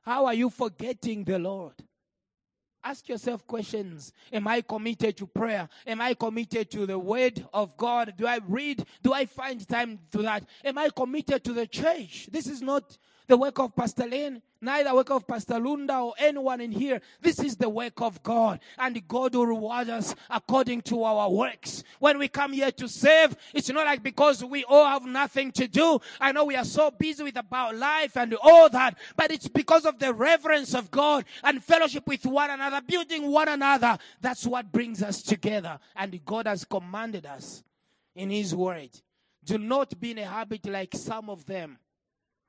How 0.02 0.26
are 0.26 0.34
you 0.34 0.50
forgetting 0.50 1.24
the 1.24 1.38
Lord? 1.38 1.74
Ask 2.84 3.08
yourself 3.08 3.46
questions. 3.46 4.12
Am 4.32 4.48
I 4.48 4.60
committed 4.60 5.16
to 5.18 5.26
prayer? 5.26 5.68
Am 5.86 6.00
I 6.00 6.14
committed 6.14 6.68
to 6.72 6.84
the 6.84 6.98
word 6.98 7.46
of 7.54 7.76
God? 7.76 8.14
Do 8.16 8.26
I 8.26 8.40
read? 8.48 8.84
Do 9.02 9.12
I 9.12 9.26
find 9.26 9.66
time 9.68 10.00
to 10.10 10.18
that? 10.22 10.44
Am 10.64 10.76
I 10.78 10.88
committed 10.88 11.44
to 11.44 11.52
the 11.52 11.66
church? 11.66 12.28
This 12.32 12.48
is 12.48 12.60
not 12.60 12.98
the 13.32 13.38
work 13.38 13.58
of 13.60 13.74
Pastor 13.74 14.06
Lene, 14.06 14.42
neither 14.60 14.94
work 14.94 15.08
of 15.08 15.26
Pastor 15.26 15.54
Lunda 15.54 16.04
or 16.04 16.12
anyone 16.18 16.60
in 16.60 16.70
here. 16.70 17.00
This 17.22 17.38
is 17.38 17.56
the 17.56 17.70
work 17.70 18.02
of 18.02 18.22
God, 18.22 18.60
and 18.76 19.08
God 19.08 19.34
will 19.34 19.46
reward 19.46 19.88
us 19.88 20.14
according 20.28 20.82
to 20.82 21.02
our 21.02 21.30
works. 21.30 21.82
When 21.98 22.18
we 22.18 22.28
come 22.28 22.52
here 22.52 22.70
to 22.72 22.86
serve, 22.86 23.34
it's 23.54 23.70
not 23.70 23.86
like 23.86 24.02
because 24.02 24.44
we 24.44 24.64
all 24.64 24.84
have 24.84 25.06
nothing 25.06 25.50
to 25.52 25.66
do. 25.66 25.98
I 26.20 26.32
know 26.32 26.44
we 26.44 26.56
are 26.56 26.64
so 26.66 26.90
busy 26.90 27.24
with 27.24 27.38
about 27.38 27.74
life 27.74 28.18
and 28.18 28.34
all 28.42 28.68
that, 28.68 28.98
but 29.16 29.30
it's 29.30 29.48
because 29.48 29.86
of 29.86 29.98
the 29.98 30.12
reverence 30.12 30.74
of 30.74 30.90
God 30.90 31.24
and 31.42 31.64
fellowship 31.64 32.06
with 32.06 32.26
one 32.26 32.50
another, 32.50 32.82
building 32.86 33.30
one 33.30 33.48
another. 33.48 33.96
That's 34.20 34.46
what 34.46 34.70
brings 34.70 35.02
us 35.02 35.22
together, 35.22 35.78
and 35.96 36.22
God 36.26 36.46
has 36.46 36.66
commanded 36.66 37.24
us 37.24 37.64
in 38.14 38.28
His 38.28 38.54
Word. 38.54 38.90
Do 39.42 39.56
not 39.56 39.98
be 39.98 40.10
in 40.10 40.18
a 40.18 40.26
habit 40.26 40.66
like 40.66 40.94
some 40.94 41.30
of 41.30 41.46
them 41.46 41.78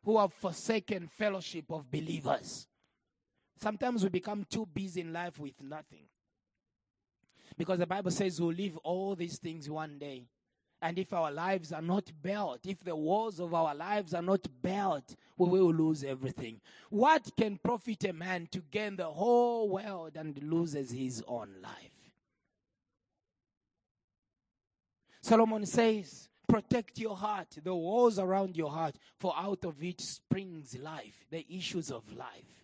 who 0.04 0.18
have 0.20 0.34
forsaken 0.34 1.10
fellowship 1.18 1.66
of 1.72 1.90
believers. 1.90 2.68
Sometimes 3.62 4.04
we 4.04 4.10
become 4.10 4.46
too 4.50 4.66
busy 4.66 5.02
in 5.02 5.14
life 5.14 5.40
with 5.40 5.62
nothing. 5.62 6.06
Because 7.58 7.80
the 7.80 7.88
Bible 7.88 8.12
says 8.12 8.42
we'll 8.42 8.54
leave 8.54 8.78
all 8.78 9.16
these 9.16 9.38
things 9.38 9.70
one 9.70 9.98
day. 10.00 10.28
And 10.82 11.00
if 11.00 11.14
our 11.14 11.32
lives 11.32 11.72
are 11.72 11.82
not 11.82 12.12
built, 12.22 12.66
if 12.66 12.84
the 12.84 12.96
walls 12.96 13.40
of 13.40 13.54
our 13.54 13.74
lives 13.74 14.14
are 14.14 14.22
not 14.22 14.46
built, 14.62 15.16
we 15.38 15.48
will 15.48 15.74
lose 15.74 16.04
everything. 16.04 16.60
What 16.90 17.32
can 17.38 17.58
profit 17.64 18.04
a 18.04 18.12
man 18.12 18.50
to 18.52 18.60
gain 18.60 18.98
the 18.98 19.06
whole 19.06 19.70
world 19.70 20.18
and 20.18 20.38
loses 20.44 20.92
his 20.92 21.24
own 21.26 21.52
life? 21.62 22.12
Solomon 25.22 25.66
says, 25.66 26.28
Protect 26.48 27.00
your 27.00 27.16
heart, 27.16 27.58
the 27.64 27.74
walls 27.74 28.20
around 28.20 28.56
your 28.56 28.72
heart, 28.72 28.96
for 29.20 29.34
out 29.38 29.66
of 29.66 29.82
it 29.84 30.02
springs 30.02 30.78
life, 30.78 31.26
the 31.32 31.46
issues 31.50 31.92
of 31.92 32.04
life. 32.16 32.64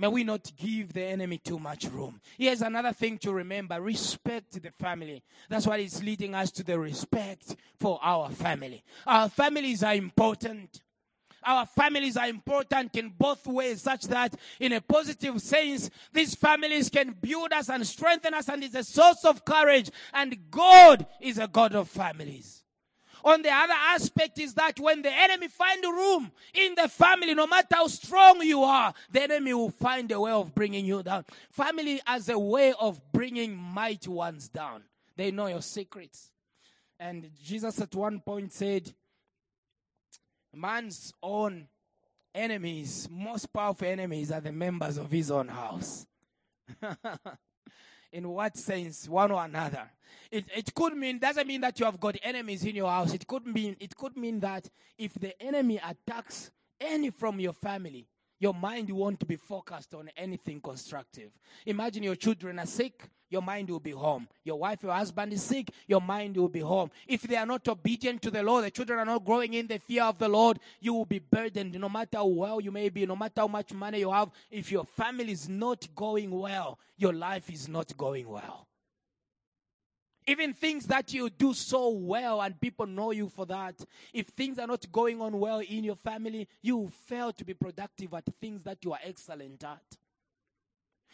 May 0.00 0.06
we 0.06 0.22
not 0.22 0.52
give 0.56 0.92
the 0.92 1.02
enemy 1.02 1.38
too 1.38 1.58
much 1.58 1.86
room. 1.86 2.20
Here's 2.38 2.62
another 2.62 2.92
thing 2.92 3.18
to 3.18 3.32
remember 3.32 3.80
respect 3.80 4.62
the 4.62 4.70
family. 4.70 5.24
That's 5.48 5.66
what 5.66 5.80
is 5.80 6.04
leading 6.04 6.36
us 6.36 6.52
to 6.52 6.62
the 6.62 6.78
respect 6.78 7.56
for 7.80 7.98
our 8.00 8.30
family. 8.30 8.84
Our 9.06 9.28
families 9.28 9.82
are 9.82 9.94
important. 9.94 10.80
Our 11.44 11.66
families 11.66 12.16
are 12.16 12.28
important 12.28 12.96
in 12.96 13.10
both 13.16 13.46
ways, 13.46 13.82
such 13.82 14.04
that 14.04 14.34
in 14.60 14.72
a 14.72 14.80
positive 14.80 15.40
sense, 15.40 15.90
these 16.12 16.34
families 16.34 16.88
can 16.88 17.16
build 17.20 17.52
us 17.52 17.68
and 17.68 17.86
strengthen 17.86 18.34
us, 18.34 18.48
and 18.48 18.62
is 18.62 18.74
a 18.74 18.84
source 18.84 19.24
of 19.24 19.44
courage. 19.44 19.90
And 20.12 20.50
God 20.50 21.06
is 21.20 21.38
a 21.38 21.48
God 21.48 21.74
of 21.74 21.88
families. 21.88 22.62
On 23.24 23.42
the 23.42 23.50
other 23.50 23.74
aspect 23.74 24.38
is 24.38 24.54
that 24.54 24.78
when 24.78 25.02
the 25.02 25.12
enemy 25.12 25.48
find 25.48 25.82
room 25.84 26.30
in 26.54 26.74
the 26.76 26.88
family, 26.88 27.34
no 27.34 27.46
matter 27.46 27.74
how 27.74 27.86
strong 27.88 28.40
you 28.42 28.62
are, 28.62 28.94
the 29.10 29.22
enemy 29.22 29.52
will 29.54 29.70
find 29.70 30.10
a 30.12 30.20
way 30.20 30.30
of 30.30 30.54
bringing 30.54 30.84
you 30.84 31.02
down. 31.02 31.24
Family 31.50 32.00
as 32.06 32.28
a 32.28 32.38
way 32.38 32.72
of 32.78 33.00
bringing 33.12 33.56
mighty 33.56 34.10
ones 34.10 34.48
down. 34.48 34.82
They 35.16 35.30
know 35.30 35.48
your 35.48 35.62
secrets. 35.62 36.30
And 37.00 37.28
Jesus 37.42 37.80
at 37.80 37.94
one 37.94 38.20
point 38.20 38.52
said, 38.52 38.92
man's 40.58 41.12
own 41.22 41.68
enemies, 42.34 43.08
most 43.10 43.52
powerful 43.52 43.88
enemies, 43.88 44.30
are 44.32 44.40
the 44.40 44.52
members 44.52 44.98
of 44.98 45.10
his 45.10 45.30
own 45.30 45.48
house. 45.48 46.06
in 48.12 48.28
what 48.28 48.56
sense? 48.56 49.08
One 49.08 49.30
or 49.30 49.44
another. 49.44 49.90
It, 50.30 50.46
it 50.54 50.74
could 50.74 50.94
mean, 50.96 51.18
doesn't 51.18 51.46
mean 51.46 51.60
that 51.62 51.78
you 51.78 51.86
have 51.86 52.00
got 52.00 52.16
enemies 52.22 52.64
in 52.64 52.76
your 52.76 52.90
house. 52.90 53.12
It 53.14 53.26
could 53.26 53.46
mean, 53.46 53.76
it 53.80 53.94
could 53.96 54.16
mean 54.16 54.40
that 54.40 54.68
if 54.96 55.14
the 55.14 55.40
enemy 55.42 55.78
attacks 55.78 56.50
any 56.80 57.10
from 57.10 57.40
your 57.40 57.52
family, 57.52 58.06
your 58.40 58.54
mind 58.54 58.90
won't 58.90 59.26
be 59.26 59.36
focused 59.36 59.94
on 59.94 60.10
anything 60.16 60.60
constructive. 60.60 61.30
Imagine 61.66 62.04
your 62.04 62.14
children 62.14 62.58
are 62.58 62.66
sick, 62.66 63.10
your 63.30 63.42
mind 63.42 63.68
will 63.70 63.80
be 63.80 63.90
home. 63.90 64.28
Your 64.44 64.58
wife, 64.58 64.82
your 64.82 64.92
husband 64.92 65.32
is 65.32 65.42
sick, 65.42 65.70
your 65.86 66.00
mind 66.00 66.36
will 66.36 66.48
be 66.48 66.60
home. 66.60 66.90
If 67.06 67.22
they 67.22 67.36
are 67.36 67.46
not 67.46 67.66
obedient 67.68 68.22
to 68.22 68.30
the 68.30 68.42
Lord, 68.42 68.64
the 68.64 68.70
children 68.70 68.98
are 68.98 69.04
not 69.04 69.24
growing 69.24 69.54
in 69.54 69.66
the 69.66 69.78
fear 69.78 70.04
of 70.04 70.18
the 70.18 70.28
Lord, 70.28 70.58
you 70.80 70.94
will 70.94 71.04
be 71.04 71.18
burdened 71.18 71.78
no 71.78 71.88
matter 71.88 72.18
how 72.18 72.26
well 72.26 72.60
you 72.60 72.70
may 72.70 72.88
be, 72.88 73.06
no 73.06 73.16
matter 73.16 73.42
how 73.42 73.48
much 73.48 73.72
money 73.72 74.00
you 74.00 74.10
have. 74.10 74.30
If 74.50 74.72
your 74.72 74.84
family 74.84 75.32
is 75.32 75.48
not 75.48 75.86
going 75.94 76.30
well, 76.30 76.78
your 76.96 77.12
life 77.12 77.50
is 77.50 77.68
not 77.68 77.96
going 77.96 78.28
well. 78.28 78.66
Even 80.26 80.52
things 80.52 80.84
that 80.86 81.14
you 81.14 81.30
do 81.30 81.54
so 81.54 81.88
well 81.88 82.42
and 82.42 82.60
people 82.60 82.84
know 82.84 83.12
you 83.12 83.30
for 83.30 83.46
that. 83.46 83.74
If 84.12 84.26
things 84.26 84.58
are 84.58 84.66
not 84.66 84.84
going 84.92 85.22
on 85.22 85.38
well 85.40 85.60
in 85.60 85.84
your 85.84 85.96
family, 85.96 86.46
you 86.60 86.90
fail 87.06 87.32
to 87.32 87.44
be 87.46 87.54
productive 87.54 88.12
at 88.12 88.24
things 88.38 88.62
that 88.64 88.84
you 88.84 88.92
are 88.92 88.98
excellent 89.02 89.64
at. 89.64 89.80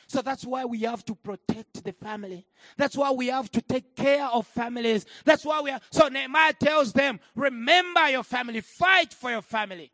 So 0.06 0.22
that's 0.22 0.44
why 0.44 0.64
we 0.64 0.80
have 0.80 1.04
to 1.06 1.14
protect 1.14 1.84
the 1.84 1.92
family. 1.92 2.46
That's 2.76 2.96
why 2.96 3.10
we 3.10 3.28
have 3.28 3.50
to 3.52 3.60
take 3.60 3.96
care 3.96 4.26
of 4.26 4.46
families. 4.46 5.06
That's 5.24 5.44
why 5.44 5.60
we 5.60 5.70
are. 5.70 5.80
So 5.90 6.08
Nehemiah 6.08 6.52
tells 6.52 6.92
them, 6.92 7.20
remember 7.34 8.08
your 8.10 8.22
family, 8.22 8.60
fight 8.60 9.12
for 9.12 9.30
your 9.30 9.42
family. 9.42 9.92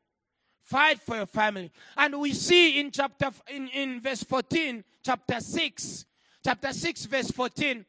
Fight 0.62 1.00
for 1.00 1.16
your 1.16 1.26
family. 1.26 1.72
And 1.96 2.20
we 2.20 2.32
see 2.32 2.78
in 2.80 2.90
chapter, 2.90 3.30
in, 3.48 3.68
in 3.68 4.00
verse 4.00 4.22
14, 4.22 4.84
chapter 5.04 5.40
6, 5.40 6.04
chapter 6.44 6.72
6, 6.72 7.04
verse 7.06 7.30
14, 7.30 7.84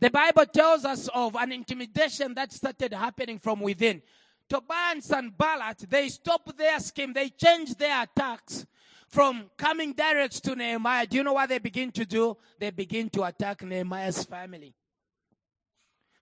the 0.00 0.10
Bible 0.10 0.46
tells 0.46 0.84
us 0.84 1.08
of 1.14 1.36
an 1.36 1.52
intimidation 1.52 2.34
that 2.34 2.52
started 2.52 2.92
happening 2.92 3.38
from 3.38 3.60
within. 3.60 4.02
Tobiah 4.48 4.92
and 4.92 5.02
Sanballat, 5.02 5.84
they 5.88 6.08
stopped 6.08 6.56
their 6.56 6.78
scheme. 6.80 7.12
They 7.12 7.30
changed 7.30 7.78
their 7.78 8.02
attacks 8.02 8.66
from 9.12 9.50
coming 9.58 9.92
direct 9.92 10.42
to 10.42 10.56
Nehemiah. 10.56 11.06
Do 11.06 11.18
you 11.18 11.22
know 11.22 11.34
what 11.34 11.50
they 11.50 11.58
begin 11.58 11.92
to 11.92 12.06
do? 12.06 12.36
They 12.58 12.70
begin 12.70 13.10
to 13.10 13.24
attack 13.24 13.62
Nehemiah's 13.62 14.24
family. 14.24 14.74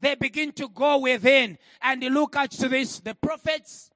They 0.01 0.16
begin 0.16 0.51
to 0.53 0.68
go 0.68 0.99
within 0.99 1.57
and 1.80 2.03
look 2.03 2.34
at 2.34 2.51
this. 2.51 2.99
The 2.99 3.14
prophets, 3.14 3.91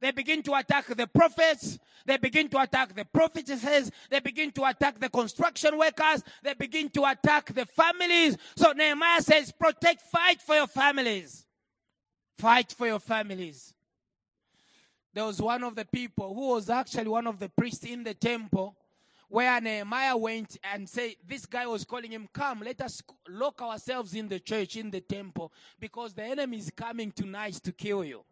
they 0.00 0.10
begin 0.10 0.42
to 0.44 0.54
attack 0.54 0.86
the 0.86 1.06
prophets. 1.06 1.78
They 2.06 2.16
begin 2.16 2.48
to 2.50 2.60
attack 2.60 2.94
the 2.94 3.04
prophetesses. 3.04 3.90
They 4.08 4.20
begin 4.20 4.52
to 4.52 4.64
attack 4.64 5.00
the 5.00 5.10
construction 5.10 5.76
workers. 5.76 6.22
They 6.42 6.54
begin 6.54 6.88
to 6.90 7.04
attack 7.04 7.52
the 7.52 7.66
families. 7.66 8.38
So 8.56 8.72
Nehemiah 8.72 9.20
says, 9.20 9.52
protect, 9.52 10.02
fight 10.02 10.40
for 10.40 10.54
your 10.54 10.66
families. 10.66 11.44
Fight 12.38 12.72
for 12.72 12.86
your 12.86 13.00
families. 13.00 13.73
There 15.14 15.24
was 15.24 15.40
one 15.40 15.62
of 15.62 15.76
the 15.76 15.84
people 15.84 16.34
who 16.34 16.48
was 16.48 16.68
actually 16.68 17.08
one 17.08 17.28
of 17.28 17.38
the 17.38 17.48
priests 17.48 17.84
in 17.84 18.02
the 18.02 18.14
temple 18.14 18.76
where 19.28 19.60
Nehemiah 19.60 20.16
went 20.16 20.58
and 20.72 20.88
said, 20.88 21.14
This 21.26 21.46
guy 21.46 21.66
was 21.66 21.84
calling 21.84 22.10
him, 22.10 22.28
Come, 22.32 22.62
let 22.64 22.80
us 22.80 23.00
lock 23.28 23.62
ourselves 23.62 24.14
in 24.14 24.28
the 24.28 24.40
church, 24.40 24.76
in 24.76 24.90
the 24.90 25.00
temple, 25.00 25.52
because 25.78 26.14
the 26.14 26.24
enemy 26.24 26.58
is 26.58 26.70
coming 26.76 27.12
tonight 27.12 27.54
to 27.62 27.70
kill 27.72 28.04
you. 28.04 28.24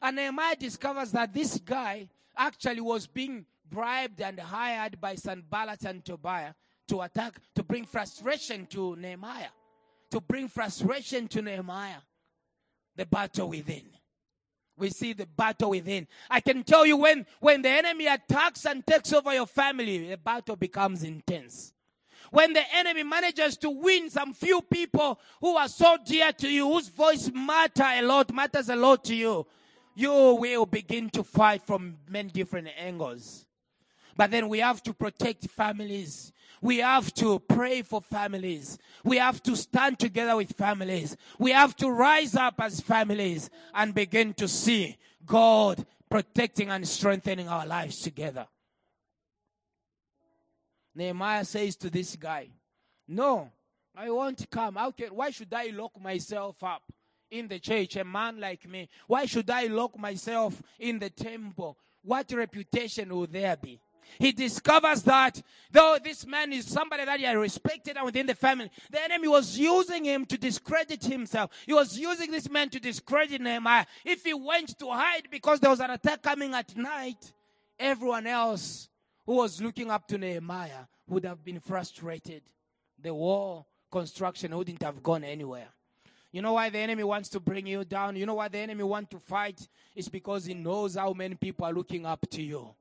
And 0.00 0.16
Nehemiah 0.16 0.56
discovers 0.56 1.12
that 1.12 1.34
this 1.34 1.58
guy 1.58 2.08
actually 2.36 2.80
was 2.80 3.06
being 3.06 3.44
bribed 3.70 4.20
and 4.22 4.40
hired 4.40 4.98
by 4.98 5.16
Sanballat 5.16 5.84
and 5.84 6.02
Tobiah 6.04 6.54
to 6.88 7.02
attack, 7.02 7.38
to 7.54 7.62
bring 7.62 7.84
frustration 7.84 8.66
to 8.66 8.96
Nehemiah. 8.96 9.50
To 10.10 10.20
bring 10.20 10.48
frustration 10.48 11.28
to 11.28 11.42
Nehemiah. 11.42 12.00
the 12.96 13.06
battle 13.06 13.48
within. 13.48 13.99
We 14.80 14.90
see 14.90 15.12
the 15.12 15.26
battle 15.26 15.70
within. 15.70 16.08
I 16.30 16.40
can 16.40 16.64
tell 16.64 16.86
you 16.86 16.96
when, 16.96 17.26
when 17.38 17.60
the 17.60 17.68
enemy 17.68 18.06
attacks 18.06 18.64
and 18.64 18.84
takes 18.84 19.12
over 19.12 19.32
your 19.32 19.46
family, 19.46 20.08
the 20.08 20.16
battle 20.16 20.56
becomes 20.56 21.04
intense. 21.04 21.72
When 22.30 22.52
the 22.54 22.62
enemy 22.74 23.02
manages 23.02 23.56
to 23.58 23.70
win 23.70 24.08
some 24.08 24.32
few 24.32 24.62
people 24.62 25.20
who 25.40 25.56
are 25.56 25.68
so 25.68 25.98
dear 26.04 26.32
to 26.32 26.48
you, 26.48 26.66
whose 26.72 26.88
voice 26.88 27.30
matter 27.32 27.84
a 27.84 28.02
lot, 28.02 28.32
matters 28.32 28.70
a 28.70 28.76
lot 28.76 29.04
to 29.04 29.14
you, 29.14 29.46
you 29.94 30.10
will 30.10 30.64
begin 30.64 31.10
to 31.10 31.22
fight 31.22 31.62
from 31.62 31.98
many 32.08 32.30
different 32.30 32.68
angles. 32.78 33.44
But 34.16 34.30
then 34.30 34.48
we 34.48 34.60
have 34.60 34.82
to 34.84 34.94
protect 34.94 35.48
families. 35.48 36.32
We 36.60 36.78
have 36.78 37.12
to 37.14 37.38
pray 37.38 37.82
for 37.82 38.02
families. 38.02 38.78
We 39.02 39.16
have 39.16 39.42
to 39.44 39.56
stand 39.56 39.98
together 39.98 40.36
with 40.36 40.52
families. 40.56 41.16
We 41.38 41.52
have 41.52 41.74
to 41.76 41.90
rise 41.90 42.36
up 42.36 42.60
as 42.60 42.80
families 42.80 43.48
and 43.74 43.94
begin 43.94 44.34
to 44.34 44.46
see 44.46 44.98
God 45.24 45.86
protecting 46.10 46.70
and 46.70 46.86
strengthening 46.86 47.48
our 47.48 47.66
lives 47.66 48.00
together. 48.00 48.46
Nehemiah 50.94 51.44
says 51.44 51.76
to 51.76 51.88
this 51.88 52.16
guy, 52.16 52.48
No, 53.08 53.50
I 53.96 54.10
won't 54.10 54.50
come. 54.50 54.78
Can, 54.96 55.08
why 55.14 55.30
should 55.30 55.52
I 55.54 55.68
lock 55.68 56.00
myself 56.00 56.62
up 56.62 56.82
in 57.30 57.48
the 57.48 57.58
church? 57.58 57.96
A 57.96 58.04
man 58.04 58.38
like 58.38 58.68
me. 58.68 58.88
Why 59.06 59.24
should 59.24 59.48
I 59.48 59.66
lock 59.66 59.98
myself 59.98 60.62
in 60.78 60.98
the 60.98 61.10
temple? 61.10 61.78
What 62.02 62.30
reputation 62.32 63.14
will 63.14 63.26
there 63.26 63.56
be? 63.56 63.80
He 64.18 64.32
discovers 64.32 65.02
that 65.02 65.42
though 65.70 65.98
this 66.02 66.26
man 66.26 66.52
is 66.52 66.66
somebody 66.66 67.04
that 67.04 67.20
he 67.20 67.26
respected 67.28 67.96
and 67.96 68.06
within 68.06 68.26
the 68.26 68.34
family, 68.34 68.70
the 68.90 69.02
enemy 69.02 69.28
was 69.28 69.58
using 69.58 70.04
him 70.04 70.26
to 70.26 70.38
discredit 70.38 71.04
himself. 71.04 71.50
He 71.66 71.72
was 71.72 71.98
using 71.98 72.30
this 72.30 72.50
man 72.50 72.70
to 72.70 72.80
discredit 72.80 73.40
Nehemiah. 73.40 73.86
If 74.04 74.24
he 74.24 74.34
went 74.34 74.78
to 74.78 74.90
hide 74.90 75.28
because 75.30 75.60
there 75.60 75.70
was 75.70 75.80
an 75.80 75.90
attack 75.90 76.22
coming 76.22 76.54
at 76.54 76.76
night, 76.76 77.32
everyone 77.78 78.26
else 78.26 78.88
who 79.26 79.36
was 79.36 79.60
looking 79.60 79.90
up 79.90 80.06
to 80.08 80.18
Nehemiah 80.18 80.86
would 81.08 81.24
have 81.24 81.44
been 81.44 81.60
frustrated. 81.60 82.42
The 83.02 83.14
wall 83.14 83.66
construction 83.90 84.56
wouldn't 84.56 84.82
have 84.82 85.02
gone 85.02 85.24
anywhere. 85.24 85.68
You 86.32 86.42
know 86.42 86.52
why 86.52 86.70
the 86.70 86.78
enemy 86.78 87.02
wants 87.02 87.28
to 87.30 87.40
bring 87.40 87.66
you 87.66 87.84
down? 87.84 88.14
You 88.14 88.24
know 88.24 88.34
why 88.34 88.48
the 88.48 88.58
enemy 88.58 88.84
wants 88.84 89.10
to 89.10 89.18
fight? 89.18 89.68
It's 89.96 90.08
because 90.08 90.44
he 90.44 90.54
knows 90.54 90.94
how 90.94 91.12
many 91.12 91.34
people 91.34 91.66
are 91.66 91.72
looking 91.72 92.06
up 92.06 92.24
to 92.30 92.42
you 92.42 92.74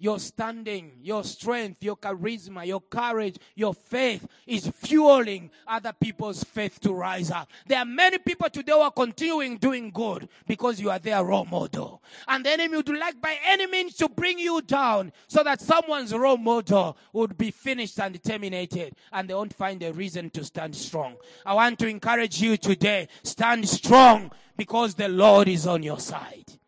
your 0.00 0.18
standing, 0.18 0.92
your 1.02 1.22
strength, 1.22 1.84
your 1.84 1.94
charisma, 1.94 2.66
your 2.66 2.80
courage, 2.80 3.36
your 3.54 3.74
faith 3.74 4.26
is 4.46 4.66
fueling 4.66 5.50
other 5.66 5.92
people's 5.92 6.42
faith 6.42 6.80
to 6.80 6.92
rise 6.92 7.30
up. 7.30 7.48
There 7.66 7.78
are 7.78 7.84
many 7.84 8.16
people 8.16 8.48
today 8.48 8.72
who 8.72 8.78
are 8.80 8.90
continuing 8.90 9.58
doing 9.58 9.90
good 9.90 10.28
because 10.46 10.80
you 10.80 10.90
are 10.90 10.98
their 10.98 11.22
role 11.22 11.44
model. 11.44 12.02
And 12.26 12.44
the 12.44 12.50
enemy 12.50 12.78
would 12.78 12.88
like 12.88 13.20
by 13.20 13.36
any 13.44 13.66
means 13.66 13.94
to 13.96 14.08
bring 14.08 14.38
you 14.38 14.62
down 14.62 15.12
so 15.28 15.44
that 15.44 15.60
someone's 15.60 16.14
role 16.14 16.38
model 16.38 16.96
would 17.12 17.36
be 17.36 17.50
finished 17.50 18.00
and 18.00 18.20
terminated 18.22 18.94
and 19.12 19.28
they 19.28 19.34
won't 19.34 19.54
find 19.54 19.82
a 19.82 19.92
reason 19.92 20.30
to 20.30 20.44
stand 20.44 20.74
strong. 20.74 21.16
I 21.44 21.52
want 21.52 21.78
to 21.80 21.86
encourage 21.86 22.40
you 22.40 22.56
today, 22.56 23.08
stand 23.22 23.68
strong 23.68 24.30
because 24.56 24.94
the 24.94 25.08
Lord 25.08 25.48
is 25.48 25.66
on 25.66 25.82
your 25.82 26.00
side. 26.00 26.59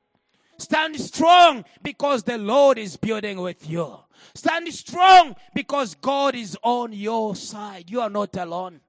Stand 0.62 0.94
strong 1.00 1.64
because 1.82 2.22
the 2.22 2.38
Lord 2.38 2.78
is 2.78 2.96
building 2.96 3.40
with 3.40 3.68
you. 3.68 3.98
Stand 4.32 4.72
strong 4.72 5.34
because 5.56 5.96
God 5.96 6.36
is 6.36 6.56
on 6.62 6.92
your 6.92 7.34
side. 7.34 7.90
You 7.90 8.00
are 8.00 8.08
not 8.08 8.36
alone. 8.36 8.80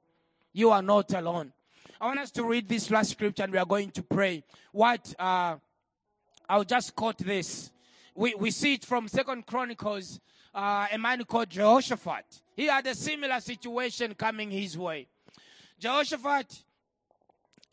You 0.54 0.70
are 0.70 0.84
not 0.84 1.12
alone. 1.14 1.52
I 2.00 2.06
want 2.06 2.20
us 2.20 2.30
to 2.32 2.44
read 2.44 2.70
this 2.70 2.92
last 2.92 3.10
scripture 3.10 3.42
and 3.42 3.52
we 3.52 3.58
are 3.58 3.66
going 3.66 3.90
to 3.90 4.04
pray. 4.04 4.44
What, 4.72 5.16
uh, 5.18 5.56
I'll 6.48 6.64
just 6.64 6.96
quote 6.96 7.18
this. 7.18 7.72
We, 8.14 8.36
we 8.36 8.52
see 8.52 8.76
it 8.76 8.86
from 8.86 9.08
Second 9.08 9.48
Chronicles, 9.48 10.20
uh, 10.54 10.86
a 10.92 10.98
man 11.00 11.24
called 11.24 11.50
Jehoshaphat. 11.50 12.42
He 12.56 12.68
had 12.68 12.86
a 12.86 12.94
similar 12.94 13.40
situation 13.40 14.14
coming 14.14 14.52
his 14.52 14.78
way. 14.78 15.08
Jehoshaphat 15.80 16.64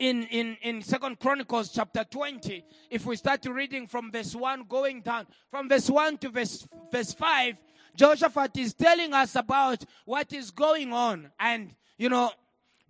in, 0.01 0.23
in, 0.23 0.57
in 0.63 0.81
Second 0.81 1.19
Chronicles 1.19 1.69
chapter 1.69 2.03
20, 2.03 2.65
if 2.89 3.05
we 3.05 3.15
start 3.15 3.45
reading 3.45 3.85
from 3.85 4.11
verse 4.11 4.35
1 4.35 4.65
going 4.67 5.01
down, 5.01 5.27
from 5.51 5.69
verse 5.69 5.87
1 5.91 6.17
to 6.17 6.29
verse, 6.29 6.67
verse 6.91 7.13
5, 7.13 7.55
Jehoshaphat 7.95 8.57
is 8.57 8.73
telling 8.73 9.13
us 9.13 9.35
about 9.35 9.85
what 10.05 10.33
is 10.33 10.49
going 10.49 10.91
on. 10.91 11.29
And, 11.39 11.75
you 11.99 12.09
know, 12.09 12.31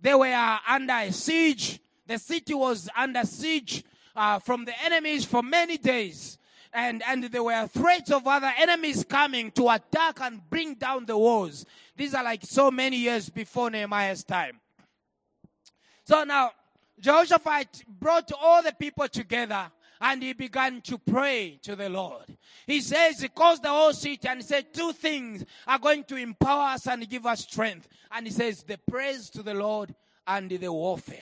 they 0.00 0.14
were 0.14 0.58
under 0.66 0.94
a 0.94 1.12
siege. 1.12 1.80
The 2.06 2.18
city 2.18 2.54
was 2.54 2.88
under 2.96 3.24
siege 3.24 3.84
uh, 4.16 4.38
from 4.38 4.64
the 4.64 4.72
enemies 4.82 5.26
for 5.26 5.42
many 5.42 5.76
days. 5.76 6.38
And, 6.72 7.02
and 7.06 7.24
there 7.24 7.42
were 7.42 7.66
threats 7.66 8.10
of 8.10 8.26
other 8.26 8.50
enemies 8.56 9.04
coming 9.04 9.50
to 9.50 9.68
attack 9.68 10.18
and 10.22 10.40
bring 10.48 10.76
down 10.76 11.04
the 11.04 11.18
walls. 11.18 11.66
These 11.94 12.14
are 12.14 12.24
like 12.24 12.42
so 12.42 12.70
many 12.70 12.96
years 12.96 13.28
before 13.28 13.68
Nehemiah's 13.68 14.24
time. 14.24 14.60
So 16.04 16.24
now, 16.24 16.52
Jehoshaphat 17.02 17.84
brought 18.00 18.30
all 18.40 18.62
the 18.62 18.72
people 18.72 19.08
together 19.08 19.70
and 20.00 20.22
he 20.22 20.32
began 20.32 20.80
to 20.82 20.98
pray 20.98 21.58
to 21.62 21.76
the 21.76 21.88
Lord. 21.88 22.24
He 22.66 22.80
says, 22.80 23.20
he 23.20 23.28
calls 23.28 23.60
the 23.60 23.68
whole 23.68 23.92
city 23.92 24.26
and 24.26 24.42
said, 24.42 24.72
two 24.72 24.92
things 24.92 25.44
are 25.66 25.78
going 25.78 26.04
to 26.04 26.16
empower 26.16 26.74
us 26.74 26.86
and 26.86 27.08
give 27.08 27.26
us 27.26 27.42
strength. 27.42 27.88
And 28.10 28.26
he 28.26 28.32
says, 28.32 28.62
the 28.62 28.78
praise 28.90 29.30
to 29.30 29.42
the 29.42 29.54
Lord 29.54 29.94
and 30.26 30.50
the 30.50 30.72
warfare. 30.72 31.18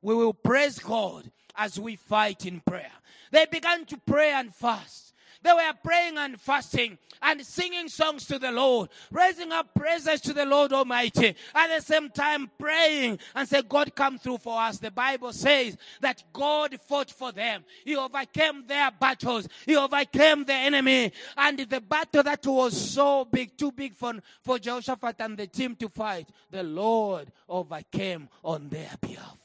We 0.00 0.14
will 0.14 0.34
praise 0.34 0.78
God 0.78 1.30
as 1.56 1.78
we 1.78 1.96
fight 1.96 2.46
in 2.46 2.60
prayer. 2.60 2.92
They 3.30 3.46
began 3.46 3.84
to 3.86 3.96
pray 4.06 4.32
and 4.32 4.54
fast. 4.54 5.03
They 5.44 5.52
were 5.52 5.74
praying 5.82 6.16
and 6.16 6.40
fasting 6.40 6.96
and 7.20 7.44
singing 7.44 7.88
songs 7.88 8.24
to 8.26 8.38
the 8.38 8.50
Lord, 8.50 8.88
raising 9.10 9.52
up 9.52 9.74
praises 9.74 10.22
to 10.22 10.32
the 10.32 10.46
Lord 10.46 10.72
Almighty. 10.72 11.36
At 11.54 11.68
the 11.68 11.82
same 11.82 12.08
time, 12.08 12.50
praying 12.58 13.18
and 13.34 13.46
say, 13.46 13.60
God, 13.60 13.94
come 13.94 14.18
through 14.18 14.38
for 14.38 14.58
us. 14.58 14.78
The 14.78 14.90
Bible 14.90 15.34
says 15.34 15.76
that 16.00 16.24
God 16.32 16.80
fought 16.80 17.10
for 17.10 17.30
them. 17.30 17.62
He 17.84 17.94
overcame 17.94 18.66
their 18.66 18.90
battles. 18.90 19.46
He 19.66 19.76
overcame 19.76 20.44
the 20.44 20.54
enemy. 20.54 21.12
And 21.36 21.58
the 21.58 21.82
battle 21.82 22.22
that 22.22 22.46
was 22.46 22.74
so 22.74 23.26
big, 23.26 23.54
too 23.58 23.70
big 23.70 23.94
for, 23.94 24.14
for 24.42 24.58
Jehoshaphat 24.58 25.16
and 25.18 25.36
the 25.36 25.46
team 25.46 25.76
to 25.76 25.90
fight, 25.90 26.26
the 26.50 26.62
Lord 26.62 27.30
overcame 27.46 28.30
on 28.42 28.70
their 28.70 28.92
behalf. 28.98 29.43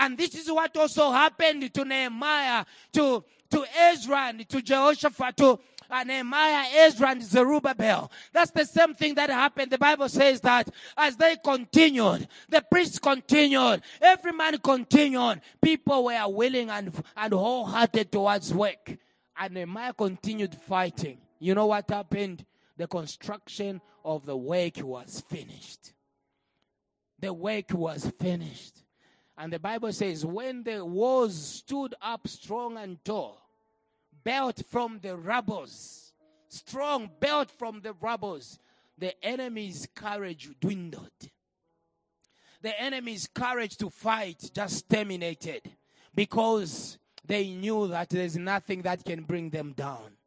And 0.00 0.18
this 0.18 0.34
is 0.34 0.50
what 0.50 0.76
also 0.76 1.12
happened 1.12 1.72
to 1.72 1.84
Nehemiah, 1.84 2.64
to 2.94 3.22
to 3.50 3.64
Ezra 3.78 4.28
and 4.28 4.48
to 4.48 4.62
Jehoshaphat, 4.62 5.36
to 5.38 5.58
uh, 5.90 6.04
Nehemiah, 6.04 6.66
Ezra, 6.72 7.10
and 7.10 7.22
Zerubbabel. 7.22 8.10
That's 8.32 8.52
the 8.52 8.64
same 8.64 8.94
thing 8.94 9.14
that 9.16 9.28
happened. 9.28 9.72
The 9.72 9.78
Bible 9.78 10.08
says 10.08 10.40
that 10.42 10.70
as 10.96 11.16
they 11.16 11.36
continued, 11.36 12.28
the 12.48 12.62
priests 12.70 12.98
continued, 12.98 13.82
every 14.00 14.32
man 14.32 14.58
continued, 14.58 15.40
people 15.60 16.04
were 16.04 16.28
willing 16.28 16.70
and, 16.70 16.92
and 17.16 17.32
wholehearted 17.32 18.12
towards 18.12 18.54
work. 18.54 18.96
And 19.38 19.54
Nehemiah 19.54 19.94
continued 19.94 20.54
fighting. 20.54 21.18
You 21.40 21.54
know 21.54 21.66
what 21.66 21.90
happened? 21.90 22.44
The 22.76 22.86
construction 22.86 23.80
of 24.04 24.24
the 24.26 24.36
work 24.36 24.78
was 24.78 25.22
finished. 25.28 25.92
The 27.18 27.32
work 27.32 27.72
was 27.72 28.10
finished. 28.18 28.84
And 29.40 29.50
the 29.50 29.58
Bible 29.58 29.90
says, 29.90 30.26
when 30.26 30.64
the 30.64 30.84
walls 30.84 31.34
stood 31.34 31.94
up 32.02 32.28
strong 32.28 32.76
and 32.76 33.02
tall, 33.02 33.40
built 34.22 34.62
from 34.68 34.98
the 35.00 35.16
rubbles, 35.16 36.12
strong, 36.48 37.08
built 37.18 37.50
from 37.50 37.80
the 37.80 37.94
rubbles, 37.94 38.58
the 38.98 39.14
enemy's 39.24 39.88
courage 39.94 40.50
dwindled. 40.60 41.08
The 42.60 42.78
enemy's 42.78 43.30
courage 43.34 43.78
to 43.78 43.88
fight 43.88 44.50
just 44.52 44.90
terminated 44.90 45.62
because 46.14 46.98
they 47.24 47.48
knew 47.48 47.88
that 47.88 48.10
there's 48.10 48.36
nothing 48.36 48.82
that 48.82 49.02
can 49.06 49.22
bring 49.22 49.48
them 49.48 49.72
down 49.72 50.18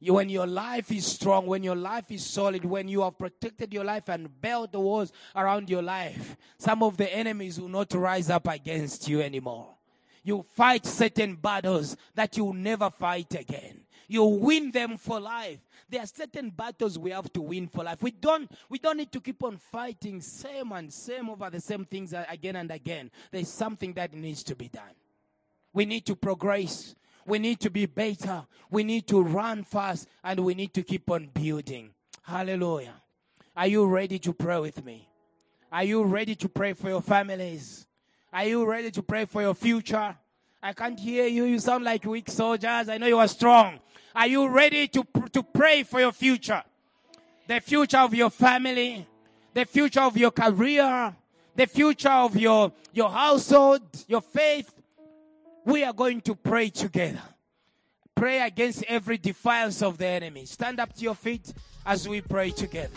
when 0.00 0.30
your 0.30 0.46
life 0.46 0.90
is 0.90 1.04
strong, 1.04 1.46
when 1.46 1.62
your 1.62 1.76
life 1.76 2.10
is 2.10 2.24
solid, 2.24 2.64
when 2.64 2.88
you 2.88 3.02
have 3.02 3.18
protected 3.18 3.72
your 3.72 3.84
life 3.84 4.08
and 4.08 4.40
built 4.40 4.72
the 4.72 4.80
walls 4.80 5.12
around 5.36 5.68
your 5.68 5.82
life, 5.82 6.36
some 6.58 6.82
of 6.82 6.96
the 6.96 7.12
enemies 7.14 7.60
will 7.60 7.68
not 7.68 7.92
rise 7.92 8.30
up 8.30 8.48
against 8.48 9.08
you 9.08 9.20
anymore. 9.20 9.74
You 10.22 10.44
fight 10.54 10.86
certain 10.86 11.34
battles 11.34 11.96
that 12.14 12.36
you 12.36 12.46
will 12.46 12.54
never 12.54 12.88
fight 12.90 13.34
again. 13.34 13.80
You 14.08 14.24
win 14.24 14.70
them 14.70 14.96
for 14.96 15.20
life. 15.20 15.60
There 15.88 16.00
are 16.00 16.06
certain 16.06 16.50
battles 16.50 16.98
we 16.98 17.10
have 17.10 17.32
to 17.32 17.42
win 17.42 17.68
for 17.68 17.84
life. 17.84 18.02
We 18.02 18.10
don't, 18.10 18.50
we 18.68 18.78
don't 18.78 18.96
need 18.96 19.12
to 19.12 19.20
keep 19.20 19.42
on 19.42 19.56
fighting 19.56 20.20
same 20.20 20.72
and 20.72 20.92
same 20.92 21.30
over 21.30 21.50
the 21.50 21.60
same 21.60 21.84
things 21.84 22.14
again 22.28 22.56
and 22.56 22.70
again. 22.70 23.10
There's 23.30 23.48
something 23.48 23.92
that 23.94 24.12
needs 24.14 24.42
to 24.44 24.56
be 24.56 24.68
done. 24.68 24.94
We 25.72 25.84
need 25.84 26.06
to 26.06 26.16
progress. 26.16 26.94
We 27.26 27.38
need 27.38 27.60
to 27.60 27.70
be 27.70 27.86
better. 27.86 28.46
We 28.70 28.84
need 28.84 29.06
to 29.08 29.22
run 29.22 29.64
fast 29.64 30.08
and 30.22 30.40
we 30.40 30.54
need 30.54 30.74
to 30.74 30.82
keep 30.82 31.10
on 31.10 31.28
building. 31.32 31.90
Hallelujah. 32.22 32.94
Are 33.56 33.66
you 33.66 33.86
ready 33.86 34.18
to 34.20 34.32
pray 34.32 34.58
with 34.58 34.84
me? 34.84 35.08
Are 35.72 35.84
you 35.84 36.02
ready 36.04 36.34
to 36.36 36.48
pray 36.48 36.72
for 36.72 36.88
your 36.88 37.02
families? 37.02 37.86
Are 38.32 38.44
you 38.44 38.64
ready 38.64 38.90
to 38.92 39.02
pray 39.02 39.24
for 39.24 39.42
your 39.42 39.54
future? 39.54 40.16
I 40.62 40.72
can't 40.72 40.98
hear 40.98 41.26
you. 41.26 41.44
You 41.44 41.58
sound 41.58 41.84
like 41.84 42.04
weak 42.04 42.28
soldiers. 42.30 42.88
I 42.88 42.98
know 42.98 43.06
you 43.06 43.18
are 43.18 43.28
strong. 43.28 43.80
Are 44.14 44.26
you 44.26 44.48
ready 44.48 44.88
to, 44.88 45.06
to 45.32 45.42
pray 45.42 45.82
for 45.82 46.00
your 46.00 46.12
future? 46.12 46.62
The 47.46 47.60
future 47.60 47.98
of 47.98 48.14
your 48.14 48.30
family, 48.30 49.06
the 49.54 49.64
future 49.64 50.00
of 50.00 50.16
your 50.16 50.30
career, 50.30 51.14
the 51.56 51.66
future 51.66 52.10
of 52.10 52.36
your, 52.36 52.72
your 52.92 53.10
household, 53.10 53.82
your 54.06 54.20
faith. 54.20 54.72
We 55.64 55.84
are 55.84 55.92
going 55.92 56.20
to 56.22 56.34
pray 56.34 56.70
together. 56.70 57.22
Pray 58.14 58.40
against 58.40 58.82
every 58.84 59.18
defiance 59.18 59.82
of 59.82 59.98
the 59.98 60.06
enemy. 60.06 60.44
Stand 60.44 60.80
up 60.80 60.94
to 60.94 61.02
your 61.02 61.14
feet 61.14 61.52
as 61.86 62.08
we 62.08 62.20
pray 62.20 62.50
together. 62.50 62.96